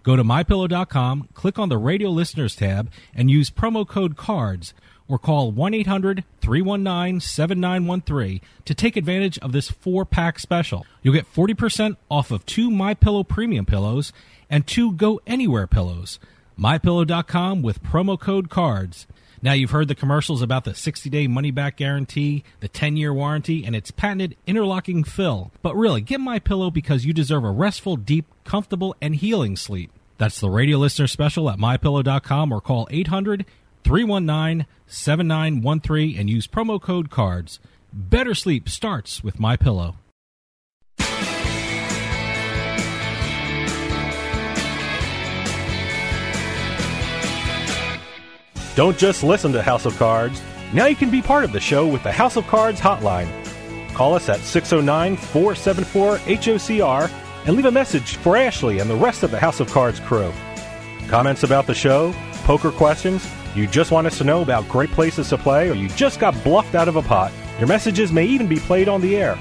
Go 0.03 0.15
to 0.15 0.23
mypillow.com, 0.23 1.27
click 1.33 1.59
on 1.59 1.67
the 1.67 1.77
radio 1.77 2.09
listeners 2.11 2.55
tab, 2.55 2.89
and 3.13 3.29
use 3.29 3.49
promo 3.49 3.85
code 3.85 4.15
CARDS 4.15 4.73
or 5.09 5.19
call 5.19 5.51
1 5.51 5.73
800 5.73 6.23
319 6.39 7.19
7913 7.19 8.39
to 8.63 8.73
take 8.73 8.95
advantage 8.95 9.37
of 9.39 9.51
this 9.51 9.69
four 9.69 10.05
pack 10.05 10.39
special. 10.39 10.85
You'll 11.01 11.15
get 11.15 11.33
40% 11.33 11.97
off 12.09 12.31
of 12.31 12.45
two 12.45 12.71
My 12.71 12.93
Pillow 12.93 13.23
premium 13.23 13.65
pillows 13.65 14.13
and 14.49 14.65
two 14.65 14.93
Go 14.93 15.19
Anywhere 15.27 15.67
pillows. 15.67 16.19
MyPillow.com 16.57 17.61
with 17.61 17.81
promo 17.83 18.19
code 18.19 18.49
CARDS. 18.49 19.07
Now, 19.41 19.53
you've 19.53 19.71
heard 19.71 19.87
the 19.87 19.95
commercials 19.95 20.41
about 20.41 20.65
the 20.65 20.75
60 20.75 21.09
day 21.09 21.25
money 21.27 21.51
back 21.51 21.77
guarantee, 21.77 22.43
the 22.59 22.67
10 22.67 22.97
year 22.97 23.13
warranty, 23.13 23.63
and 23.63 23.75
its 23.75 23.91
patented 23.91 24.35
interlocking 24.45 25.05
fill. 25.05 25.51
But 25.61 25.77
really, 25.77 26.01
get 26.01 26.19
my 26.19 26.39
pillow 26.39 26.69
because 26.69 27.05
you 27.05 27.13
deserve 27.13 27.45
a 27.45 27.51
restful, 27.51 27.95
deep, 27.95 28.25
comfortable, 28.43 28.95
and 29.01 29.15
healing 29.15 29.55
sleep. 29.55 29.91
That's 30.17 30.41
the 30.41 30.49
radio 30.49 30.77
listener 30.77 31.07
special 31.07 31.49
at 31.49 31.57
mypillow.com 31.57 32.51
or 32.51 32.59
call 32.59 32.89
800 32.91 33.45
319 33.83 34.65
7913 34.87 36.17
and 36.17 36.29
use 36.29 36.47
promo 36.47 36.81
code 36.81 37.09
CARDS. 37.09 37.59
Better 37.93 38.35
sleep 38.35 38.69
starts 38.69 39.23
with 39.23 39.39
my 39.39 39.55
pillow. 39.55 39.95
Don't 48.75 48.97
just 48.97 49.23
listen 49.23 49.51
to 49.51 49.61
House 49.61 49.85
of 49.85 49.97
Cards. 49.97 50.41
Now 50.71 50.85
you 50.85 50.95
can 50.95 51.11
be 51.11 51.21
part 51.21 51.43
of 51.43 51.51
the 51.51 51.59
show 51.59 51.85
with 51.85 52.01
the 52.03 52.13
House 52.13 52.37
of 52.37 52.47
Cards 52.47 52.79
hotline. 52.79 53.27
Call 53.93 54.13
us 54.13 54.29
at 54.29 54.39
609 54.39 55.17
474 55.17 56.17
HOCR 56.17 57.11
and 57.45 57.55
leave 57.57 57.65
a 57.65 57.71
message 57.71 58.15
for 58.15 58.37
Ashley 58.37 58.79
and 58.79 58.89
the 58.89 58.95
rest 58.95 59.23
of 59.23 59.31
the 59.31 59.39
House 59.39 59.59
of 59.59 59.69
Cards 59.69 59.99
crew. 59.99 60.31
Comments 61.09 61.43
about 61.43 61.67
the 61.67 61.73
show, 61.73 62.13
poker 62.43 62.71
questions, 62.71 63.27
you 63.59 63.67
just 63.67 63.91
want 63.91 64.07
us 64.07 64.17
to 64.19 64.23
know 64.23 64.41
about 64.41 64.67
great 64.69 64.89
places 64.91 65.29
to 65.29 65.37
play, 65.37 65.69
or 65.69 65.73
you 65.73 65.89
just 65.89 66.19
got 66.19 66.43
bluffed 66.43 66.75
out 66.75 66.87
of 66.87 66.95
a 66.95 67.01
pot, 67.01 67.31
your 67.57 67.67
messages 67.67 68.11
may 68.11 68.25
even 68.25 68.47
be 68.47 68.57
played 68.57 68.87
on 68.87 69.01
the 69.01 69.17
air. 69.17 69.37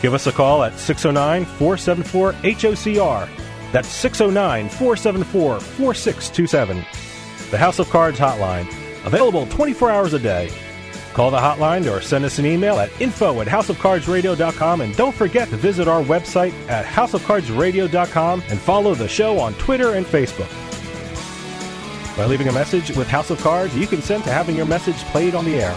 Give 0.00 0.14
us 0.14 0.26
a 0.26 0.32
call 0.32 0.64
at 0.64 0.78
609 0.78 1.44
474 1.44 2.32
HOCR. 2.32 3.28
That's 3.72 3.88
609 3.88 4.68
474 4.68 5.60
4627. 5.60 6.84
The 7.50 7.58
House 7.58 7.78
of 7.78 7.90
Cards 7.90 8.18
hotline, 8.18 8.66
available 9.04 9.46
24 9.46 9.90
hours 9.90 10.14
a 10.14 10.18
day. 10.18 10.50
Call 11.12 11.30
the 11.30 11.36
hotline 11.36 11.90
or 11.92 12.00
send 12.00 12.24
us 12.24 12.38
an 12.38 12.46
email 12.46 12.78
at 12.78 12.98
info 13.00 13.42
at 13.42 13.46
houseofcardsradio.com 13.46 14.80
and 14.80 14.96
don't 14.96 15.14
forget 15.14 15.50
to 15.50 15.56
visit 15.56 15.86
our 15.86 16.02
website 16.02 16.54
at 16.68 16.86
houseofcardsradio.com 16.86 18.42
and 18.48 18.58
follow 18.58 18.94
the 18.94 19.08
show 19.08 19.38
on 19.38 19.52
Twitter 19.54 19.94
and 19.94 20.06
Facebook. 20.06 20.50
By 22.16 22.26
leaving 22.26 22.48
a 22.48 22.52
message 22.52 22.94
with 22.94 23.08
House 23.08 23.30
of 23.30 23.40
Cards, 23.40 23.74
you 23.74 23.86
consent 23.86 24.24
to 24.24 24.30
having 24.30 24.54
your 24.54 24.66
message 24.66 24.96
played 25.06 25.34
on 25.34 25.46
the 25.46 25.54
air. 25.54 25.74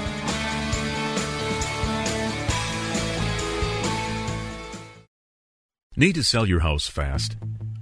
Need 5.95 6.15
to 6.15 6.23
sell 6.23 6.45
your 6.45 6.59
house 6.59 6.89
fast? 6.89 7.37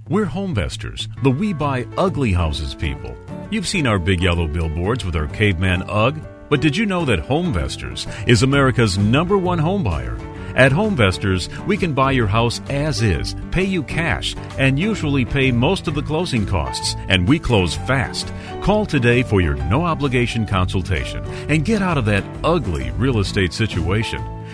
We're 0.08 0.26
Homevestors, 0.26 1.08
the 1.24 1.32
we 1.32 1.52
buy 1.52 1.84
ugly 1.98 2.32
houses 2.32 2.76
people. 2.76 3.16
You've 3.50 3.66
seen 3.66 3.88
our 3.88 3.98
big 3.98 4.22
yellow 4.22 4.46
billboards 4.46 5.04
with 5.04 5.16
our 5.16 5.26
caveman 5.26 5.82
UGG, 5.90 6.20
but 6.48 6.60
did 6.60 6.76
you 6.76 6.86
know 6.86 7.04
that 7.06 7.24
Homevestors 7.26 8.06
is 8.28 8.44
America's 8.44 8.96
number 8.96 9.36
one 9.36 9.58
home 9.58 9.82
buyer? 9.82 10.16
At 10.54 10.70
Homevestors, 10.70 11.48
we 11.66 11.76
can 11.76 11.94
buy 11.94 12.12
your 12.12 12.28
house 12.28 12.60
as 12.70 13.02
is, 13.02 13.34
pay 13.50 13.64
you 13.64 13.82
cash, 13.82 14.36
and 14.56 14.78
usually 14.78 15.24
pay 15.24 15.50
most 15.50 15.88
of 15.88 15.96
the 15.96 16.02
closing 16.02 16.46
costs, 16.46 16.94
and 17.08 17.26
we 17.26 17.40
close 17.40 17.74
fast. 17.74 18.32
Call 18.62 18.86
today 18.86 19.24
for 19.24 19.40
your 19.40 19.54
no 19.54 19.84
obligation 19.84 20.46
consultation 20.46 21.24
and 21.48 21.64
get 21.64 21.82
out 21.82 21.98
of 21.98 22.04
that 22.04 22.24
ugly 22.44 22.92
real 22.92 23.18
estate 23.18 23.52
situation. 23.52 24.22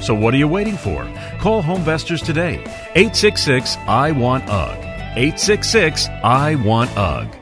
So 0.00 0.14
what 0.14 0.32
are 0.32 0.38
you 0.38 0.48
waiting 0.48 0.76
for? 0.76 1.02
Call 1.40 1.62
Homevestors 1.62 2.24
today. 2.24 2.62
866 2.94 3.76
I 3.86 4.12
Want 4.12 4.48
UGG. 4.48 4.78
866 5.16 6.08
I 6.08 6.54
Want 6.56 6.96
UGG. 6.96 7.36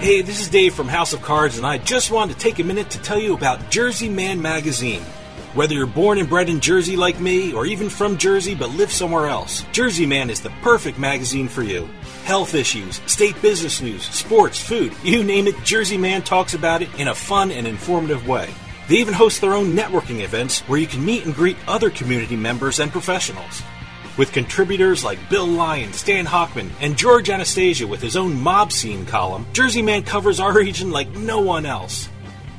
Hey, 0.00 0.22
this 0.22 0.40
is 0.40 0.48
Dave 0.48 0.72
from 0.72 0.88
House 0.88 1.12
of 1.12 1.20
Cards, 1.20 1.58
and 1.58 1.66
I 1.66 1.76
just 1.76 2.10
wanted 2.10 2.32
to 2.32 2.38
take 2.38 2.58
a 2.58 2.64
minute 2.64 2.88
to 2.90 3.02
tell 3.02 3.18
you 3.18 3.34
about 3.34 3.70
Jersey 3.70 4.08
Man 4.08 4.40
Magazine. 4.40 5.02
Whether 5.52 5.74
you're 5.74 5.84
born 5.86 6.16
and 6.16 6.26
bred 6.26 6.48
in 6.48 6.60
Jersey 6.60 6.96
like 6.96 7.20
me, 7.20 7.52
or 7.52 7.66
even 7.66 7.90
from 7.90 8.16
Jersey 8.16 8.54
but 8.54 8.70
live 8.70 8.90
somewhere 8.90 9.26
else, 9.26 9.62
Jersey 9.72 10.06
Man 10.06 10.30
is 10.30 10.40
the 10.40 10.48
perfect 10.62 10.98
magazine 10.98 11.48
for 11.48 11.62
you. 11.62 11.86
Health 12.24 12.54
issues, 12.54 13.02
state 13.04 13.40
business 13.42 13.82
news, 13.82 14.04
sports, 14.04 14.58
food, 14.58 14.94
you 15.02 15.22
name 15.22 15.46
it, 15.48 15.64
Jersey 15.64 15.98
Man 15.98 16.22
talks 16.22 16.54
about 16.54 16.80
it 16.80 16.88
in 16.98 17.08
a 17.08 17.14
fun 17.14 17.50
and 17.50 17.66
informative 17.66 18.26
way. 18.26 18.48
They 18.90 18.96
even 18.96 19.14
host 19.14 19.40
their 19.40 19.54
own 19.54 19.74
networking 19.74 20.20
events 20.20 20.60
where 20.62 20.80
you 20.80 20.88
can 20.88 21.04
meet 21.04 21.24
and 21.24 21.32
greet 21.32 21.56
other 21.68 21.90
community 21.90 22.34
members 22.34 22.80
and 22.80 22.90
professionals. 22.90 23.62
With 24.18 24.32
contributors 24.32 25.04
like 25.04 25.30
Bill 25.30 25.46
Lyon, 25.46 25.92
Stan 25.92 26.26
Hockman, 26.26 26.70
and 26.80 26.98
George 26.98 27.30
Anastasia 27.30 27.86
with 27.86 28.02
his 28.02 28.16
own 28.16 28.40
mob 28.40 28.72
scene 28.72 29.06
column, 29.06 29.46
Jersey 29.52 29.80
Man 29.80 30.02
covers 30.02 30.40
our 30.40 30.52
region 30.56 30.90
like 30.90 31.08
no 31.10 31.40
one 31.40 31.66
else. 31.66 32.08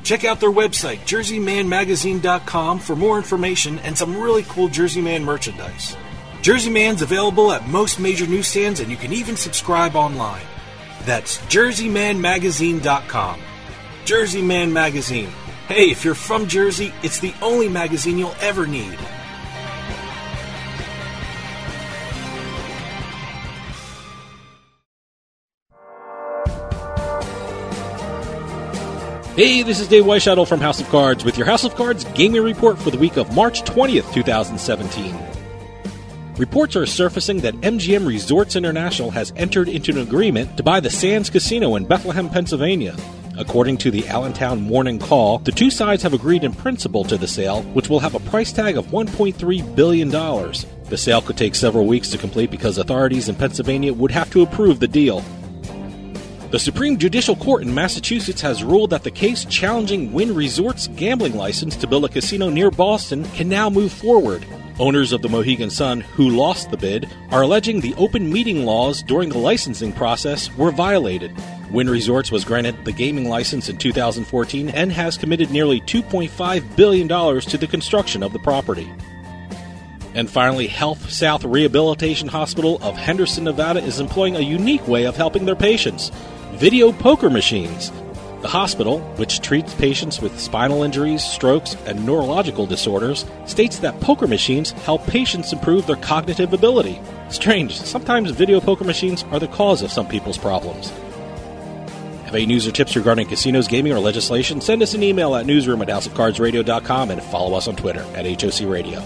Check 0.04 0.24
out 0.24 0.40
their 0.40 0.50
website, 0.50 1.00
jerseymanmagazine.com, 1.00 2.78
for 2.78 2.96
more 2.96 3.18
information 3.18 3.78
and 3.80 3.98
some 3.98 4.16
really 4.16 4.44
cool 4.44 4.68
Jersey 4.68 5.02
Man 5.02 5.26
merchandise. 5.26 5.98
Jersey 6.40 6.70
Man's 6.70 7.02
available 7.02 7.52
at 7.52 7.68
most 7.68 8.00
major 8.00 8.26
newsstands, 8.26 8.80
and 8.80 8.90
you 8.90 8.96
can 8.96 9.12
even 9.12 9.36
subscribe 9.36 9.96
online. 9.96 10.46
That's 11.04 11.36
jerseymanmagazine.com. 11.40 13.40
Jersey 14.06 14.42
Man 14.42 14.72
Magazine. 14.72 15.28
Hey, 15.74 15.90
if 15.90 16.04
you're 16.04 16.14
from 16.14 16.48
Jersey, 16.48 16.92
it's 17.02 17.18
the 17.20 17.32
only 17.40 17.66
magazine 17.66 18.18
you'll 18.18 18.36
ever 18.42 18.66
need. 18.66 18.98
Hey, 29.34 29.62
this 29.62 29.80
is 29.80 29.88
Dave 29.88 30.04
Weishuttle 30.04 30.46
from 30.46 30.60
House 30.60 30.78
of 30.78 30.90
Cards 30.90 31.24
with 31.24 31.38
your 31.38 31.46
House 31.46 31.64
of 31.64 31.74
Cards 31.74 32.04
gaming 32.12 32.42
report 32.42 32.78
for 32.78 32.90
the 32.90 32.98
week 32.98 33.16
of 33.16 33.34
March 33.34 33.62
20th, 33.62 34.12
2017. 34.12 35.16
Reports 36.36 36.76
are 36.76 36.84
surfacing 36.84 37.38
that 37.38 37.54
MGM 37.62 38.06
Resorts 38.06 38.56
International 38.56 39.10
has 39.10 39.32
entered 39.36 39.70
into 39.70 39.92
an 39.92 40.00
agreement 40.00 40.54
to 40.58 40.62
buy 40.62 40.80
the 40.80 40.90
Sands 40.90 41.30
Casino 41.30 41.76
in 41.76 41.86
Bethlehem, 41.86 42.28
Pennsylvania. 42.28 42.94
According 43.38 43.78
to 43.78 43.90
the 43.90 44.06
Allentown 44.08 44.60
Morning 44.60 44.98
Call, 44.98 45.38
the 45.38 45.52
two 45.52 45.70
sides 45.70 46.02
have 46.02 46.12
agreed 46.12 46.44
in 46.44 46.52
principle 46.52 47.02
to 47.04 47.16
the 47.16 47.26
sale, 47.26 47.62
which 47.72 47.88
will 47.88 48.00
have 48.00 48.14
a 48.14 48.20
price 48.20 48.52
tag 48.52 48.76
of 48.76 48.88
$1.3 48.88 49.74
billion. 49.74 50.10
The 50.10 50.98
sale 50.98 51.22
could 51.22 51.38
take 51.38 51.54
several 51.54 51.86
weeks 51.86 52.10
to 52.10 52.18
complete 52.18 52.50
because 52.50 52.76
authorities 52.76 53.30
in 53.30 53.34
Pennsylvania 53.34 53.94
would 53.94 54.10
have 54.10 54.30
to 54.32 54.42
approve 54.42 54.80
the 54.80 54.88
deal. 54.88 55.24
The 56.50 56.58
Supreme 56.58 56.98
Judicial 56.98 57.34
Court 57.34 57.62
in 57.62 57.74
Massachusetts 57.74 58.42
has 58.42 58.62
ruled 58.62 58.90
that 58.90 59.02
the 59.02 59.10
case 59.10 59.46
challenging 59.46 60.12
Wynn 60.12 60.34
Resorts' 60.34 60.88
gambling 60.88 61.34
license 61.34 61.74
to 61.76 61.86
build 61.86 62.04
a 62.04 62.10
casino 62.10 62.50
near 62.50 62.70
Boston 62.70 63.24
can 63.30 63.48
now 63.48 63.70
move 63.70 63.90
forward. 63.90 64.44
Owners 64.78 65.12
of 65.12 65.22
the 65.22 65.30
Mohegan 65.30 65.70
Sun, 65.70 66.02
who 66.02 66.28
lost 66.28 66.70
the 66.70 66.76
bid, 66.76 67.08
are 67.30 67.40
alleging 67.40 67.80
the 67.80 67.94
open 67.94 68.30
meeting 68.30 68.66
laws 68.66 69.02
during 69.02 69.30
the 69.30 69.38
licensing 69.38 69.94
process 69.94 70.54
were 70.56 70.70
violated. 70.70 71.34
Wynn 71.72 71.88
Resorts 71.88 72.30
was 72.30 72.44
granted 72.44 72.84
the 72.84 72.92
gaming 72.92 73.30
license 73.30 73.70
in 73.70 73.78
2014 73.78 74.68
and 74.68 74.92
has 74.92 75.16
committed 75.16 75.50
nearly 75.50 75.80
$2.5 75.80 76.76
billion 76.76 77.08
to 77.08 77.56
the 77.56 77.66
construction 77.66 78.22
of 78.22 78.34
the 78.34 78.38
property. 78.38 78.92
And 80.14 80.28
finally, 80.28 80.66
Health 80.66 81.10
South 81.10 81.44
Rehabilitation 81.44 82.28
Hospital 82.28 82.78
of 82.82 82.98
Henderson, 82.98 83.44
Nevada 83.44 83.82
is 83.82 84.00
employing 84.00 84.36
a 84.36 84.40
unique 84.40 84.86
way 84.86 85.06
of 85.06 85.16
helping 85.16 85.46
their 85.46 85.56
patients 85.56 86.10
video 86.52 86.92
poker 86.92 87.30
machines. 87.30 87.90
The 88.42 88.48
hospital, 88.48 89.00
which 89.16 89.40
treats 89.40 89.72
patients 89.74 90.20
with 90.20 90.38
spinal 90.38 90.82
injuries, 90.82 91.24
strokes, 91.24 91.76
and 91.86 92.04
neurological 92.04 92.66
disorders, 92.66 93.24
states 93.46 93.78
that 93.78 93.98
poker 94.00 94.26
machines 94.26 94.72
help 94.72 95.06
patients 95.06 95.54
improve 95.54 95.86
their 95.86 95.96
cognitive 95.96 96.52
ability. 96.52 97.00
Strange, 97.30 97.80
sometimes 97.80 98.30
video 98.32 98.60
poker 98.60 98.84
machines 98.84 99.24
are 99.30 99.38
the 99.38 99.48
cause 99.48 99.80
of 99.80 99.90
some 99.90 100.08
people's 100.08 100.36
problems. 100.36 100.92
Have 102.32 102.38
any 102.38 102.46
news 102.46 102.66
or 102.66 102.72
tips 102.72 102.96
regarding 102.96 103.26
casinos, 103.26 103.68
gaming, 103.68 103.92
or 103.92 103.98
legislation? 103.98 104.62
Send 104.62 104.80
us 104.80 104.94
an 104.94 105.02
email 105.02 105.34
at 105.36 105.44
newsroom 105.44 105.82
at 105.82 105.88
houseofcardsradio.com 105.88 107.10
and 107.10 107.22
follow 107.22 107.54
us 107.54 107.68
on 107.68 107.76
Twitter 107.76 108.00
at 108.14 108.24
HOC 108.24 108.66
Radio. 108.70 109.04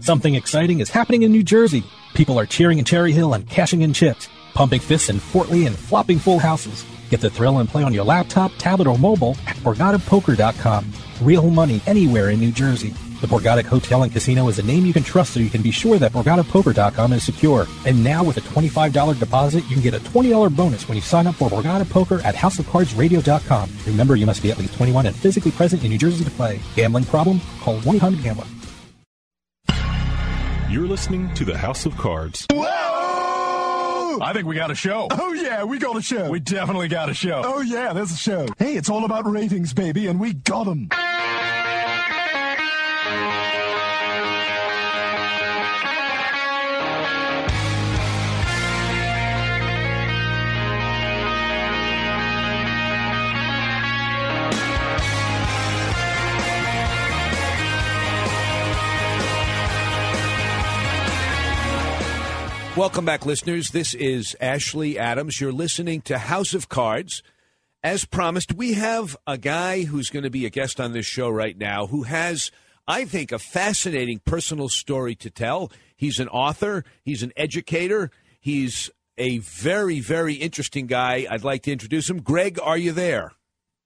Something 0.00 0.34
exciting 0.34 0.80
is 0.80 0.90
happening 0.90 1.22
in 1.22 1.32
New 1.32 1.42
Jersey. 1.42 1.84
People 2.12 2.38
are 2.38 2.44
cheering 2.44 2.78
in 2.78 2.84
Cherry 2.84 3.12
Hill 3.12 3.32
and 3.32 3.48
cashing 3.48 3.80
in 3.80 3.94
chips. 3.94 4.28
pumping 4.52 4.80
fists 4.80 5.08
in 5.08 5.18
Fort 5.18 5.48
Lee 5.48 5.64
and 5.64 5.74
flopping 5.74 6.18
full 6.18 6.38
houses. 6.38 6.84
Get 7.08 7.22
the 7.22 7.30
thrill 7.30 7.60
and 7.60 7.68
play 7.68 7.82
on 7.82 7.94
your 7.94 8.04
laptop, 8.04 8.52
tablet, 8.58 8.86
or 8.86 8.98
mobile 8.98 9.38
at 9.46 9.56
BorgataPoker.com. 9.56 10.92
Real 11.22 11.48
money 11.48 11.80
anywhere 11.86 12.28
in 12.28 12.40
New 12.40 12.52
Jersey. 12.52 12.92
The 13.24 13.30
Borgata 13.34 13.64
Hotel 13.64 14.02
and 14.02 14.12
Casino 14.12 14.48
is 14.48 14.58
a 14.58 14.62
name 14.62 14.84
you 14.84 14.92
can 14.92 15.02
trust 15.02 15.32
so 15.32 15.40
you 15.40 15.48
can 15.48 15.62
be 15.62 15.70
sure 15.70 15.98
that 15.98 16.12
BorgataPoker.com 16.12 17.14
is 17.14 17.22
secure. 17.22 17.66
And 17.86 18.04
now 18.04 18.22
with 18.22 18.36
a 18.36 18.42
$25 18.42 19.18
deposit, 19.18 19.64
you 19.64 19.76
can 19.76 19.80
get 19.82 19.94
a 19.94 19.98
$20 19.98 20.54
bonus 20.54 20.86
when 20.86 20.96
you 20.96 21.00
sign 21.00 21.26
up 21.26 21.36
for 21.36 21.48
Borgata 21.48 21.88
Poker 21.88 22.20
at 22.20 22.34
HouseOfCardsRadio.com. 22.34 23.70
Remember, 23.86 24.14
you 24.14 24.26
must 24.26 24.42
be 24.42 24.50
at 24.50 24.58
least 24.58 24.74
21 24.74 25.06
and 25.06 25.16
physically 25.16 25.52
present 25.52 25.82
in 25.82 25.88
New 25.88 25.96
Jersey 25.96 26.22
to 26.22 26.30
play. 26.32 26.60
Gambling 26.76 27.06
problem? 27.06 27.40
Call 27.60 27.80
1-800-GAMBLER. 27.80 28.44
You're 30.68 30.86
listening 30.86 31.32
to 31.32 31.46
the 31.46 31.56
House 31.56 31.86
of 31.86 31.96
Cards. 31.96 32.46
I 32.50 34.32
think 34.34 34.46
we 34.46 34.54
got 34.54 34.70
a 34.70 34.74
show. 34.74 35.08
Oh, 35.12 35.32
yeah, 35.32 35.64
we 35.64 35.78
got 35.78 35.96
a 35.96 36.02
show. 36.02 36.28
We 36.28 36.40
definitely 36.40 36.88
got 36.88 37.08
a 37.08 37.14
show. 37.14 37.40
Oh, 37.42 37.62
yeah, 37.62 37.94
there's 37.94 38.12
a 38.12 38.18
show. 38.18 38.46
Hey, 38.58 38.74
it's 38.74 38.90
all 38.90 39.06
about 39.06 39.24
ratings, 39.26 39.72
baby, 39.72 40.08
and 40.08 40.20
we 40.20 40.34
got 40.34 40.64
them. 40.64 40.90
Welcome 62.76 63.04
back, 63.04 63.24
listeners. 63.24 63.70
This 63.70 63.94
is 63.94 64.34
Ashley 64.40 64.98
Adams. 64.98 65.40
You're 65.40 65.52
listening 65.52 66.00
to 66.02 66.18
House 66.18 66.54
of 66.54 66.68
Cards. 66.68 67.22
As 67.84 68.04
promised, 68.04 68.52
we 68.52 68.72
have 68.72 69.16
a 69.28 69.38
guy 69.38 69.84
who's 69.84 70.10
going 70.10 70.24
to 70.24 70.30
be 70.30 70.44
a 70.44 70.50
guest 70.50 70.80
on 70.80 70.92
this 70.92 71.06
show 71.06 71.28
right 71.28 71.56
now 71.56 71.86
who 71.86 72.02
has, 72.02 72.50
I 72.88 73.04
think, 73.04 73.30
a 73.30 73.38
fascinating 73.38 74.18
personal 74.24 74.68
story 74.68 75.14
to 75.14 75.30
tell. 75.30 75.70
He's 75.96 76.18
an 76.18 76.26
author, 76.26 76.84
he's 77.04 77.22
an 77.22 77.32
educator, 77.36 78.10
he's 78.40 78.90
a 79.16 79.38
very, 79.38 80.00
very 80.00 80.34
interesting 80.34 80.88
guy. 80.88 81.28
I'd 81.30 81.44
like 81.44 81.62
to 81.62 81.72
introduce 81.72 82.10
him. 82.10 82.22
Greg, 82.22 82.58
are 82.60 82.76
you 82.76 82.90
there? 82.90 83.34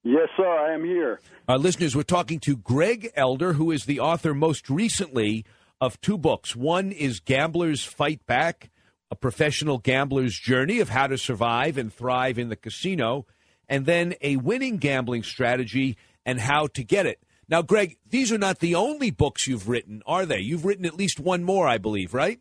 Yes, 0.03 0.31
sir, 0.35 0.49
I 0.49 0.73
am 0.73 0.83
here. 0.83 1.21
Our 1.47 1.59
listeners, 1.59 1.95
we're 1.95 2.05
talking 2.05 2.41
to 2.41 2.57
Greg 2.57 3.11
Elder, 3.15 3.53
who 3.53 3.71
is 3.71 3.85
the 3.85 4.01
author 4.01 4.33
most 4.33 4.71
recently 4.71 5.45
of 5.79 6.01
two 6.01 6.17
books. 6.17 6.57
One 6.57 6.91
is 6.91 7.21
Gamblers 7.21 7.85
Fight 7.85 8.25
Back 8.25 8.71
a 9.11 9.17
professional 9.17 9.79
gambler's 9.79 10.39
journey 10.39 10.81
of 10.81 10.91
how 10.91 11.07
to 11.07 11.19
survive 11.19 11.79
and 11.79 11.93
thrive 11.93 12.39
in 12.39 12.49
the 12.49 12.57
casino, 12.57 13.27
and 13.69 13.87
then 13.87 14.15
a 14.21 14.37
winning 14.37 14.77
gambling 14.77 15.23
strategy 15.23 15.97
and 16.25 16.41
how 16.41 16.67
to 16.69 16.85
get 16.85 17.07
it. 17.07 17.23
Now, 17.49 17.63
Greg, 17.63 17.97
these 18.07 18.31
are 18.31 18.39
not 18.39 18.59
the 18.59 18.75
only 18.75 19.11
books 19.11 19.47
you've 19.47 19.69
written, 19.69 20.03
are 20.07 20.27
they? 20.27 20.41
You've 20.41 20.67
written 20.67 20.85
at 20.85 20.95
least 20.95 21.19
one 21.19 21.43
more, 21.45 21.67
I 21.67 21.79
believe, 21.79 22.13
right? 22.13 22.41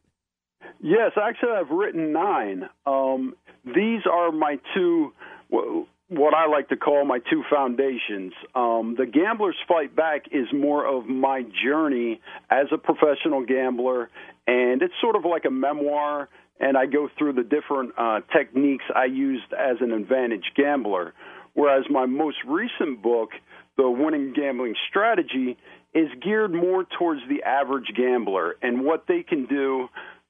Yes, 0.81 1.11
actually, 1.21 1.51
I've 1.51 1.71
written 1.71 2.11
nine. 2.11 2.69
Um, 2.85 3.35
these 3.65 4.01
are 4.11 4.31
my 4.31 4.59
two, 4.73 5.13
what 5.49 6.33
I 6.33 6.47
like 6.47 6.69
to 6.69 6.77
call 6.77 7.05
my 7.05 7.19
two 7.19 7.43
foundations. 7.49 8.33
Um, 8.53 8.95
the 8.97 9.05
Gambler's 9.05 9.55
Fight 9.67 9.95
Back 9.95 10.25
is 10.31 10.47
more 10.53 10.85
of 10.85 11.07
my 11.07 11.43
journey 11.63 12.19
as 12.49 12.67
a 12.73 12.77
professional 12.77 13.45
gambler, 13.45 14.09
and 14.45 14.81
it's 14.81 14.93
sort 15.01 15.15
of 15.15 15.23
like 15.25 15.45
a 15.45 15.51
memoir 15.51 16.29
and 16.59 16.77
I 16.77 16.85
go 16.85 17.09
through 17.17 17.33
the 17.33 17.43
different 17.43 17.93
uh, 17.97 18.21
techniques 18.35 18.83
I 18.95 19.05
used 19.05 19.53
as 19.53 19.77
an 19.81 19.91
advantage 19.91 20.51
gambler. 20.55 21.13
Whereas 21.53 21.85
my 21.89 22.05
most 22.05 22.37
recent 22.47 23.01
book, 23.01 23.29
The 23.77 23.89
Winning 23.89 24.33
Gambling 24.35 24.75
Strategy, 24.89 25.57
is 25.93 26.07
geared 26.23 26.53
more 26.53 26.85
towards 26.97 27.21
the 27.29 27.43
average 27.43 27.91
gambler 27.95 28.55
and 28.61 28.85
what 28.85 29.05
they 29.07 29.23
can 29.23 29.45
do 29.45 29.87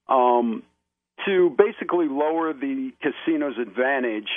um, 0.08 0.64
to 1.26 1.56
basically 1.58 2.08
lower 2.08 2.54
the 2.54 2.92
casino's 3.02 3.58
advantage 3.60 4.30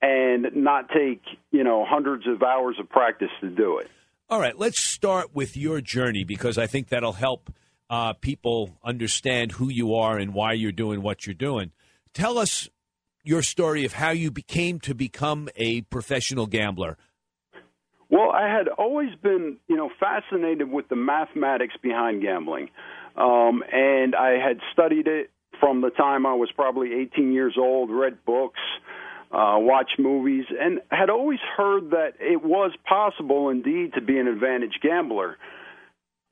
and 0.00 0.46
not 0.54 0.88
take 0.88 1.20
you 1.50 1.64
know 1.64 1.84
hundreds 1.86 2.26
of 2.26 2.42
hours 2.42 2.76
of 2.78 2.88
practice 2.88 3.30
to 3.40 3.50
do 3.50 3.78
it. 3.78 3.90
All 4.30 4.40
right, 4.40 4.58
let's 4.58 4.82
start 4.82 5.34
with 5.34 5.56
your 5.56 5.80
journey 5.80 6.24
because 6.24 6.58
I 6.58 6.66
think 6.66 6.88
that'll 6.88 7.14
help 7.14 7.50
uh, 7.90 8.12
people 8.14 8.78
understand 8.84 9.52
who 9.52 9.68
you 9.68 9.94
are 9.94 10.18
and 10.18 10.34
why 10.34 10.52
you're 10.52 10.72
doing 10.72 11.02
what 11.02 11.26
you're 11.26 11.34
doing. 11.34 11.72
Tell 12.12 12.38
us 12.38 12.68
your 13.22 13.42
story 13.42 13.84
of 13.84 13.94
how 13.94 14.10
you 14.10 14.30
became 14.30 14.80
to 14.80 14.94
become 14.94 15.48
a 15.56 15.82
professional 15.82 16.46
gambler. 16.46 16.96
Well, 18.10 18.30
I 18.30 18.48
had 18.48 18.68
always 18.68 19.14
been, 19.22 19.58
you 19.68 19.76
know, 19.76 19.90
fascinated 20.00 20.70
with 20.70 20.88
the 20.88 20.96
mathematics 20.96 21.74
behind 21.82 22.22
gambling, 22.22 22.70
um, 23.16 23.62
and 23.70 24.14
I 24.14 24.38
had 24.42 24.60
studied 24.72 25.06
it 25.06 25.30
from 25.60 25.82
the 25.82 25.90
time 25.90 26.24
I 26.24 26.34
was 26.34 26.50
probably 26.54 26.94
18 26.94 27.32
years 27.32 27.56
old. 27.58 27.90
Read 27.90 28.24
books, 28.24 28.60
uh, 29.30 29.56
watched 29.58 29.98
movies, 29.98 30.46
and 30.58 30.80
had 30.90 31.10
always 31.10 31.40
heard 31.56 31.90
that 31.90 32.14
it 32.18 32.42
was 32.42 32.72
possible, 32.88 33.50
indeed, 33.50 33.92
to 33.94 34.00
be 34.00 34.18
an 34.18 34.26
advantage 34.26 34.78
gambler. 34.82 35.36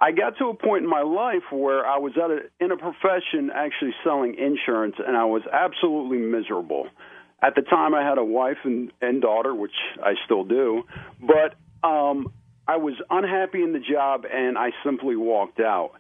I 0.01 0.13
got 0.13 0.37
to 0.39 0.49
a 0.49 0.55
point 0.55 0.85
in 0.85 0.91
my 0.91 1.03
life 1.03 1.51
where 1.51 1.87
I 1.87 1.99
was 1.99 2.13
at 2.17 2.31
a, 2.31 2.41
in 2.63 2.71
a 2.71 2.77
profession 2.77 3.51
actually 3.55 3.95
selling 4.05 4.35
insurance, 4.39 4.97
and 4.99 5.17
I 5.17 5.25
was 5.25 5.43
absolutely 5.51 6.19
miserable. 6.19 6.89
At 7.43 7.55
the 7.55 7.63
time, 7.63 7.95
I 7.95 8.07
had 8.07 8.19
a 8.19 8.25
wife 8.25 8.59
and, 8.65 8.93
and 9.01 9.23
daughter, 9.23 9.55
which 9.55 9.75
I 10.03 10.15
still 10.25 10.45
do, 10.45 10.85
but 11.21 11.55
um, 11.87 12.33
I 12.69 12.77
was 12.77 12.95
unhappy 13.09 13.63
in 13.63 13.73
the 13.73 13.79
job, 13.79 14.25
and 14.31 14.59
I 14.59 14.71
simply 14.85 15.17
walked 15.17 15.61
out. 15.61 15.93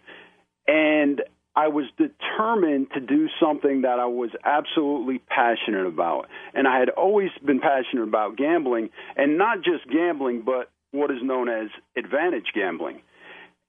And 0.66 1.22
I 1.54 1.68
was 1.68 1.87
determined 1.96 2.88
to 2.92 3.00
do 3.00 3.28
something 3.40 3.82
that 3.82 3.98
I 3.98 4.06
was 4.06 4.30
absolutely 4.44 5.20
passionate 5.20 5.87
about. 5.87 6.26
And 6.52 6.68
I 6.68 6.78
had 6.78 6.90
always 6.90 7.30
been 7.44 7.61
passionate 7.61 8.02
about 8.02 8.37
gambling, 8.37 8.90
and 9.16 9.38
not 9.38 9.59
just 9.59 9.88
gambling, 9.90 10.42
but 10.44 10.70
what 10.90 11.11
is 11.11 11.18
known 11.22 11.48
as 11.48 11.68
advantage 11.96 12.52
gambling. 12.54 13.00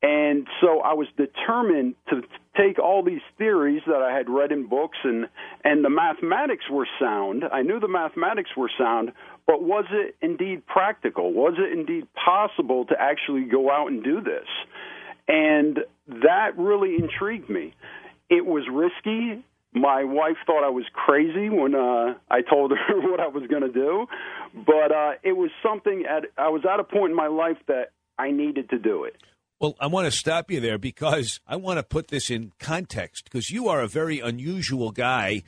And 0.01 0.47
so 0.62 0.79
I 0.81 0.93
was 0.93 1.07
determined 1.17 1.95
to 2.10 2.21
take 2.55 2.77
all 2.77 3.03
these 3.03 3.21
theories 3.38 3.81
that 3.88 4.01
I 4.01 4.15
had 4.15 4.29
read 4.29 4.51
in 4.51 4.67
books 4.67 4.97
and 5.03 5.27
and 5.63 5.83
the 5.83 5.89
mathematics 5.89 6.65
were 6.69 6.88
sound. 6.99 7.43
I 7.51 7.63
knew 7.63 7.79
the 7.79 7.88
mathematics 7.88 8.51
were 8.55 8.69
sound, 8.77 9.12
but 9.47 9.63
was 9.63 9.86
it 9.91 10.15
indeed 10.21 10.65
practical? 10.67 11.33
Was 11.33 11.55
it 11.57 11.77
indeed 11.77 12.07
possible 12.13 12.86
to 12.86 12.95
actually 12.99 13.45
go 13.45 13.71
out 13.71 13.88
and 13.88 14.03
do 14.03 14.21
this? 14.21 14.47
And 15.27 15.79
that 16.07 16.57
really 16.57 16.95
intrigued 16.95 17.49
me. 17.49 17.73
It 18.29 18.45
was 18.45 18.63
risky. 18.71 19.43
My 19.73 20.03
wife 20.03 20.38
thought 20.45 20.63
I 20.63 20.69
was 20.69 20.86
crazy 20.93 21.49
when 21.49 21.75
uh, 21.75 22.13
I 22.29 22.41
told 22.41 22.71
her 22.71 23.01
what 23.10 23.19
I 23.19 23.27
was 23.27 23.43
going 23.49 23.63
to 23.63 23.71
do, 23.71 24.07
but 24.53 24.91
uh, 24.91 25.12
it 25.23 25.33
was 25.33 25.49
something. 25.63 26.05
At 26.10 26.25
I 26.38 26.49
was 26.49 26.62
at 26.71 26.79
a 26.79 26.83
point 26.83 27.12
in 27.12 27.15
my 27.15 27.27
life 27.27 27.57
that 27.67 27.91
I 28.17 28.31
needed 28.31 28.69
to 28.69 28.79
do 28.79 29.03
it. 29.03 29.15
Well, 29.60 29.76
I 29.80 29.88
want 29.88 30.06
to 30.06 30.12
stop 30.12 30.52
you 30.52 30.60
there 30.60 30.78
because 30.78 31.39
I 31.48 31.56
want 31.56 31.78
to 31.78 31.84
put 31.84 32.10
this 32.10 32.30
in 32.30 32.52
context 32.60 33.24
because 33.24 33.50
you 33.50 33.67
are 33.67 33.82
a 33.82 33.88
very 33.88 34.20
unusual 34.20 34.91
guy. 34.91 35.41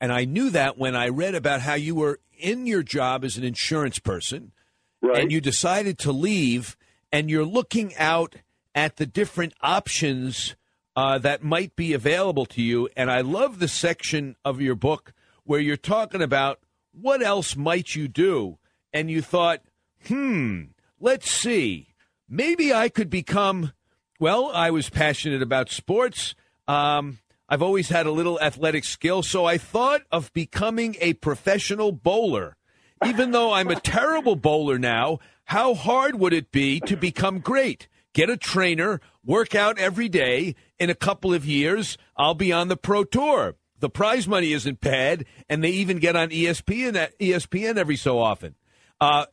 And 0.00 0.12
I 0.12 0.26
knew 0.26 0.50
that 0.50 0.76
when 0.76 0.94
I 0.94 1.08
read 1.08 1.34
about 1.34 1.62
how 1.62 1.74
you 1.74 1.94
were 1.94 2.20
in 2.38 2.66
your 2.66 2.82
job 2.82 3.24
as 3.24 3.38
an 3.38 3.44
insurance 3.44 3.98
person 3.98 4.52
right. 5.00 5.22
and 5.22 5.32
you 5.32 5.40
decided 5.40 5.98
to 6.00 6.12
leave 6.12 6.76
and 7.10 7.30
you're 7.30 7.46
looking 7.46 7.96
out 7.96 8.36
at 8.74 8.96
the 8.96 9.06
different 9.06 9.54
options 9.62 10.56
uh, 10.94 11.16
that 11.18 11.42
might 11.42 11.74
be 11.74 11.94
available 11.94 12.44
to 12.46 12.60
you. 12.60 12.90
And 12.96 13.10
I 13.10 13.22
love 13.22 13.60
the 13.60 13.68
section 13.68 14.36
of 14.44 14.60
your 14.60 14.74
book 14.74 15.14
where 15.44 15.60
you're 15.60 15.76
talking 15.78 16.20
about 16.20 16.60
what 16.92 17.22
else 17.22 17.56
might 17.56 17.94
you 17.94 18.08
do. 18.08 18.58
And 18.92 19.10
you 19.10 19.22
thought, 19.22 19.62
hmm, 20.06 20.64
let's 21.00 21.30
see 21.30 21.93
maybe 22.28 22.72
I 22.72 22.88
could 22.88 23.10
become. 23.10 23.72
Well, 24.20 24.50
I 24.54 24.70
was 24.70 24.90
passionate 24.90 25.42
about 25.42 25.70
sports. 25.70 26.34
Um, 26.68 27.18
I've 27.48 27.62
always 27.62 27.88
had 27.88 28.06
a 28.06 28.12
little 28.12 28.40
athletic 28.40 28.84
skill, 28.84 29.22
so 29.22 29.44
I 29.44 29.58
thought 29.58 30.02
of 30.10 30.32
becoming 30.32 30.96
a 31.00 31.14
professional 31.14 31.92
bowler. 31.92 32.56
Even 33.04 33.32
though 33.32 33.52
I'm 33.52 33.68
a 33.68 33.80
terrible 33.80 34.36
bowler 34.36 34.78
now, 34.78 35.18
how 35.44 35.74
hard 35.74 36.18
would 36.18 36.32
it 36.32 36.52
be 36.52 36.80
to 36.80 36.96
become 36.96 37.40
great? 37.40 37.88
Get 38.14 38.30
a 38.30 38.36
trainer, 38.36 39.00
work 39.24 39.54
out 39.54 39.78
every 39.78 40.08
day. 40.08 40.54
In 40.78 40.88
a 40.88 40.94
couple 40.94 41.34
of 41.34 41.44
years, 41.44 41.98
I'll 42.16 42.34
be 42.34 42.52
on 42.52 42.68
the 42.68 42.76
pro 42.76 43.04
tour. 43.04 43.56
The 43.80 43.90
prize 43.90 44.26
money 44.26 44.52
isn't 44.52 44.80
bad, 44.80 45.26
and 45.48 45.62
they 45.62 45.70
even 45.70 45.98
get 45.98 46.16
on 46.16 46.30
ESPN, 46.30 47.10
ESPN 47.20 47.76
every 47.76 47.96
so 47.96 48.18
often. 48.18 48.54
Uh, 49.00 49.26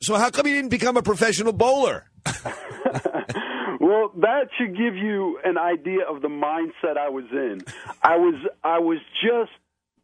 so 0.00 0.14
how 0.14 0.30
come 0.30 0.46
you 0.46 0.54
didn't 0.54 0.70
become 0.70 0.96
a 0.96 1.02
professional 1.02 1.52
bowler? 1.52 2.07
well, 3.80 4.12
that 4.16 4.48
should 4.56 4.76
give 4.76 4.96
you 4.96 5.38
an 5.44 5.58
idea 5.58 6.04
of 6.08 6.22
the 6.22 6.28
mindset 6.28 6.96
I 6.96 7.08
was 7.08 7.24
in. 7.32 7.62
I 8.02 8.16
was 8.16 8.34
I 8.62 8.78
was 8.78 8.98
just 9.22 9.52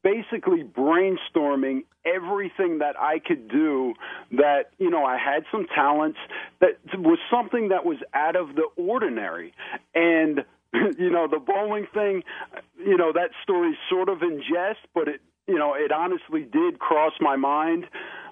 basically 0.03 0.63
brainstorming 0.63 1.85
everything 2.05 2.79
that 2.79 2.95
I 3.01 3.19
could 3.19 3.49
do 3.49 3.95
that, 4.33 4.65
you 4.79 4.91
know, 4.91 5.05
I 5.05 5.17
had 5.17 5.45
some 5.51 5.67
talents 5.75 6.19
that 6.61 6.79
was 6.95 7.19
something 7.31 7.69
that 7.69 7.85
was 7.85 7.97
out 8.13 8.37
of 8.37 8.55
the 8.55 8.69
ordinary. 8.77 9.55
And, 9.95 10.45
you 10.99 11.11
know, 11.11 11.27
the 11.27 11.39
bowling 11.39 11.87
thing, 11.93 12.23
you 12.79 12.97
know, 12.97 13.13
that 13.13 13.31
story's 13.43 13.77
sort 13.89 14.09
of 14.09 14.23
in 14.23 14.41
jest, 14.41 14.81
but 14.95 15.09
it, 15.09 15.21
you 15.47 15.59
know, 15.59 15.75
it 15.75 15.91
honestly 15.93 16.43
did 16.43 16.79
cross 16.79 17.13
my 17.21 17.37
mind. 17.37 17.87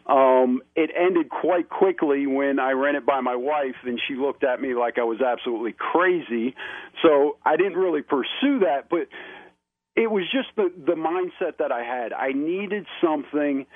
Um, 0.06 0.62
it 0.74 0.90
ended 0.96 1.28
quite 1.28 1.68
quickly 1.68 2.26
when 2.26 2.58
I 2.58 2.72
ran 2.72 2.96
it 2.96 3.06
by 3.06 3.20
my 3.20 3.36
wife, 3.36 3.76
and 3.84 4.00
she 4.08 4.14
looked 4.14 4.42
at 4.42 4.60
me 4.60 4.74
like 4.74 4.98
I 4.98 5.04
was 5.04 5.20
absolutely 5.20 5.74
crazy. 5.78 6.54
So 7.02 7.36
I 7.44 7.56
didn't 7.56 7.78
really 7.78 8.02
pursue 8.02 8.60
that, 8.60 8.88
but 8.90 9.08
it 9.94 10.10
was 10.10 10.24
just 10.32 10.48
the 10.56 10.72
the 10.76 10.94
mindset 10.94 11.58
that 11.58 11.70
I 11.70 11.84
had. 11.84 12.12
I 12.12 12.32
needed 12.32 12.86
something 13.02 13.66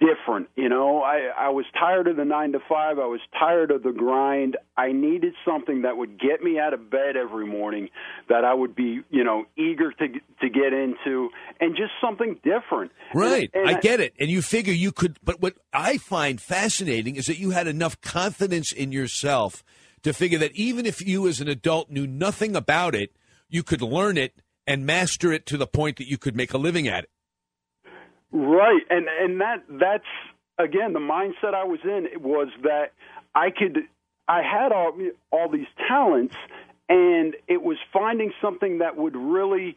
different. 0.00 0.48
You 0.56 0.68
know, 0.68 1.02
I 1.02 1.30
I 1.36 1.48
was 1.50 1.64
tired 1.78 2.06
of 2.08 2.16
the 2.16 2.24
nine 2.24 2.52
to 2.52 2.60
five. 2.68 2.98
I 2.98 3.06
was 3.06 3.20
tired 3.38 3.70
of 3.70 3.82
the 3.82 3.92
grind. 3.92 4.56
I 4.76 4.92
needed 4.92 5.34
something 5.44 5.82
that 5.82 5.96
would 5.96 6.18
get 6.20 6.42
me 6.42 6.58
out 6.58 6.72
of 6.74 6.90
bed 6.90 7.16
every 7.16 7.46
morning, 7.46 7.88
that 8.28 8.44
I 8.44 8.54
would 8.54 8.74
be 8.74 9.00
you 9.10 9.24
know 9.24 9.44
eager 9.56 9.92
to 9.92 10.08
to 10.08 10.48
get 10.48 10.72
into, 10.72 11.30
and 11.60 11.76
just 11.76 11.92
something 12.00 12.38
different. 12.44 12.92
Right, 13.14 13.50
And- 13.52 13.68
and 13.68 13.76
I 13.76 13.80
get 13.80 14.00
it. 14.00 14.14
And 14.20 14.30
you 14.30 14.42
figure 14.42 14.72
you 14.72 14.92
could, 14.92 15.18
but 15.24 15.40
what 15.40 15.54
I 15.72 15.98
find 15.98 16.40
fascinating 16.40 17.16
is 17.16 17.26
that 17.26 17.38
you 17.38 17.50
had 17.50 17.66
enough 17.66 18.00
confidence 18.00 18.70
in 18.72 18.92
yourself 18.92 19.64
to 20.02 20.12
figure 20.12 20.38
that 20.38 20.52
even 20.54 20.86
if 20.86 21.04
you 21.04 21.26
as 21.26 21.40
an 21.40 21.48
adult 21.48 21.90
knew 21.90 22.06
nothing 22.06 22.54
about 22.54 22.94
it, 22.94 23.12
you 23.48 23.62
could 23.62 23.82
learn 23.82 24.16
it 24.16 24.34
and 24.66 24.86
master 24.86 25.32
it 25.32 25.46
to 25.46 25.56
the 25.56 25.66
point 25.66 25.96
that 25.96 26.06
you 26.08 26.18
could 26.18 26.36
make 26.36 26.52
a 26.52 26.58
living 26.58 26.86
at 26.86 27.04
it. 27.04 27.10
Right, 28.32 28.82
and 28.90 29.06
and 29.08 29.40
that 29.40 29.64
that's 29.80 30.04
again 30.58 30.92
the 30.92 31.00
mindset 31.00 31.54
I 31.54 31.64
was 31.64 31.80
in 31.84 32.08
was 32.20 32.48
that 32.62 32.92
I 33.34 33.50
could 33.50 33.78
I 34.28 34.42
had 34.42 34.72
all 34.72 34.92
all 35.30 35.48
these 35.50 35.66
talents, 35.88 36.34
and 36.90 37.34
it 37.48 37.62
was 37.62 37.78
finding 37.92 38.32
something 38.42 38.78
that 38.78 38.96
would 38.96 39.16
really 39.16 39.76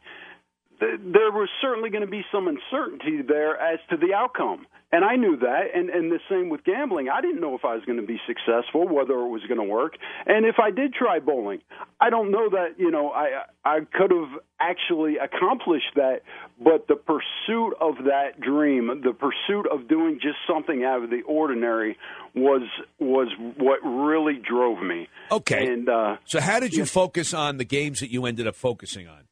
there 0.81 1.31
was 1.31 1.47
certainly 1.61 1.91
going 1.91 2.01
to 2.01 2.09
be 2.09 2.23
some 2.31 2.47
uncertainty 2.47 3.21
there 3.21 3.55
as 3.55 3.79
to 3.91 3.97
the 3.97 4.13
outcome. 4.15 4.65
And 4.93 5.05
I 5.05 5.15
knew 5.15 5.37
that, 5.37 5.67
and, 5.73 5.89
and 5.89 6.11
the 6.11 6.19
same 6.29 6.49
with 6.49 6.65
gambling. 6.65 7.07
I 7.07 7.21
didn't 7.21 7.39
know 7.39 7.55
if 7.55 7.63
I 7.63 7.75
was 7.75 7.85
going 7.85 8.01
to 8.01 8.05
be 8.05 8.19
successful, 8.27 8.89
whether 8.89 9.13
it 9.13 9.29
was 9.29 9.41
going 9.47 9.59
to 9.59 9.63
work, 9.63 9.93
and 10.25 10.45
if 10.45 10.55
I 10.61 10.69
did 10.69 10.93
try 10.93 11.19
bowling, 11.19 11.61
I 12.01 12.09
don't 12.09 12.29
know 12.29 12.49
that 12.49 12.77
you 12.77 12.91
know 12.91 13.09
I 13.09 13.43
I 13.63 13.79
could 13.93 14.11
have 14.11 14.41
actually 14.59 15.15
accomplished 15.15 15.95
that. 15.95 16.23
But 16.61 16.89
the 16.89 16.95
pursuit 16.95 17.73
of 17.79 18.03
that 18.03 18.41
dream, 18.41 19.01
the 19.01 19.13
pursuit 19.13 19.65
of 19.71 19.87
doing 19.87 20.19
just 20.21 20.37
something 20.45 20.83
out 20.83 21.03
of 21.03 21.09
the 21.09 21.21
ordinary, 21.21 21.97
was 22.35 22.63
was 22.99 23.29
what 23.57 23.79
really 23.85 24.41
drove 24.45 24.83
me. 24.83 25.07
Okay. 25.31 25.67
And 25.67 25.87
uh, 25.87 26.17
So, 26.25 26.41
how 26.41 26.59
did 26.59 26.73
you 26.73 26.85
focus 26.85 27.33
on 27.33 27.55
the 27.55 27.65
games 27.65 28.01
that 28.01 28.11
you 28.11 28.25
ended 28.25 28.45
up 28.45 28.57
focusing 28.57 29.07
on? 29.07 29.23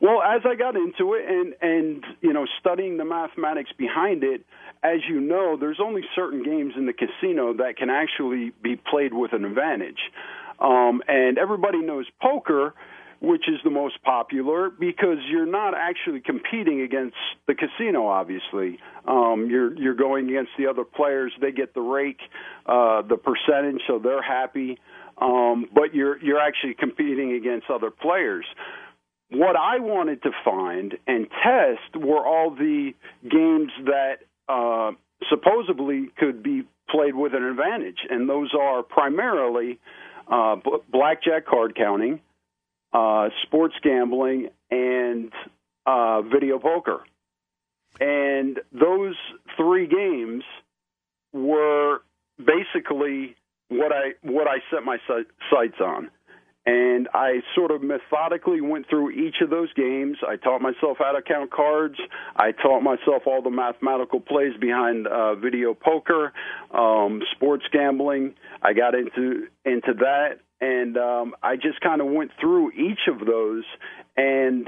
Well, 0.00 0.20
as 0.22 0.42
I 0.44 0.56
got 0.56 0.76
into 0.76 1.14
it 1.14 1.24
and 1.28 1.54
and 1.62 2.04
you 2.20 2.32
know 2.32 2.46
studying 2.60 2.96
the 2.96 3.04
mathematics 3.04 3.70
behind 3.78 4.24
it, 4.24 4.44
as 4.82 5.00
you 5.08 5.20
know, 5.20 5.56
there's 5.58 5.80
only 5.82 6.02
certain 6.14 6.42
games 6.42 6.74
in 6.76 6.86
the 6.86 6.92
casino 6.92 7.54
that 7.54 7.76
can 7.76 7.90
actually 7.90 8.52
be 8.62 8.76
played 8.76 9.14
with 9.14 9.32
an 9.32 9.44
advantage. 9.44 9.98
Um, 10.58 11.02
and 11.08 11.38
everybody 11.38 11.78
knows 11.78 12.06
poker, 12.20 12.74
which 13.20 13.48
is 13.48 13.56
the 13.64 13.70
most 13.70 14.02
popular 14.02 14.70
because 14.70 15.18
you're 15.28 15.46
not 15.46 15.74
actually 15.74 16.20
competing 16.20 16.82
against 16.82 17.16
the 17.46 17.54
casino. 17.54 18.06
Obviously, 18.06 18.78
um, 19.06 19.48
you're 19.50 19.74
you're 19.76 19.94
going 19.94 20.28
against 20.28 20.52
the 20.58 20.66
other 20.66 20.84
players. 20.84 21.32
They 21.40 21.52
get 21.52 21.72
the 21.74 21.80
rake, 21.80 22.20
uh, 22.66 23.02
the 23.02 23.16
percentage, 23.16 23.80
so 23.86 23.98
they're 23.98 24.22
happy. 24.22 24.78
Um, 25.18 25.66
but 25.74 25.94
you're 25.94 26.22
you're 26.22 26.40
actually 26.40 26.74
competing 26.74 27.32
against 27.32 27.70
other 27.70 27.90
players 27.90 28.44
what 29.30 29.56
I 29.56 29.80
wanted 29.80 30.22
to 30.22 30.30
find 30.44 30.96
and 31.06 31.26
test 31.42 31.96
were 31.96 32.24
all 32.24 32.50
the 32.50 32.92
games 33.28 33.72
that 33.84 34.18
uh, 34.48 34.92
supposedly 35.28 36.10
could 36.16 36.42
be 36.42 36.64
played 36.88 37.14
with 37.14 37.34
an 37.34 37.42
advantage, 37.42 37.98
and 38.08 38.28
those 38.28 38.52
are 38.58 38.82
primarily 38.82 39.78
uh, 40.30 40.56
b- 40.56 40.78
blackjack 40.90 41.46
card 41.46 41.74
counting, 41.76 42.20
uh, 42.92 43.28
sports 43.42 43.74
gambling, 43.82 44.50
and 44.70 45.32
uh, 45.86 46.22
video 46.22 46.58
poker. 46.58 47.00
And 47.98 48.60
those 48.72 49.16
three 49.56 49.88
games 49.88 50.44
were 51.32 52.02
basically 52.38 53.34
what 53.68 53.92
I 53.92 54.12
what 54.22 54.46
I 54.46 54.58
set 54.70 54.84
my 54.84 54.98
sights 55.50 55.80
on 55.80 56.10
and 56.66 57.08
I 57.14 57.42
sort 57.54 57.70
of 57.70 57.80
methodically 57.82 58.60
went 58.60 58.88
through 58.90 59.12
each 59.12 59.36
of 59.40 59.50
those 59.50 59.72
games. 59.74 60.18
I 60.26 60.34
taught 60.36 60.60
myself 60.60 60.96
how 60.98 61.12
to 61.12 61.22
count 61.22 61.52
cards. 61.52 61.94
I 62.34 62.50
taught 62.50 62.80
myself 62.80 63.22
all 63.26 63.40
the 63.40 63.50
mathematical 63.50 64.20
plays 64.20 64.52
behind 64.60 65.06
uh, 65.06 65.36
video 65.36 65.74
poker, 65.74 66.32
um, 66.74 67.22
sports 67.36 67.64
gambling. 67.72 68.34
I 68.60 68.72
got 68.72 68.94
into 68.96 69.46
into 69.64 69.94
that, 70.00 70.40
and 70.60 70.96
um, 70.98 71.34
I 71.40 71.54
just 71.54 71.80
kind 71.80 72.00
of 72.00 72.08
went 72.08 72.32
through 72.40 72.72
each 72.72 73.06
of 73.08 73.24
those, 73.24 73.64
and 74.16 74.66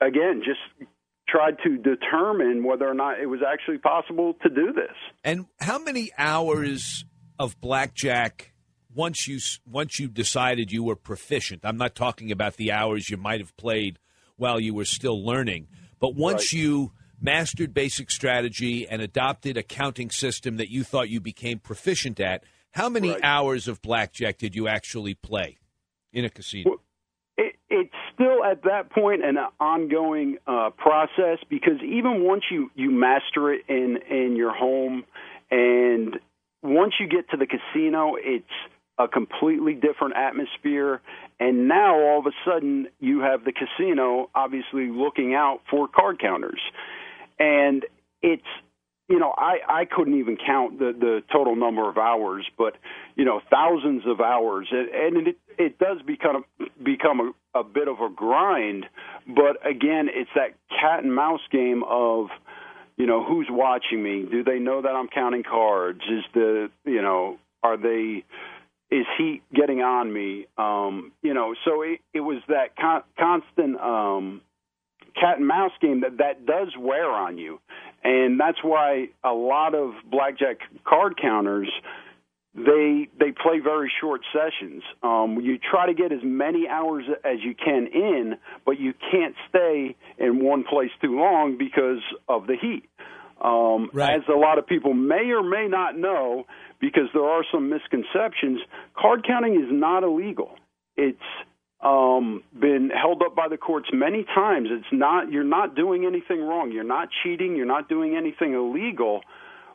again, 0.00 0.42
just 0.44 0.88
tried 1.28 1.56
to 1.62 1.76
determine 1.76 2.64
whether 2.64 2.88
or 2.88 2.94
not 2.94 3.20
it 3.20 3.26
was 3.26 3.40
actually 3.46 3.78
possible 3.78 4.34
to 4.42 4.48
do 4.48 4.72
this. 4.72 4.96
And 5.22 5.46
how 5.60 5.78
many 5.78 6.10
hours 6.18 7.04
of 7.38 7.60
blackjack 7.60 8.49
once 8.94 9.26
you 9.26 9.38
once 9.70 9.98
you 9.98 10.08
decided 10.08 10.72
you 10.72 10.82
were 10.82 10.96
proficient? 10.96 11.62
I'm 11.64 11.76
not 11.76 11.94
talking 11.94 12.32
about 12.32 12.56
the 12.56 12.72
hours 12.72 13.10
you 13.10 13.16
might 13.16 13.40
have 13.40 13.56
played 13.56 13.98
while 14.36 14.60
you 14.60 14.74
were 14.74 14.84
still 14.84 15.24
learning, 15.24 15.68
but 15.98 16.14
once 16.14 16.52
you 16.52 16.92
mastered 17.20 17.74
basic 17.74 18.10
strategy 18.10 18.88
and 18.88 19.02
adopted 19.02 19.56
a 19.56 19.62
counting 19.62 20.10
system 20.10 20.56
that 20.56 20.70
you 20.70 20.82
thought 20.82 21.10
you 21.10 21.20
became 21.20 21.58
proficient 21.58 22.18
at, 22.18 22.42
how 22.70 22.88
many 22.88 23.22
hours 23.22 23.68
of 23.68 23.82
blackjack 23.82 24.38
did 24.38 24.54
you 24.54 24.66
actually 24.66 25.14
play 25.14 25.58
in 26.12 26.24
a 26.24 26.30
casino? 26.30 26.80
it, 27.40 27.56
it's 27.70 27.94
still 28.14 28.44
at 28.44 28.62
that 28.64 28.90
point 28.90 29.24
an 29.24 29.36
ongoing 29.58 30.36
uh, 30.46 30.70
process 30.76 31.38
because 31.48 31.80
even 31.82 32.24
once 32.24 32.44
you 32.50 32.70
you 32.74 32.90
master 32.90 33.52
it 33.52 33.62
in 33.68 33.98
in 34.10 34.36
your 34.36 34.54
home 34.54 35.04
and 35.50 36.18
once 36.62 36.94
you 37.00 37.08
get 37.08 37.28
to 37.30 37.36
the 37.36 37.46
casino 37.46 38.16
it's 38.18 38.44
a 39.04 39.08
completely 39.08 39.74
different 39.74 40.14
atmosphere 40.16 41.00
and 41.40 41.66
now 41.66 41.98
all 41.98 42.18
of 42.18 42.26
a 42.26 42.32
sudden 42.44 42.88
you 43.00 43.20
have 43.20 43.44
the 43.44 43.52
casino 43.52 44.28
obviously 44.34 44.88
looking 44.88 45.34
out 45.34 45.60
for 45.70 45.88
card 45.88 46.20
counters. 46.20 46.60
And 47.38 47.84
it's 48.22 48.42
you 49.08 49.18
know 49.18 49.32
i 49.36 49.56
i 49.66 49.84
couldn't 49.86 50.18
even 50.20 50.36
count 50.36 50.78
the 50.78 50.92
the 50.96 51.22
total 51.32 51.56
number 51.56 51.88
of 51.88 51.96
hours 51.96 52.46
but 52.56 52.76
you 53.16 53.24
know 53.24 53.40
thousands 53.50 54.02
of 54.06 54.20
hours. 54.20 54.68
And, 54.70 55.26
it 55.26 55.36
it 55.58 55.78
does 55.78 56.02
become 56.06 56.44
become 56.82 57.34
a, 57.54 57.60
a 57.60 57.64
bit 57.64 57.88
of 57.88 58.00
a 58.00 58.10
grind 58.10 58.84
but 59.26 59.66
again 59.66 60.08
it's 60.12 60.30
that 60.34 60.54
cat 60.68 61.02
and 61.02 61.14
mouse 61.14 61.40
game 61.50 61.82
of 61.88 62.26
you 62.98 63.06
know 63.06 63.24
who's 63.24 63.48
watching 63.50 64.02
me? 64.02 64.26
Do 64.30 64.44
they 64.44 64.58
know 64.58 64.82
that 64.82 64.90
i'm 64.90 65.08
counting 65.08 65.42
cards? 65.42 66.02
Is 66.02 66.24
the 66.34 66.70
you 66.84 67.00
know 67.00 67.38
are 67.62 67.78
they 67.78 68.24
is 68.90 69.06
he 69.16 69.42
getting 69.54 69.80
on 69.80 70.12
me? 70.12 70.46
Um 70.58 71.12
you 71.22 71.34
know 71.34 71.54
so 71.64 71.82
it 71.82 72.00
it 72.12 72.20
was 72.20 72.42
that 72.48 72.76
con- 72.76 73.04
constant 73.18 73.80
um 73.80 74.40
cat 75.14 75.38
and 75.38 75.46
mouse 75.46 75.72
game 75.80 76.00
that 76.00 76.18
that 76.18 76.46
does 76.46 76.68
wear 76.78 77.10
on 77.10 77.38
you. 77.38 77.60
And 78.02 78.40
that's 78.40 78.58
why 78.62 79.08
a 79.22 79.32
lot 79.32 79.74
of 79.74 79.92
blackjack 80.10 80.58
card 80.84 81.20
counters 81.20 81.70
they 82.54 83.08
they 83.18 83.30
play 83.30 83.60
very 83.62 83.92
short 84.00 84.22
sessions. 84.32 84.82
Um 85.02 85.40
you 85.40 85.58
try 85.58 85.86
to 85.86 85.94
get 85.94 86.12
as 86.12 86.20
many 86.24 86.66
hours 86.68 87.04
as 87.24 87.38
you 87.44 87.54
can 87.54 87.86
in 87.92 88.36
but 88.66 88.80
you 88.80 88.92
can't 89.10 89.34
stay 89.48 89.96
in 90.18 90.44
one 90.44 90.64
place 90.64 90.90
too 91.00 91.16
long 91.16 91.58
because 91.58 92.02
of 92.28 92.46
the 92.46 92.56
heat. 92.60 92.88
Um 93.40 93.90
as 94.16 94.22
a 94.28 94.36
lot 94.36 94.58
of 94.58 94.66
people 94.66 94.94
may 94.94 95.30
or 95.30 95.42
may 95.42 95.68
not 95.68 95.96
know 95.96 96.46
because 96.80 97.08
there 97.12 97.24
are 97.24 97.44
some 97.52 97.68
misconceptions 97.68 98.60
card 98.96 99.24
counting 99.26 99.54
is 99.54 99.68
not 99.70 100.02
illegal 100.02 100.56
it's 101.00 101.18
um, 101.80 102.42
been 102.58 102.90
held 102.90 103.22
up 103.22 103.34
by 103.34 103.48
the 103.48 103.56
courts 103.56 103.88
many 103.92 104.24
times. 104.24 104.68
It's 104.70 104.92
not 104.92 105.32
you're 105.32 105.44
not 105.44 105.74
doing 105.74 106.04
anything 106.04 106.40
wrong. 106.40 106.72
You're 106.72 106.84
not 106.84 107.08
cheating. 107.22 107.56
You're 107.56 107.66
not 107.66 107.88
doing 107.88 108.16
anything 108.16 108.52
illegal. 108.52 109.22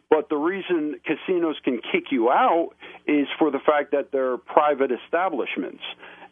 But 0.10 0.30
the 0.30 0.38
reason 0.38 1.00
casinos 1.04 1.56
can 1.64 1.82
kick 1.92 2.12
you 2.12 2.30
out 2.30 2.70
is 3.08 3.28
for 3.40 3.50
the 3.50 3.60
fact 3.60 3.92
that 3.92 4.12
they're 4.12 4.38
private 4.38 4.92
establishments, 4.92 5.82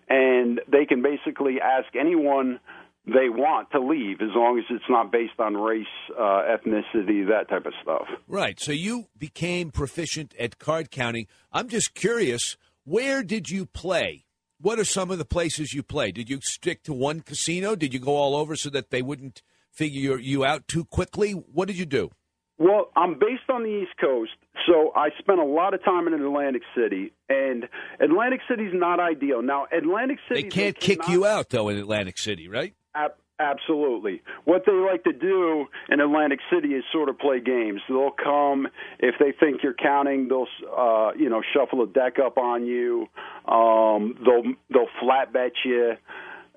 and 0.08 0.62
they 0.72 0.86
can 0.86 1.02
basically 1.02 1.60
ask 1.60 1.88
anyone 2.00 2.60
they 3.06 3.28
want 3.30 3.70
to 3.72 3.80
leave 3.80 4.22
as 4.22 4.30
long 4.34 4.58
as 4.58 4.66
it's 4.70 4.90
not 4.90 5.12
based 5.12 5.40
on 5.40 5.56
race, 5.56 5.86
uh, 6.18 6.44
ethnicity, 6.56 7.28
that 7.28 7.48
type 7.50 7.66
of 7.66 7.74
stuff. 7.82 8.08
Right. 8.28 8.60
So 8.60 8.72
you 8.72 9.08
became 9.18 9.72
proficient 9.72 10.34
at 10.40 10.58
card 10.58 10.90
counting. 10.90 11.28
I'm 11.52 11.68
just 11.68 11.94
curious, 11.94 12.56
where 12.86 13.22
did 13.24 13.50
you 13.50 13.66
play? 13.66 14.26
What 14.62 14.80
are 14.80 14.86
some 14.86 15.12
of 15.12 15.18
the 15.18 15.26
places 15.26 15.74
you 15.74 15.84
play? 15.84 16.14
Did 16.14 16.30
you 16.30 16.40
stick 16.42 16.84
to 16.84 16.94
one 16.94 17.20
casino? 17.20 17.76
Did 17.76 17.94
you 17.94 18.00
go 18.00 18.16
all 18.16 18.36
over 18.36 18.56
so 18.56 18.70
that 18.70 18.90
they 18.90 19.02
wouldn't 19.02 19.42
figure 19.70 20.18
you 20.18 20.46
out 20.46 20.70
too 20.70 20.86
quickly? 20.86 21.32
What 21.32 21.68
did 21.68 21.78
you 21.78 21.86
do? 21.86 22.12
Well, 22.58 22.92
I'm 22.96 23.16
based 23.16 23.50
on 23.50 23.64
the 23.64 23.82
East 23.82 23.98
Coast, 24.00 24.32
so 24.68 24.94
I 24.96 25.10
spent 25.20 25.40
a 25.40 25.44
lot 25.44 25.74
of 25.74 25.84
time 25.84 26.08
in 26.08 26.14
Atlantic 26.14 26.62
City, 26.78 27.12
and 27.28 27.68
Atlantic 28.00 28.42
City's 28.48 28.72
not 28.74 29.00
ideal. 29.00 29.42
Now, 29.42 29.66
Atlantic 29.76 30.20
City 30.30 30.44
They 30.44 30.50
can't 30.50 30.80
kick 30.80 31.08
you 31.10 31.26
out 31.26 31.50
though 31.50 31.68
in 31.70 31.78
Atlantic 31.78 32.18
City, 32.18 32.48
right? 32.48 32.74
Ab- 32.96 33.16
absolutely. 33.40 34.22
What 34.46 34.64
they 34.66 34.74
like 34.74 35.04
to 35.06 35.14
do 35.14 35.66
in 35.90 36.00
Atlantic 36.00 36.40
City 36.52 36.70
is 36.70 36.84
sort 36.92 37.10
of 37.10 37.18
play 37.20 37.40
games. 37.40 37.82
They'll 37.90 38.12
come 38.12 38.68
if 39.00 39.16
they 39.20 39.34
think 39.38 39.64
you're 39.64 39.74
counting. 39.74 40.28
They'll 40.28 40.48
uh, 40.76 41.12
you 41.18 41.30
know 41.30 41.42
shuffle 41.54 41.82
a 41.84 41.88
deck 41.88 42.20
up 42.24 42.38
on 42.38 42.66
you. 42.66 43.08
Um, 43.48 44.16
they'll 44.24 44.54
they'll 44.72 44.92
flat 45.02 45.34
bet 45.34 45.54
you. 45.66 45.94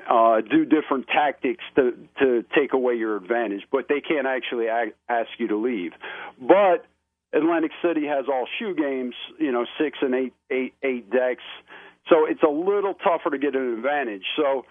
Uh, 0.08 0.40
do 0.40 0.64
different 0.64 1.08
tactics 1.08 1.64
to 1.74 1.92
to 2.20 2.44
take 2.56 2.72
away 2.72 2.94
your 2.94 3.16
advantage, 3.16 3.62
but 3.72 3.86
they 3.88 4.00
can't 4.00 4.26
actually 4.26 4.66
ask 4.68 5.28
you 5.38 5.48
to 5.48 5.56
leave. 5.56 5.92
But 6.40 6.86
Atlantic 7.32 7.72
City 7.82 8.06
has 8.06 8.26
all 8.28 8.46
shoe 8.58 8.74
games, 8.76 9.14
you 9.40 9.50
know, 9.50 9.66
six 9.80 9.98
and 10.02 10.14
eight 10.14 10.34
eight 10.50 10.74
eight 10.84 11.10
decks, 11.10 11.42
so 12.08 12.26
it's 12.28 12.42
a 12.44 12.48
little 12.48 12.94
tougher 12.94 13.30
to 13.30 13.38
get 13.38 13.56
an 13.56 13.74
advantage. 13.74 14.22
So 14.36 14.64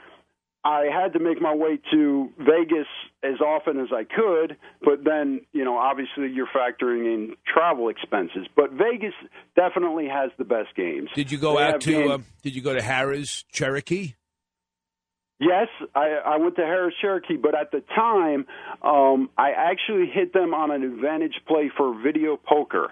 I 0.66 0.86
had 0.92 1.14
to 1.14 1.20
make 1.20 1.40
my 1.40 1.54
way 1.54 1.80
to 1.92 2.30
Vegas 2.40 2.88
as 3.24 3.40
often 3.40 3.80
as 3.80 3.90
I 3.94 4.04
could, 4.04 4.58
but 4.82 5.04
then, 5.04 5.42
you 5.54 5.64
know, 5.64 5.78
obviously 5.78 6.32
you're 6.34 6.48
factoring 6.48 7.06
in 7.06 7.36
travel 7.46 7.90
expenses. 7.90 8.48
But 8.56 8.72
Vegas 8.72 9.14
definitely 9.56 10.08
has 10.08 10.32
the 10.40 10.44
best 10.44 10.76
games. 10.76 11.10
Did 11.14 11.32
you 11.32 11.38
go 11.38 11.58
They 11.58 11.64
out 11.64 11.82
to? 11.82 12.14
Um, 12.14 12.26
did 12.42 12.56
you 12.56 12.64
go 12.64 12.74
to 12.74 12.82
Harrah's 12.82 13.46
Cherokee? 13.52 14.16
Yes, 15.40 15.68
I, 15.94 16.18
I 16.26 16.38
went 16.38 16.56
to 16.56 16.62
Harrah's 16.64 16.96
Cherokee, 17.00 17.36
but 17.36 17.54
at 17.54 17.70
the 17.72 17.84
time, 17.94 18.48
um, 18.82 19.30
I 19.38 19.52
actually 19.52 20.10
hit 20.12 20.34
them 20.34 20.56
on 20.56 20.72
an 20.72 20.82
advantage 20.82 21.42
play 21.48 21.70
for 21.78 22.02
video 22.02 22.38
poker, 22.38 22.92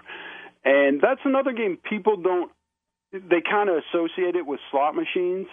and 0.64 1.00
that's 1.00 1.22
another 1.24 1.52
game 1.52 1.78
people 1.90 2.18
don't. 2.18 2.52
They 3.12 3.42
kind 3.48 3.68
of 3.68 3.76
associate 3.76 4.36
it 4.36 4.46
with 4.46 4.60
slot 4.70 4.94
machines, 4.94 5.46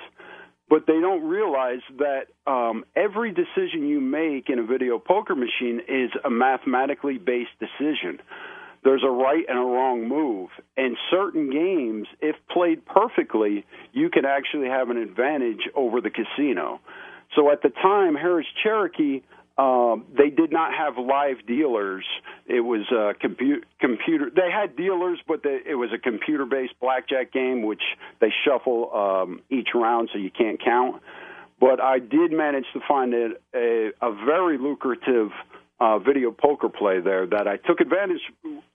but 0.72 0.88
they 0.88 1.02
don't 1.02 1.28
realize 1.28 1.82
that 2.00 2.28
um, 2.50 2.86
every 2.96 3.34
decision 3.34 3.90
you 3.90 4.00
make 4.00 4.50
in 4.50 4.58
a 4.58 4.64
video 4.64 4.98
poker 4.98 5.36
machine 5.36 5.82
is 5.86 6.10
a 6.24 6.30
mathematically 6.30 7.18
based 7.18 7.52
decision. 7.60 8.20
There's 8.82 9.04
a 9.04 9.10
right 9.10 9.44
and 9.50 9.60
a 9.60 9.62
wrong 9.62 10.08
move. 10.08 10.50
And 10.78 10.96
certain 11.12 11.52
games, 11.52 12.08
if 12.22 12.38
played 12.50 12.86
perfectly, 12.86 13.66
you 13.92 14.10
can 14.10 14.24
actually 14.24 14.70
have 14.70 14.90
an 14.90 14.96
advantage 14.96 15.70
over 15.76 16.00
the 16.00 16.10
casino. 16.10 16.80
So 17.36 17.52
at 17.52 17.62
the 17.62 17.70
time, 17.70 18.16
Harrah's 18.16 18.48
Cherokee, 18.64 19.24
um, 19.58 20.06
they 20.18 20.30
did 20.30 20.52
not 20.52 20.72
have 20.74 20.98
live 20.98 21.46
dealers. 21.46 22.06
It 22.48 22.62
was 22.62 22.82
a 22.92 23.14
compu- 23.24 23.64
computer. 23.80 24.30
They 24.34 24.50
had 24.52 24.76
dealers, 24.76 25.20
but 25.28 25.44
they, 25.44 25.60
it 25.70 25.76
was 25.76 25.90
a 25.94 25.98
computer-based 25.98 26.74
blackjack 26.80 27.32
game, 27.32 27.64
which 27.64 27.82
they 28.20 28.32
shuffle 28.46 28.92
um, 28.94 29.42
each 29.50 29.70
round, 29.76 30.10
so 30.14 30.20
you 30.20 30.32
can't 30.32 30.64
count. 30.64 31.02
But 31.60 31.80
I 31.80 32.00
did 32.00 32.32
manage 32.32 32.66
to 32.74 32.80
find 32.88 33.14
a, 33.14 33.30
a, 33.54 33.92
a 34.02 34.26
very 34.26 34.58
lucrative 34.58 35.30
uh, 35.80 36.00
video 36.00 36.32
poker 36.32 36.70
play 36.70 37.00
there 37.00 37.28
that 37.28 37.48
I 37.48 37.58
took 37.58 37.82
advantage 37.82 38.22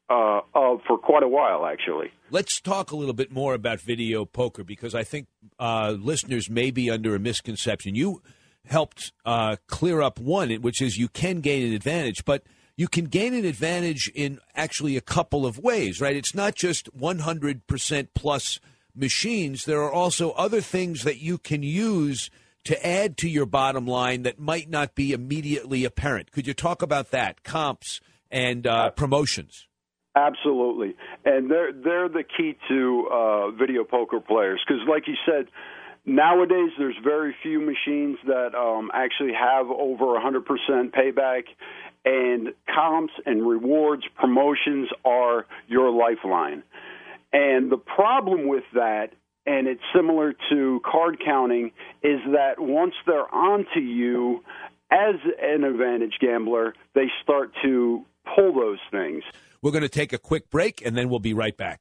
uh, 0.08 0.40
of 0.54 0.80
for 0.86 0.98
quite 0.98 1.22
a 1.22 1.28
while, 1.28 1.66
actually. 1.66 2.12
Let's 2.30 2.60
talk 2.60 2.90
a 2.90 2.96
little 2.96 3.14
bit 3.14 3.32
more 3.32 3.54
about 3.54 3.80
video 3.80 4.24
poker 4.24 4.62
because 4.62 4.94
I 4.94 5.04
think 5.04 5.26
uh, 5.58 5.96
listeners 5.98 6.50
may 6.50 6.70
be 6.70 6.90
under 6.90 7.14
a 7.14 7.18
misconception. 7.18 7.94
You 7.94 8.22
helped 8.66 9.12
uh, 9.24 9.56
clear 9.66 10.02
up 10.02 10.18
one, 10.18 10.50
which 10.56 10.80
is 10.82 10.96
you 10.96 11.08
can 11.08 11.40
gain 11.40 11.66
an 11.66 11.72
advantage, 11.72 12.24
but 12.24 12.42
you 12.76 12.88
can 12.88 13.06
gain 13.06 13.34
an 13.34 13.44
advantage 13.44 14.10
in 14.14 14.38
actually 14.54 14.96
a 14.96 15.00
couple 15.00 15.46
of 15.46 15.58
ways, 15.58 16.00
right? 16.00 16.16
It's 16.16 16.34
not 16.34 16.54
just 16.54 16.94
100% 16.96 18.08
plus 18.14 18.60
machines. 18.94 19.64
There 19.64 19.82
are 19.82 19.92
also 19.92 20.32
other 20.32 20.60
things 20.60 21.02
that 21.04 21.18
you 21.18 21.38
can 21.38 21.62
use 21.62 22.30
to 22.64 22.86
add 22.86 23.16
to 23.18 23.28
your 23.28 23.46
bottom 23.46 23.86
line 23.86 24.22
that 24.22 24.38
might 24.38 24.68
not 24.68 24.94
be 24.94 25.12
immediately 25.12 25.84
apparent. 25.84 26.32
Could 26.32 26.46
you 26.46 26.54
talk 26.54 26.82
about 26.82 27.12
that? 27.12 27.44
Comps 27.44 28.00
and 28.30 28.66
uh, 28.66 28.90
promotions. 28.90 29.66
Absolutely, 30.16 30.96
and 31.26 31.50
they're 31.50 31.72
they're 31.74 32.08
the 32.08 32.24
key 32.24 32.56
to 32.68 33.08
uh, 33.12 33.50
video 33.50 33.84
poker 33.84 34.18
players 34.18 34.64
because, 34.66 34.82
like 34.88 35.06
you 35.06 35.14
said, 35.26 35.46
nowadays 36.06 36.70
there's 36.78 36.96
very 37.02 37.34
few 37.42 37.60
machines 37.60 38.16
that 38.26 38.54
um, 38.54 38.90
actually 38.94 39.32
have 39.32 39.66
over 39.66 40.18
100% 40.18 40.42
payback, 40.92 41.42
and 42.04 42.54
comps 42.72 43.12
and 43.26 43.46
rewards 43.46 44.04
promotions 44.16 44.88
are 45.04 45.44
your 45.66 45.90
lifeline. 45.90 46.62
And 47.32 47.70
the 47.70 47.76
problem 47.76 48.46
with 48.46 48.62
that, 48.74 49.08
and 49.44 49.66
it's 49.66 49.82
similar 49.94 50.34
to 50.50 50.80
card 50.84 51.20
counting, 51.24 51.72
is 52.02 52.20
that 52.32 52.58
once 52.58 52.94
they're 53.06 53.32
onto 53.34 53.80
you 53.80 54.44
as 54.90 55.16
an 55.42 55.64
advantage 55.64 56.14
gambler, 56.20 56.74
they 56.94 57.06
start 57.22 57.50
to 57.64 58.04
pull 58.34 58.54
those 58.54 58.78
things. 58.90 59.24
We're 59.60 59.72
going 59.72 59.82
to 59.82 59.88
take 59.88 60.12
a 60.12 60.18
quick 60.18 60.48
break 60.48 60.84
and 60.86 60.96
then 60.96 61.08
we'll 61.08 61.18
be 61.18 61.34
right 61.34 61.56
back. 61.56 61.80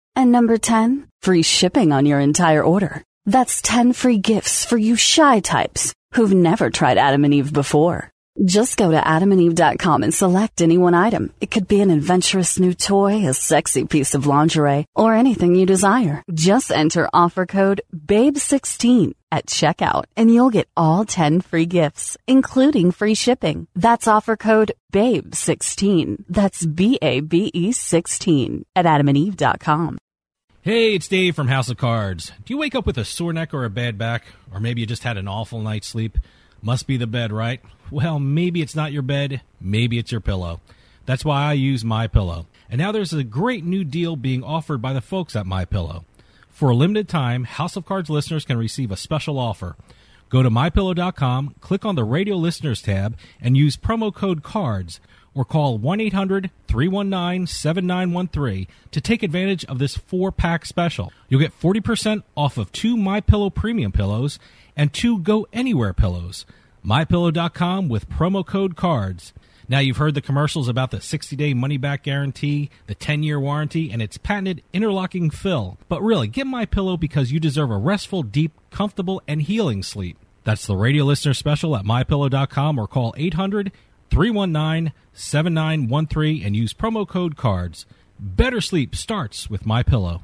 And 0.15 0.31
number 0.31 0.57
10, 0.57 1.07
free 1.21 1.41
shipping 1.41 1.91
on 1.91 2.05
your 2.05 2.19
entire 2.19 2.63
order. 2.63 3.03
That's 3.25 3.61
10 3.61 3.93
free 3.93 4.17
gifts 4.17 4.65
for 4.65 4.77
you 4.77 4.95
shy 4.95 5.39
types 5.39 5.93
who've 6.13 6.33
never 6.33 6.69
tried 6.69 6.97
Adam 6.97 7.23
and 7.23 7.33
Eve 7.33 7.53
before. 7.53 8.10
Just 8.45 8.77
go 8.77 8.89
to 8.91 8.99
adamandeve.com 8.99 10.03
and 10.03 10.13
select 10.13 10.61
any 10.61 10.77
one 10.77 10.93
item. 10.93 11.33
It 11.41 11.51
could 11.51 11.67
be 11.67 11.81
an 11.81 11.91
adventurous 11.91 12.57
new 12.57 12.73
toy, 12.73 13.27
a 13.27 13.33
sexy 13.33 13.85
piece 13.85 14.15
of 14.15 14.25
lingerie, 14.25 14.85
or 14.95 15.13
anything 15.13 15.53
you 15.53 15.65
desire. 15.65 16.23
Just 16.33 16.71
enter 16.71 17.09
offer 17.13 17.45
code 17.45 17.81
BABE16 17.93 19.13
at 19.33 19.47
checkout 19.47 20.05
and 20.15 20.33
you'll 20.33 20.49
get 20.49 20.69
all 20.77 21.03
10 21.03 21.41
free 21.41 21.65
gifts, 21.65 22.17
including 22.25 22.91
free 22.91 23.15
shipping. 23.15 23.67
That's 23.75 24.07
offer 24.07 24.37
code 24.37 24.71
BABE16. 24.93 26.23
That's 26.29 26.65
B-A-B-E 26.65 27.71
16 27.73 28.65
at 28.77 28.85
adamandeve.com. 28.85 29.97
Hey, 30.61 30.93
it's 30.93 31.07
Dave 31.07 31.35
from 31.35 31.47
House 31.47 31.69
of 31.69 31.77
Cards. 31.77 32.31
Do 32.45 32.53
you 32.53 32.57
wake 32.59 32.75
up 32.75 32.85
with 32.85 32.97
a 32.97 33.03
sore 33.03 33.33
neck 33.33 33.53
or 33.53 33.65
a 33.65 33.69
bad 33.69 33.97
back? 33.97 34.25
Or 34.53 34.59
maybe 34.59 34.79
you 34.79 34.87
just 34.87 35.03
had 35.03 35.17
an 35.17 35.27
awful 35.27 35.59
night's 35.59 35.87
sleep? 35.87 36.17
Must 36.61 36.85
be 36.87 36.97
the 36.97 37.07
bed, 37.07 37.31
right? 37.31 37.61
Well, 37.89 38.19
maybe 38.19 38.61
it's 38.61 38.75
not 38.75 38.91
your 38.91 39.01
bed, 39.01 39.41
maybe 39.59 39.97
it's 39.97 40.11
your 40.11 40.21
pillow. 40.21 40.61
That's 41.05 41.25
why 41.25 41.43
I 41.43 41.53
use 41.53 41.83
My 41.83 42.07
Pillow. 42.07 42.45
And 42.69 42.79
now 42.79 42.91
there's 42.91 43.11
a 43.11 43.23
great 43.23 43.65
new 43.65 43.83
deal 43.83 44.15
being 44.15 44.43
offered 44.43 44.81
by 44.81 44.93
the 44.93 45.01
folks 45.01 45.35
at 45.35 45.45
My 45.45 45.65
Pillow. 45.65 46.05
For 46.49 46.69
a 46.69 46.75
limited 46.75 47.09
time, 47.09 47.43
House 47.45 47.75
of 47.75 47.85
Cards 47.85 48.09
listeners 48.09 48.45
can 48.45 48.57
receive 48.57 48.91
a 48.91 48.97
special 48.97 49.39
offer. 49.39 49.75
Go 50.29 50.43
to 50.43 50.49
mypillow.com, 50.49 51.55
click 51.59 51.83
on 51.83 51.95
the 51.95 52.03
radio 52.03 52.35
listeners 52.35 52.81
tab, 52.81 53.17
and 53.41 53.57
use 53.57 53.75
promo 53.75 54.13
code 54.13 54.43
CARDS. 54.43 54.99
or 55.33 55.43
call 55.45 55.77
1 55.77 55.99
800 56.01 56.51
319 56.67 57.47
7913 57.47 58.67
to 58.91 59.01
take 59.01 59.23
advantage 59.23 59.65
of 59.65 59.79
this 59.79 59.95
four 59.97 60.31
pack 60.31 60.65
special. 60.65 61.11
You'll 61.29 61.39
get 61.41 61.57
40% 61.59 62.23
off 62.35 62.57
of 62.57 62.71
two 62.71 62.95
My 62.97 63.21
Pillow 63.21 63.49
premium 63.49 63.91
pillows 63.91 64.39
and 64.75 64.93
two 64.93 65.19
Go 65.19 65.47
Anywhere 65.53 65.93
pillows. 65.93 66.45
MyPillow.com 66.85 67.89
with 67.89 68.09
promo 68.09 68.45
code 68.45 68.75
CARDS. 68.75 69.33
Now, 69.69 69.79
you've 69.79 69.97
heard 69.97 70.15
the 70.15 70.21
commercials 70.21 70.67
about 70.67 70.91
the 70.91 70.99
60 70.99 71.35
day 71.35 71.53
money 71.53 71.77
back 71.77 72.03
guarantee, 72.03 72.69
the 72.87 72.95
10 72.95 73.23
year 73.23 73.39
warranty, 73.39 73.91
and 73.91 74.01
its 74.01 74.17
patented 74.17 74.63
interlocking 74.73 75.29
fill. 75.29 75.77
But 75.87 76.01
really, 76.01 76.27
get 76.27 76.45
My 76.47 76.65
Pillow 76.65 76.97
because 76.97 77.31
you 77.31 77.39
deserve 77.39 77.71
a 77.71 77.77
restful, 77.77 78.23
deep, 78.23 78.51
comfortable, 78.69 79.21
and 79.27 79.41
healing 79.41 79.81
sleep. 79.83 80.17
That's 80.43 80.65
the 80.65 80.75
radio 80.75 81.05
listener 81.05 81.33
special 81.33 81.75
at 81.75 81.85
mypillow.com 81.85 82.79
or 82.79 82.87
call 82.87 83.13
800 83.15 83.71
319 84.09 84.91
7913 85.13 86.43
and 86.45 86.55
use 86.55 86.73
promo 86.73 87.07
code 87.07 87.37
CARDS. 87.37 87.85
Better 88.19 88.59
sleep 88.59 88.95
starts 88.95 89.49
with 89.49 89.65
My 89.65 89.83
Pillow. 89.83 90.23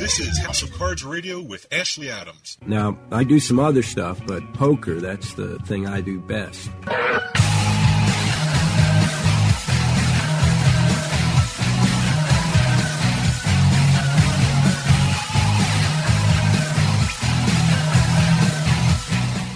This 0.00 0.18
is 0.18 0.38
House 0.38 0.62
of 0.62 0.72
Cards 0.72 1.04
Radio 1.04 1.42
with 1.42 1.66
Ashley 1.70 2.08
Adams. 2.10 2.56
Now, 2.66 2.98
I 3.12 3.22
do 3.22 3.38
some 3.38 3.60
other 3.60 3.82
stuff, 3.82 4.18
but 4.26 4.54
poker, 4.54 4.94
that's 4.94 5.34
the 5.34 5.58
thing 5.58 5.86
I 5.86 6.00
do 6.00 6.18
best. 6.18 6.70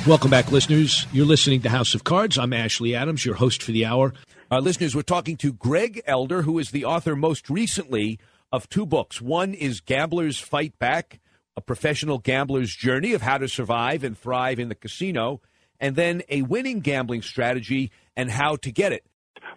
Welcome 0.06 0.30
back, 0.30 0.52
listeners. 0.52 1.06
You're 1.10 1.24
listening 1.24 1.62
to 1.62 1.70
House 1.70 1.94
of 1.94 2.04
Cards. 2.04 2.36
I'm 2.36 2.52
Ashley 2.52 2.94
Adams, 2.94 3.24
your 3.24 3.36
host 3.36 3.62
for 3.62 3.72
the 3.72 3.86
hour. 3.86 4.12
Our 4.50 4.60
listeners, 4.60 4.94
we're 4.94 5.00
talking 5.00 5.38
to 5.38 5.54
Greg 5.54 6.02
Elder, 6.06 6.42
who 6.42 6.58
is 6.58 6.70
the 6.70 6.84
author 6.84 7.16
most 7.16 7.48
recently 7.48 8.18
of 8.54 8.68
two 8.68 8.86
books. 8.86 9.20
One 9.20 9.52
is 9.52 9.80
Gamblers 9.80 10.38
Fight 10.38 10.78
Back, 10.78 11.18
a 11.56 11.60
professional 11.60 12.18
gambler's 12.18 12.72
journey 12.72 13.12
of 13.12 13.20
how 13.20 13.38
to 13.38 13.48
survive 13.48 14.04
and 14.04 14.16
thrive 14.16 14.60
in 14.60 14.68
the 14.68 14.76
casino, 14.76 15.40
and 15.80 15.96
then 15.96 16.22
a 16.28 16.42
winning 16.42 16.78
gambling 16.78 17.22
strategy 17.22 17.90
and 18.16 18.30
how 18.30 18.54
to 18.54 18.70
get 18.70 18.92
it. 18.92 19.04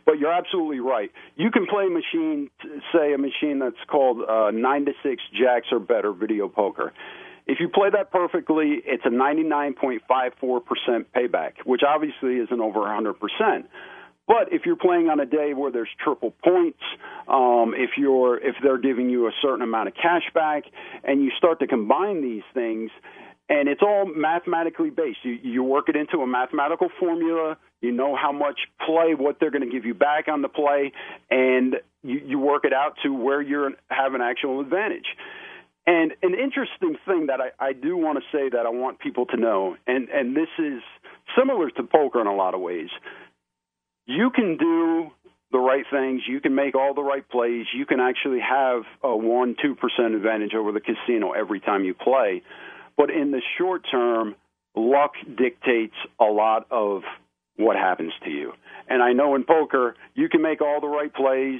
But 0.03 0.17
you're 0.17 0.33
absolutely 0.33 0.79
right. 0.79 1.11
You 1.35 1.51
can 1.51 1.67
play 1.67 1.85
a 1.85 1.91
machine, 1.91 2.49
say 2.91 3.13
a 3.13 3.19
machine 3.19 3.59
that's 3.59 3.75
called 3.87 4.21
uh, 4.27 4.49
9 4.49 4.85
to 4.85 4.93
6 5.03 5.23
jacks 5.39 5.67
or 5.71 5.79
better 5.79 6.11
video 6.11 6.47
poker. 6.47 6.91
If 7.45 7.59
you 7.59 7.69
play 7.69 7.89
that 7.91 8.11
perfectly, 8.11 8.81
it's 8.83 9.03
a 9.05 9.09
99.54% 9.09 11.05
payback, 11.15 11.51
which 11.65 11.81
obviously 11.87 12.37
isn't 12.37 12.59
over 12.59 12.79
100%. 12.79 13.13
But 14.27 14.51
if 14.51 14.63
you're 14.65 14.75
playing 14.75 15.07
on 15.07 15.19
a 15.21 15.25
day 15.25 15.53
where 15.53 15.71
there's 15.71 15.89
triple 16.03 16.33
points, 16.43 16.79
um, 17.27 17.73
if 17.75 17.91
you're 17.97 18.37
if 18.37 18.55
they're 18.61 18.77
giving 18.77 19.09
you 19.09 19.27
a 19.27 19.31
certain 19.41 19.61
amount 19.61 19.87
of 19.87 19.93
cash 19.95 20.23
back, 20.33 20.63
and 21.03 21.23
you 21.23 21.31
start 21.37 21.59
to 21.59 21.67
combine 21.67 22.21
these 22.21 22.43
things, 22.53 22.91
and 23.49 23.69
it's 23.69 23.81
all 23.81 24.05
mathematically 24.05 24.89
based. 24.89 25.19
You 25.23 25.37
you 25.41 25.63
work 25.63 25.87
it 25.87 25.95
into 25.95 26.17
a 26.17 26.27
mathematical 26.27 26.89
formula. 26.99 27.57
You 27.79 27.91
know 27.91 28.15
how 28.15 28.31
much 28.31 28.59
play, 28.85 29.13
what 29.15 29.39
they're 29.39 29.51
going 29.51 29.63
to 29.63 29.71
give 29.71 29.85
you 29.85 29.93
back 29.93 30.27
on 30.27 30.41
the 30.41 30.49
play, 30.49 30.91
and 31.29 31.75
you, 32.03 32.19
you 32.25 32.39
work 32.39 32.65
it 32.65 32.73
out 32.73 32.95
to 33.03 33.13
where 33.13 33.41
you 33.41 33.75
have 33.89 34.13
an 34.13 34.21
actual 34.21 34.59
advantage. 34.59 35.05
And 35.85 36.11
an 36.21 36.33
interesting 36.33 36.97
thing 37.07 37.27
that 37.27 37.39
I, 37.39 37.69
I 37.69 37.73
do 37.73 37.95
want 37.95 38.17
to 38.17 38.37
say 38.37 38.49
that 38.49 38.65
I 38.65 38.69
want 38.69 38.99
people 38.99 39.25
to 39.27 39.37
know, 39.37 39.77
and, 39.87 40.09
and 40.09 40.35
this 40.35 40.49
is 40.59 40.81
similar 41.37 41.69
to 41.69 41.83
poker 41.83 42.19
in 42.19 42.27
a 42.27 42.35
lot 42.35 42.53
of 42.53 42.59
ways. 42.59 42.89
You 44.07 44.31
can 44.31 44.57
do 44.57 45.11
the 45.51 45.59
right 45.59 45.83
things, 45.91 46.21
you 46.27 46.39
can 46.39 46.55
make 46.55 46.75
all 46.75 46.93
the 46.93 47.03
right 47.03 47.27
plays, 47.29 47.65
you 47.73 47.85
can 47.85 47.99
actually 47.99 48.39
have 48.39 48.83
a 49.03 49.15
1 49.15 49.55
2% 49.55 50.15
advantage 50.15 50.53
over 50.53 50.71
the 50.71 50.79
casino 50.81 51.31
every 51.31 51.59
time 51.59 51.83
you 51.83 51.93
play. 51.93 52.41
But 52.97 53.09
in 53.09 53.31
the 53.31 53.41
short 53.57 53.83
term, 53.91 54.35
luck 54.75 55.11
dictates 55.37 55.95
a 56.19 56.25
lot 56.25 56.67
of 56.71 57.03
what 57.57 57.75
happens 57.75 58.13
to 58.23 58.29
you. 58.29 58.53
And 58.87 59.03
I 59.03 59.11
know 59.11 59.35
in 59.35 59.43
poker, 59.43 59.95
you 60.15 60.29
can 60.29 60.41
make 60.41 60.61
all 60.61 60.79
the 60.79 60.87
right 60.87 61.13
plays 61.13 61.59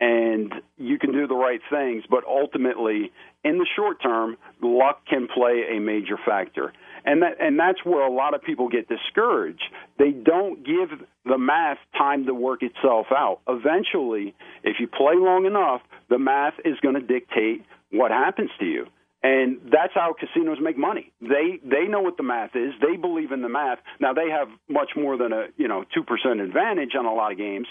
and 0.00 0.52
you 0.76 0.98
can 0.98 1.12
do 1.12 1.26
the 1.26 1.34
right 1.34 1.60
things, 1.70 2.04
but 2.08 2.24
ultimately, 2.24 3.10
in 3.44 3.58
the 3.58 3.66
short 3.76 4.00
term, 4.02 4.36
luck 4.62 5.00
can 5.06 5.26
play 5.26 5.64
a 5.76 5.80
major 5.80 6.16
factor. 6.24 6.72
And 7.08 7.22
that 7.22 7.40
and 7.40 7.58
that's 7.58 7.82
where 7.84 8.06
a 8.06 8.12
lot 8.12 8.34
of 8.34 8.42
people 8.42 8.68
get 8.68 8.86
discouraged. 8.86 9.62
They 9.98 10.10
don't 10.10 10.62
give 10.62 10.90
the 11.24 11.38
math 11.38 11.78
time 11.96 12.26
to 12.26 12.34
work 12.34 12.62
itself 12.62 13.06
out. 13.10 13.40
Eventually, 13.48 14.34
if 14.62 14.76
you 14.78 14.88
play 14.88 15.14
long 15.16 15.46
enough, 15.46 15.80
the 16.10 16.18
math 16.18 16.52
is 16.66 16.74
going 16.82 16.96
to 16.96 17.00
dictate 17.00 17.64
what 17.90 18.10
happens 18.10 18.50
to 18.60 18.66
you. 18.66 18.88
And 19.22 19.58
that's 19.72 19.94
how 19.94 20.14
casinos 20.20 20.58
make 20.60 20.76
money. 20.76 21.10
They 21.22 21.58
they 21.64 21.88
know 21.88 22.02
what 22.02 22.18
the 22.18 22.24
math 22.24 22.54
is. 22.54 22.74
They 22.82 22.96
believe 22.96 23.32
in 23.32 23.40
the 23.40 23.48
math. 23.48 23.78
Now 23.98 24.12
they 24.12 24.28
have 24.28 24.48
much 24.68 24.90
more 24.94 25.16
than 25.16 25.32
a 25.32 25.46
you 25.56 25.66
know 25.66 25.84
two 25.94 26.04
percent 26.04 26.42
advantage 26.42 26.90
on 26.94 27.06
a 27.06 27.14
lot 27.14 27.32
of 27.32 27.38
games, 27.38 27.68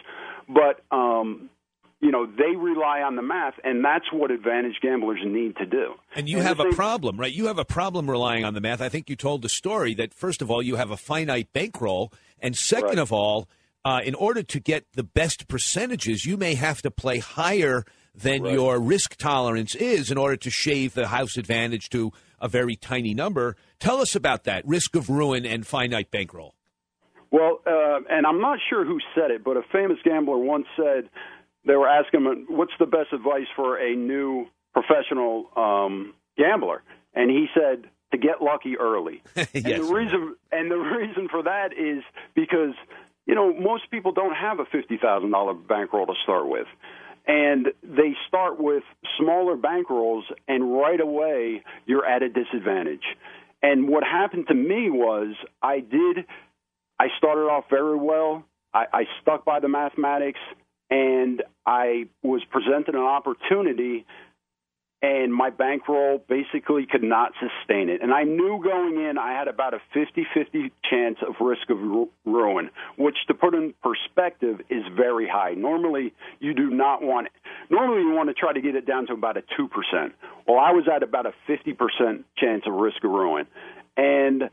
but 0.50 0.84
um, 0.90 1.52
you 2.00 2.12
know 2.12 2.26
they 2.26 2.56
rely 2.56 3.02
on 3.02 3.16
the 3.16 3.22
math, 3.22 3.56
and 3.64 3.84
that's 3.84 4.06
what 4.12 4.32
advantage 4.32 4.76
gamblers 4.82 5.20
need 5.26 5.56
to 5.58 5.66
do. 5.66 5.94
And 6.16 6.30
you 6.30 6.38
and 6.38 6.48
have 6.48 6.60
a 6.60 6.72
problem, 6.72 7.20
right? 7.20 7.32
You 7.32 7.48
have 7.48 7.58
a 7.58 7.66
problem 7.66 8.10
relying 8.10 8.46
on 8.46 8.54
the 8.54 8.62
math. 8.62 8.82
I 8.82 8.90
think 8.90 9.10
you 9.10 9.16
told 9.16 9.42
the 9.42 9.50
story 9.50 9.94
that 9.96 10.14
first 10.14 10.42
of 10.42 10.52
all 10.52 10.62
you 10.62 10.76
have 10.76 10.92
a 10.92 10.98
finite 10.98 11.52
bankroll, 11.54 12.14
and 12.40 12.56
second 12.56 12.90
right. 12.90 13.00
of 13.00 13.12
all, 13.12 13.48
uh, 13.84 14.02
in 14.04 14.16
order 14.16 14.44
to 14.44 14.60
get 14.60 14.86
the 14.94 15.04
best 15.04 15.48
percentages, 15.48 16.26
you 16.26 16.38
may 16.38 16.56
have 16.56 16.82
to 16.84 16.92
play 16.92 17.20
higher 17.20 17.84
than 18.14 18.44
right. 18.44 18.54
your 18.54 18.80
risk 18.80 19.16
tolerance 19.16 19.76
is 19.76 20.12
in 20.12 20.18
order 20.18 20.36
to 20.36 20.50
shave 20.50 20.94
the 20.94 21.08
house 21.08 21.38
advantage 21.38 21.90
to 21.90 22.12
a 22.40 22.48
very 22.48 22.76
tiny 22.76 23.14
number. 23.14 23.56
Tell 23.80 24.02
us 24.02 24.16
about 24.16 24.44
that 24.44 24.68
risk 24.68 24.96
of 24.96 25.10
ruin 25.10 25.46
and 25.46 25.66
finite 25.66 26.12
bankroll. 26.12 26.54
Well, 27.32 27.60
uh, 27.68 28.00
and 28.10 28.26
I'm 28.26 28.40
not 28.40 28.60
sure 28.70 28.86
who 28.86 29.00
said 29.14 29.32
it, 29.32 29.44
but 29.44 29.58
a 29.58 29.62
famous 29.72 29.98
gambler 30.04 30.38
once 30.38 30.66
said 30.78 31.10
they 31.68 31.76
were 31.76 31.88
asking 31.88 32.26
him, 32.26 32.46
"What's 32.50 32.74
the 32.80 32.86
best 32.86 33.14
advice 33.14 33.48
for 33.56 33.78
a 33.78 33.96
new 33.96 34.48
professional 34.74 35.50
um, 35.56 36.14
gambler?" 36.38 36.82
And 37.14 37.30
he 37.30 37.48
said, 37.54 37.90
"To 38.12 38.18
get 38.18 38.42
lucky 38.42 38.78
early." 38.78 39.22
yes. 39.36 39.50
And 39.54 39.66
the 39.66 39.94
reason 39.94 40.36
and 40.52 40.72
the 40.72 40.78
reason 40.78 41.28
for 41.30 41.44
that 41.44 41.74
is 41.74 42.04
because 42.36 42.74
you 43.26 43.36
know 43.36 43.54
most 43.54 43.92
people 43.92 44.12
don't 44.12 44.36
have 44.36 44.60
a 44.60 44.66
fifty 44.66 44.98
thousand 44.98 45.32
dollar 45.32 45.54
bankroll 45.54 46.08
to 46.08 46.14
start 46.24 46.48
with. 46.48 46.68
And 47.30 47.68
they 47.84 48.16
start 48.30 48.58
with 48.58 48.84
smaller 49.20 49.58
bankrolls, 49.58 50.24
and 50.48 50.74
right 50.74 51.00
away 51.00 51.62
you're 51.86 52.06
at 52.06 52.24
a 52.24 52.30
disadvantage. 52.30 53.04
And 53.62 53.90
what 53.90 54.04
happened 54.04 54.48
to 54.48 54.54
me 54.54 54.90
was 54.90 55.36
I 55.62 55.80
did, 55.80 56.26
I 57.00 57.08
started 57.18 57.44
off 57.44 57.66
very 57.70 57.98
well. 57.98 58.46
I, 58.74 58.86
I 58.94 59.04
stuck 59.22 59.46
by 59.46 59.60
the 59.60 59.68
mathematics, 59.68 60.40
and 60.90 61.44
I 61.66 62.08
was 62.24 62.42
presented 62.52 62.96
an 62.96 63.02
opportunity 63.02 64.06
and 65.02 65.32
my 65.32 65.52
bankroll 65.52 66.24
basically 66.28 66.88
could 66.88 67.04
not 67.04 67.32
sustain 67.34 67.90
it. 67.90 68.02
And 68.02 68.12
I 68.12 68.24
knew 68.24 68.60
going 68.64 69.00
in 69.00 69.18
I 69.20 69.32
had 69.38 69.48
about 69.48 69.76
a 69.76 69.82
50-50 69.96 70.72
chance 70.90 71.18
of 71.28 71.36
risk 71.40 71.70
of 71.70 71.80
ru- 71.80 72.10
ruin, 72.26 72.72
which 72.98 73.16
to 73.28 73.36
put 73.36 73.54
in 73.54 73.76
perspective 73.84 74.60
is 74.70 74.84
very 74.96 75.28
high. 75.28 75.54
Normally 75.54 76.14
you 76.40 76.56
do 76.56 76.72
not 76.72 77.04
want 77.04 77.28
normally 77.70 78.02
you 78.02 78.12
want 78.12 78.30
to 78.30 78.34
try 78.34 78.54
to 78.54 78.62
get 78.62 78.76
it 78.76 78.88
down 78.88 79.06
to 79.08 79.14
about 79.14 79.38
a 79.38 79.44
2%. 79.60 79.70
Well, 80.48 80.58
I 80.58 80.72
was 80.72 80.86
at 80.94 81.04
about 81.04 81.28
a 81.28 81.34
50% 81.48 82.24
chance 82.38 82.64
of 82.66 82.74
risk 82.74 83.04
of 83.04 83.12
ruin. 83.12 83.46
And 83.96 84.50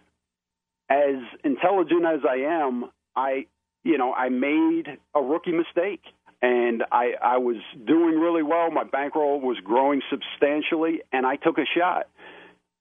as 0.91 1.17
intelligent 1.43 2.05
as 2.05 2.21
I 2.29 2.65
am, 2.65 2.91
I 3.17 3.47
you 3.83 3.97
know, 3.97 4.13
I 4.13 4.29
made 4.29 4.99
a 5.15 5.23
rookie 5.23 5.53
mistake 5.53 6.03
and 6.45 6.85
I, 6.93 7.13
I 7.23 7.39
was 7.39 7.57
doing 7.87 8.21
really 8.21 8.43
well. 8.43 8.71
My 8.71 8.85
bankroll 8.85 9.41
was 9.41 9.57
growing 9.65 10.03
substantially, 10.11 11.01
and 11.11 11.25
I 11.25 11.37
took 11.37 11.57
a 11.57 11.65
shot. 11.65 12.07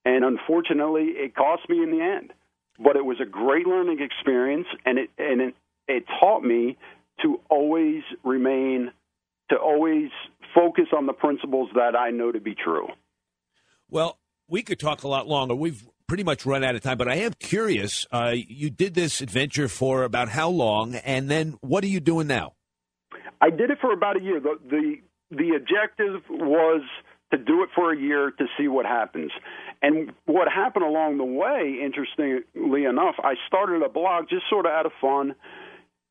And 0.04 0.26
unfortunately, 0.26 1.14
it 1.16 1.34
cost 1.34 1.70
me 1.70 1.82
in 1.82 1.92
the 1.92 2.04
end. 2.04 2.34
But 2.78 2.98
it 2.98 3.06
was 3.06 3.22
a 3.22 3.26
great 3.26 3.66
learning 3.66 4.02
experience, 4.02 4.68
and 4.86 4.98
it 4.98 5.10
and 5.18 5.40
it, 5.40 5.56
it 5.88 6.04
taught 6.20 6.44
me 6.44 6.78
to 7.22 7.40
always 7.50 8.02
remain, 8.26 8.92
to 9.50 9.56
always 9.56 10.10
focus 10.54 10.88
on 10.96 11.06
the 11.06 11.14
principles 11.14 11.70
that 11.76 11.96
I 11.96 12.10
know 12.10 12.34
to 12.34 12.42
be 12.42 12.56
true. 12.56 12.88
Well, 13.90 14.18
we 14.50 14.64
could 14.64 14.80
talk 14.80 15.04
a 15.04 15.08
lot 15.08 15.28
longer. 15.28 15.56
We've 15.56 15.88
pretty 16.08 16.24
much 16.24 16.46
run 16.46 16.66
out 16.66 16.76
of 16.76 16.82
time, 16.82 16.98
but 16.98 17.08
I 17.08 17.16
am 17.16 17.34
curious. 17.40 18.06
Uh, 18.12 18.34
you 18.36 18.70
did 18.70 18.94
this 18.94 19.22
adventure 19.22 19.70
for 19.70 20.04
about 20.04 20.30
how 20.30 20.50
long, 20.50 20.96
and 20.96 21.30
then 21.30 21.58
what 21.62 21.84
are 21.86 21.88
you 21.88 22.02
doing 22.02 22.28
now? 22.28 22.54
I 23.44 23.50
did 23.50 23.72
it 23.72 23.80
for 23.82 23.92
about 23.92 24.16
a 24.16 24.22
year. 24.22 24.40
The 24.40 24.56
the 24.70 24.96
the 25.30 25.56
objective 25.58 26.22
was 26.30 26.82
to 27.34 27.38
do 27.38 27.64
it 27.64 27.70
for 27.76 27.92
a 27.92 28.00
year 28.00 28.32
to 28.32 28.46
see 28.58 28.70
what 28.70 28.86
happens. 28.86 29.32
And 29.82 30.14
what 30.26 30.48
happened 30.48 30.86
along 30.86 31.18
the 31.18 31.26
way, 31.26 31.80
interestingly 31.84 32.86
enough, 32.86 33.16
I 33.20 33.34
started 33.48 33.82
a 33.82 33.90
blog 33.90 34.30
just 34.30 34.44
sort 34.50 34.66
of 34.66 34.72
out 34.72 34.86
of 34.86 34.94
fun. 35.02 35.36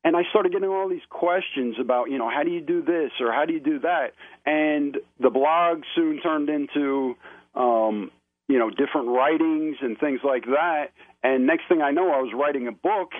And 0.03 0.17
I 0.17 0.23
started 0.29 0.51
getting 0.51 0.67
all 0.67 0.89
these 0.89 1.07
questions 1.09 1.77
about, 1.79 2.11
you 2.11 2.17
know, 2.17 2.29
how 2.29 2.43
do 2.43 2.51
you 2.51 2.59
do 2.59 2.83
this 2.83 3.11
or 3.21 3.31
how 3.31 3.45
do 3.45 3.53
you 3.53 3.61
do 3.61 3.79
that? 3.79 4.11
And 4.45 4.97
the 5.19 5.29
blog 5.29 5.83
soon 5.95 6.19
turned 6.21 6.49
into, 6.49 7.15
um, 7.55 8.11
you 8.49 8.59
know, 8.59 8.69
different 8.69 9.07
writings 9.07 9.77
and 9.81 9.97
things 9.97 10.19
like 10.25 10.43
that. 10.45 10.87
And 11.23 11.47
next 11.47 11.69
thing 11.69 11.81
I 11.81 11.91
know, 11.91 12.11
I 12.11 12.19
was 12.19 12.33
writing 12.35 12.67
a 12.67 12.73
book 12.73 13.11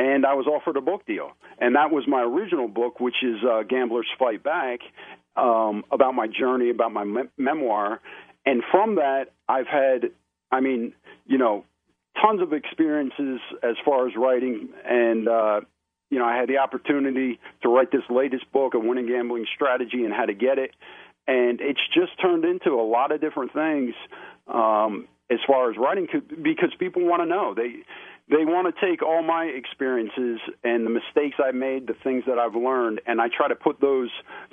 and 0.00 0.24
I 0.24 0.32
was 0.32 0.46
offered 0.46 0.76
a 0.78 0.80
book 0.80 1.04
deal. 1.06 1.32
And 1.58 1.76
that 1.76 1.90
was 1.90 2.04
my 2.08 2.22
original 2.22 2.68
book, 2.68 3.00
which 3.00 3.16
is 3.22 3.36
uh, 3.44 3.64
Gamblers 3.64 4.06
Fight 4.18 4.42
Back, 4.42 4.80
um, 5.36 5.84
about 5.92 6.14
my 6.14 6.26
journey, 6.26 6.70
about 6.70 6.90
my 6.90 7.04
me- 7.04 7.30
memoir. 7.36 8.00
And 8.46 8.62
from 8.72 8.94
that, 8.94 9.24
I've 9.46 9.66
had, 9.66 10.10
I 10.50 10.60
mean, 10.60 10.94
you 11.26 11.36
know, 11.36 11.64
tons 12.22 12.40
of 12.40 12.54
experiences 12.54 13.40
as 13.62 13.76
far 13.84 14.08
as 14.08 14.14
writing. 14.16 14.70
And, 14.86 15.28
uh, 15.28 15.60
you 16.08 16.18
know, 16.18 16.24
I 16.24 16.34
had 16.34 16.48
the 16.48 16.58
opportunity 16.58 17.38
to 17.62 17.68
write 17.68 17.92
this 17.92 18.06
latest 18.08 18.50
book, 18.52 18.72
A 18.72 18.78
Winning 18.78 19.06
Gambling 19.06 19.44
Strategy 19.54 20.02
and 20.04 20.14
How 20.14 20.24
to 20.24 20.34
Get 20.34 20.58
It. 20.58 20.70
And 21.26 21.60
it's 21.60 21.86
just 21.92 22.12
turned 22.22 22.46
into 22.46 22.70
a 22.70 22.86
lot 22.96 23.12
of 23.12 23.20
different 23.20 23.52
things 23.52 23.94
um, 24.48 25.06
as 25.30 25.38
far 25.46 25.70
as 25.70 25.76
writing, 25.76 26.08
because 26.42 26.72
people 26.78 27.04
want 27.04 27.20
to 27.22 27.26
know. 27.26 27.54
They, 27.54 27.84
they 28.30 28.44
want 28.44 28.72
to 28.72 28.86
take 28.86 29.02
all 29.02 29.22
my 29.22 29.44
experiences 29.44 30.38
and 30.62 30.86
the 30.86 30.90
mistakes 30.90 31.36
I 31.44 31.50
made, 31.50 31.88
the 31.88 31.96
things 32.04 32.22
that 32.28 32.38
I've 32.38 32.54
learned, 32.54 33.00
and 33.06 33.20
I 33.20 33.26
try 33.36 33.48
to 33.48 33.56
put 33.56 33.80
those 33.80 34.10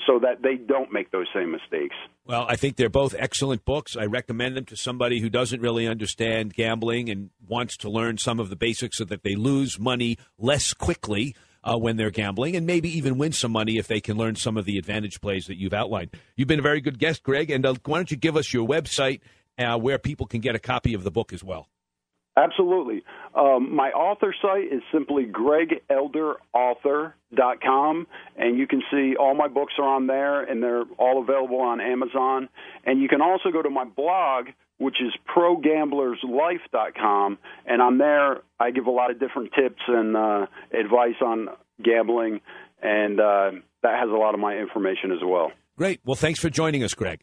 so 0.07 0.19
that 0.19 0.41
they 0.41 0.55
don't 0.55 0.91
make 0.91 1.11
those 1.11 1.27
same 1.33 1.51
mistakes. 1.51 1.95
Well, 2.25 2.47
I 2.49 2.55
think 2.55 2.75
they're 2.75 2.89
both 2.89 3.13
excellent 3.17 3.65
books. 3.65 3.95
I 3.95 4.05
recommend 4.05 4.57
them 4.57 4.65
to 4.65 4.75
somebody 4.75 5.19
who 5.19 5.29
doesn't 5.29 5.61
really 5.61 5.87
understand 5.87 6.55
gambling 6.55 7.09
and 7.09 7.29
wants 7.47 7.77
to 7.77 7.89
learn 7.89 8.17
some 8.17 8.39
of 8.39 8.49
the 8.49 8.55
basics 8.55 8.97
so 8.97 9.05
that 9.05 9.21
they 9.21 9.35
lose 9.35 9.79
money 9.79 10.17
less 10.37 10.73
quickly. 10.73 11.35
Uh, 11.63 11.75
when 11.75 11.97
they're 11.97 12.11
gambling, 12.11 12.55
and 12.55 12.65
maybe 12.65 12.87
even 12.97 13.17
win 13.17 13.33
some 13.33 13.51
money 13.51 13.77
if 13.77 13.87
they 13.87 13.99
can 13.99 14.15
learn 14.15 14.35
some 14.35 14.55
of 14.55 14.63
the 14.63 14.77
advantage 14.77 15.19
plays 15.19 15.47
that 15.47 15.57
you've 15.57 15.73
outlined. 15.73 16.09
You've 16.37 16.47
been 16.47 16.59
a 16.59 16.61
very 16.61 16.79
good 16.79 16.97
guest, 16.97 17.23
Greg, 17.23 17.49
and 17.49 17.65
uh, 17.65 17.73
why 17.83 17.97
don't 17.97 18.09
you 18.09 18.15
give 18.15 18.37
us 18.37 18.53
your 18.53 18.65
website 18.65 19.19
uh, 19.57 19.77
where 19.77 19.97
people 19.97 20.27
can 20.27 20.39
get 20.39 20.55
a 20.55 20.59
copy 20.59 20.93
of 20.93 21.03
the 21.03 21.11
book 21.11 21.33
as 21.33 21.43
well? 21.43 21.67
Absolutely. 22.37 23.03
Um, 23.37 23.73
my 23.75 23.91
author 23.91 24.33
site 24.41 24.73
is 24.73 24.81
simply 24.91 25.25
gregelderauthor.com, 25.25 28.07
and 28.35 28.57
you 28.57 28.65
can 28.65 28.81
see 28.89 29.15
all 29.15 29.35
my 29.35 29.47
books 29.47 29.73
are 29.77 29.87
on 29.87 30.07
there, 30.07 30.41
and 30.41 30.63
they're 30.63 30.85
all 30.97 31.21
available 31.21 31.59
on 31.59 31.79
Amazon. 31.79 32.49
And 32.83 32.99
you 32.99 33.07
can 33.07 33.21
also 33.21 33.51
go 33.51 33.61
to 33.61 33.69
my 33.69 33.85
blog, 33.85 34.47
which 34.79 34.99
is 34.99 35.13
progamblerslife.com, 35.35 37.37
and 37.67 37.81
on 37.81 37.99
there 37.99 38.41
I 38.59 38.71
give 38.71 38.87
a 38.87 38.91
lot 38.91 39.11
of 39.11 39.19
different 39.19 39.53
tips 39.53 39.83
and 39.87 40.17
uh, 40.17 40.47
advice 40.73 41.21
on 41.23 41.49
gambling, 41.83 42.41
and 42.81 43.19
uh, 43.19 43.51
that 43.83 43.99
has 43.99 44.09
a 44.09 44.17
lot 44.17 44.33
of 44.33 44.39
my 44.39 44.57
information 44.57 45.11
as 45.11 45.19
well. 45.23 45.51
Great. 45.77 46.01
Well, 46.03 46.15
thanks 46.15 46.39
for 46.39 46.49
joining 46.49 46.83
us, 46.83 46.95
Greg. 46.95 47.21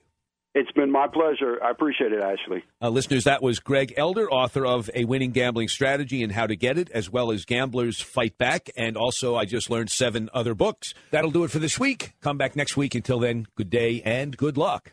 It's 0.54 0.70
been 0.72 0.90
my 0.90 1.08
pleasure. 1.08 1.58
I 1.62 1.70
appreciate 1.70 2.12
it, 2.12 2.20
Ashley. 2.20 2.62
Uh, 2.80 2.88
listeners, 2.88 3.24
that 3.24 3.42
was 3.42 3.58
Greg 3.58 3.92
Elder, 3.96 4.30
author 4.30 4.64
of 4.64 4.88
A 4.94 5.04
Winning 5.04 5.32
Gambling 5.32 5.66
Strategy 5.66 6.22
and 6.22 6.30
How 6.30 6.46
to 6.46 6.54
Get 6.54 6.78
It, 6.78 6.90
as 6.92 7.10
well 7.10 7.32
as 7.32 7.44
Gamblers 7.44 8.00
Fight 8.00 8.38
Back. 8.38 8.70
And 8.76 8.96
also, 8.96 9.34
I 9.34 9.46
just 9.46 9.68
learned 9.68 9.90
seven 9.90 10.30
other 10.32 10.54
books. 10.54 10.94
That'll 11.10 11.32
do 11.32 11.42
it 11.42 11.50
for 11.50 11.58
this 11.58 11.80
week. 11.80 12.12
Come 12.20 12.38
back 12.38 12.54
next 12.54 12.76
week. 12.76 12.94
Until 12.94 13.18
then, 13.18 13.46
good 13.56 13.68
day 13.68 14.00
and 14.04 14.36
good 14.36 14.56
luck. 14.56 14.92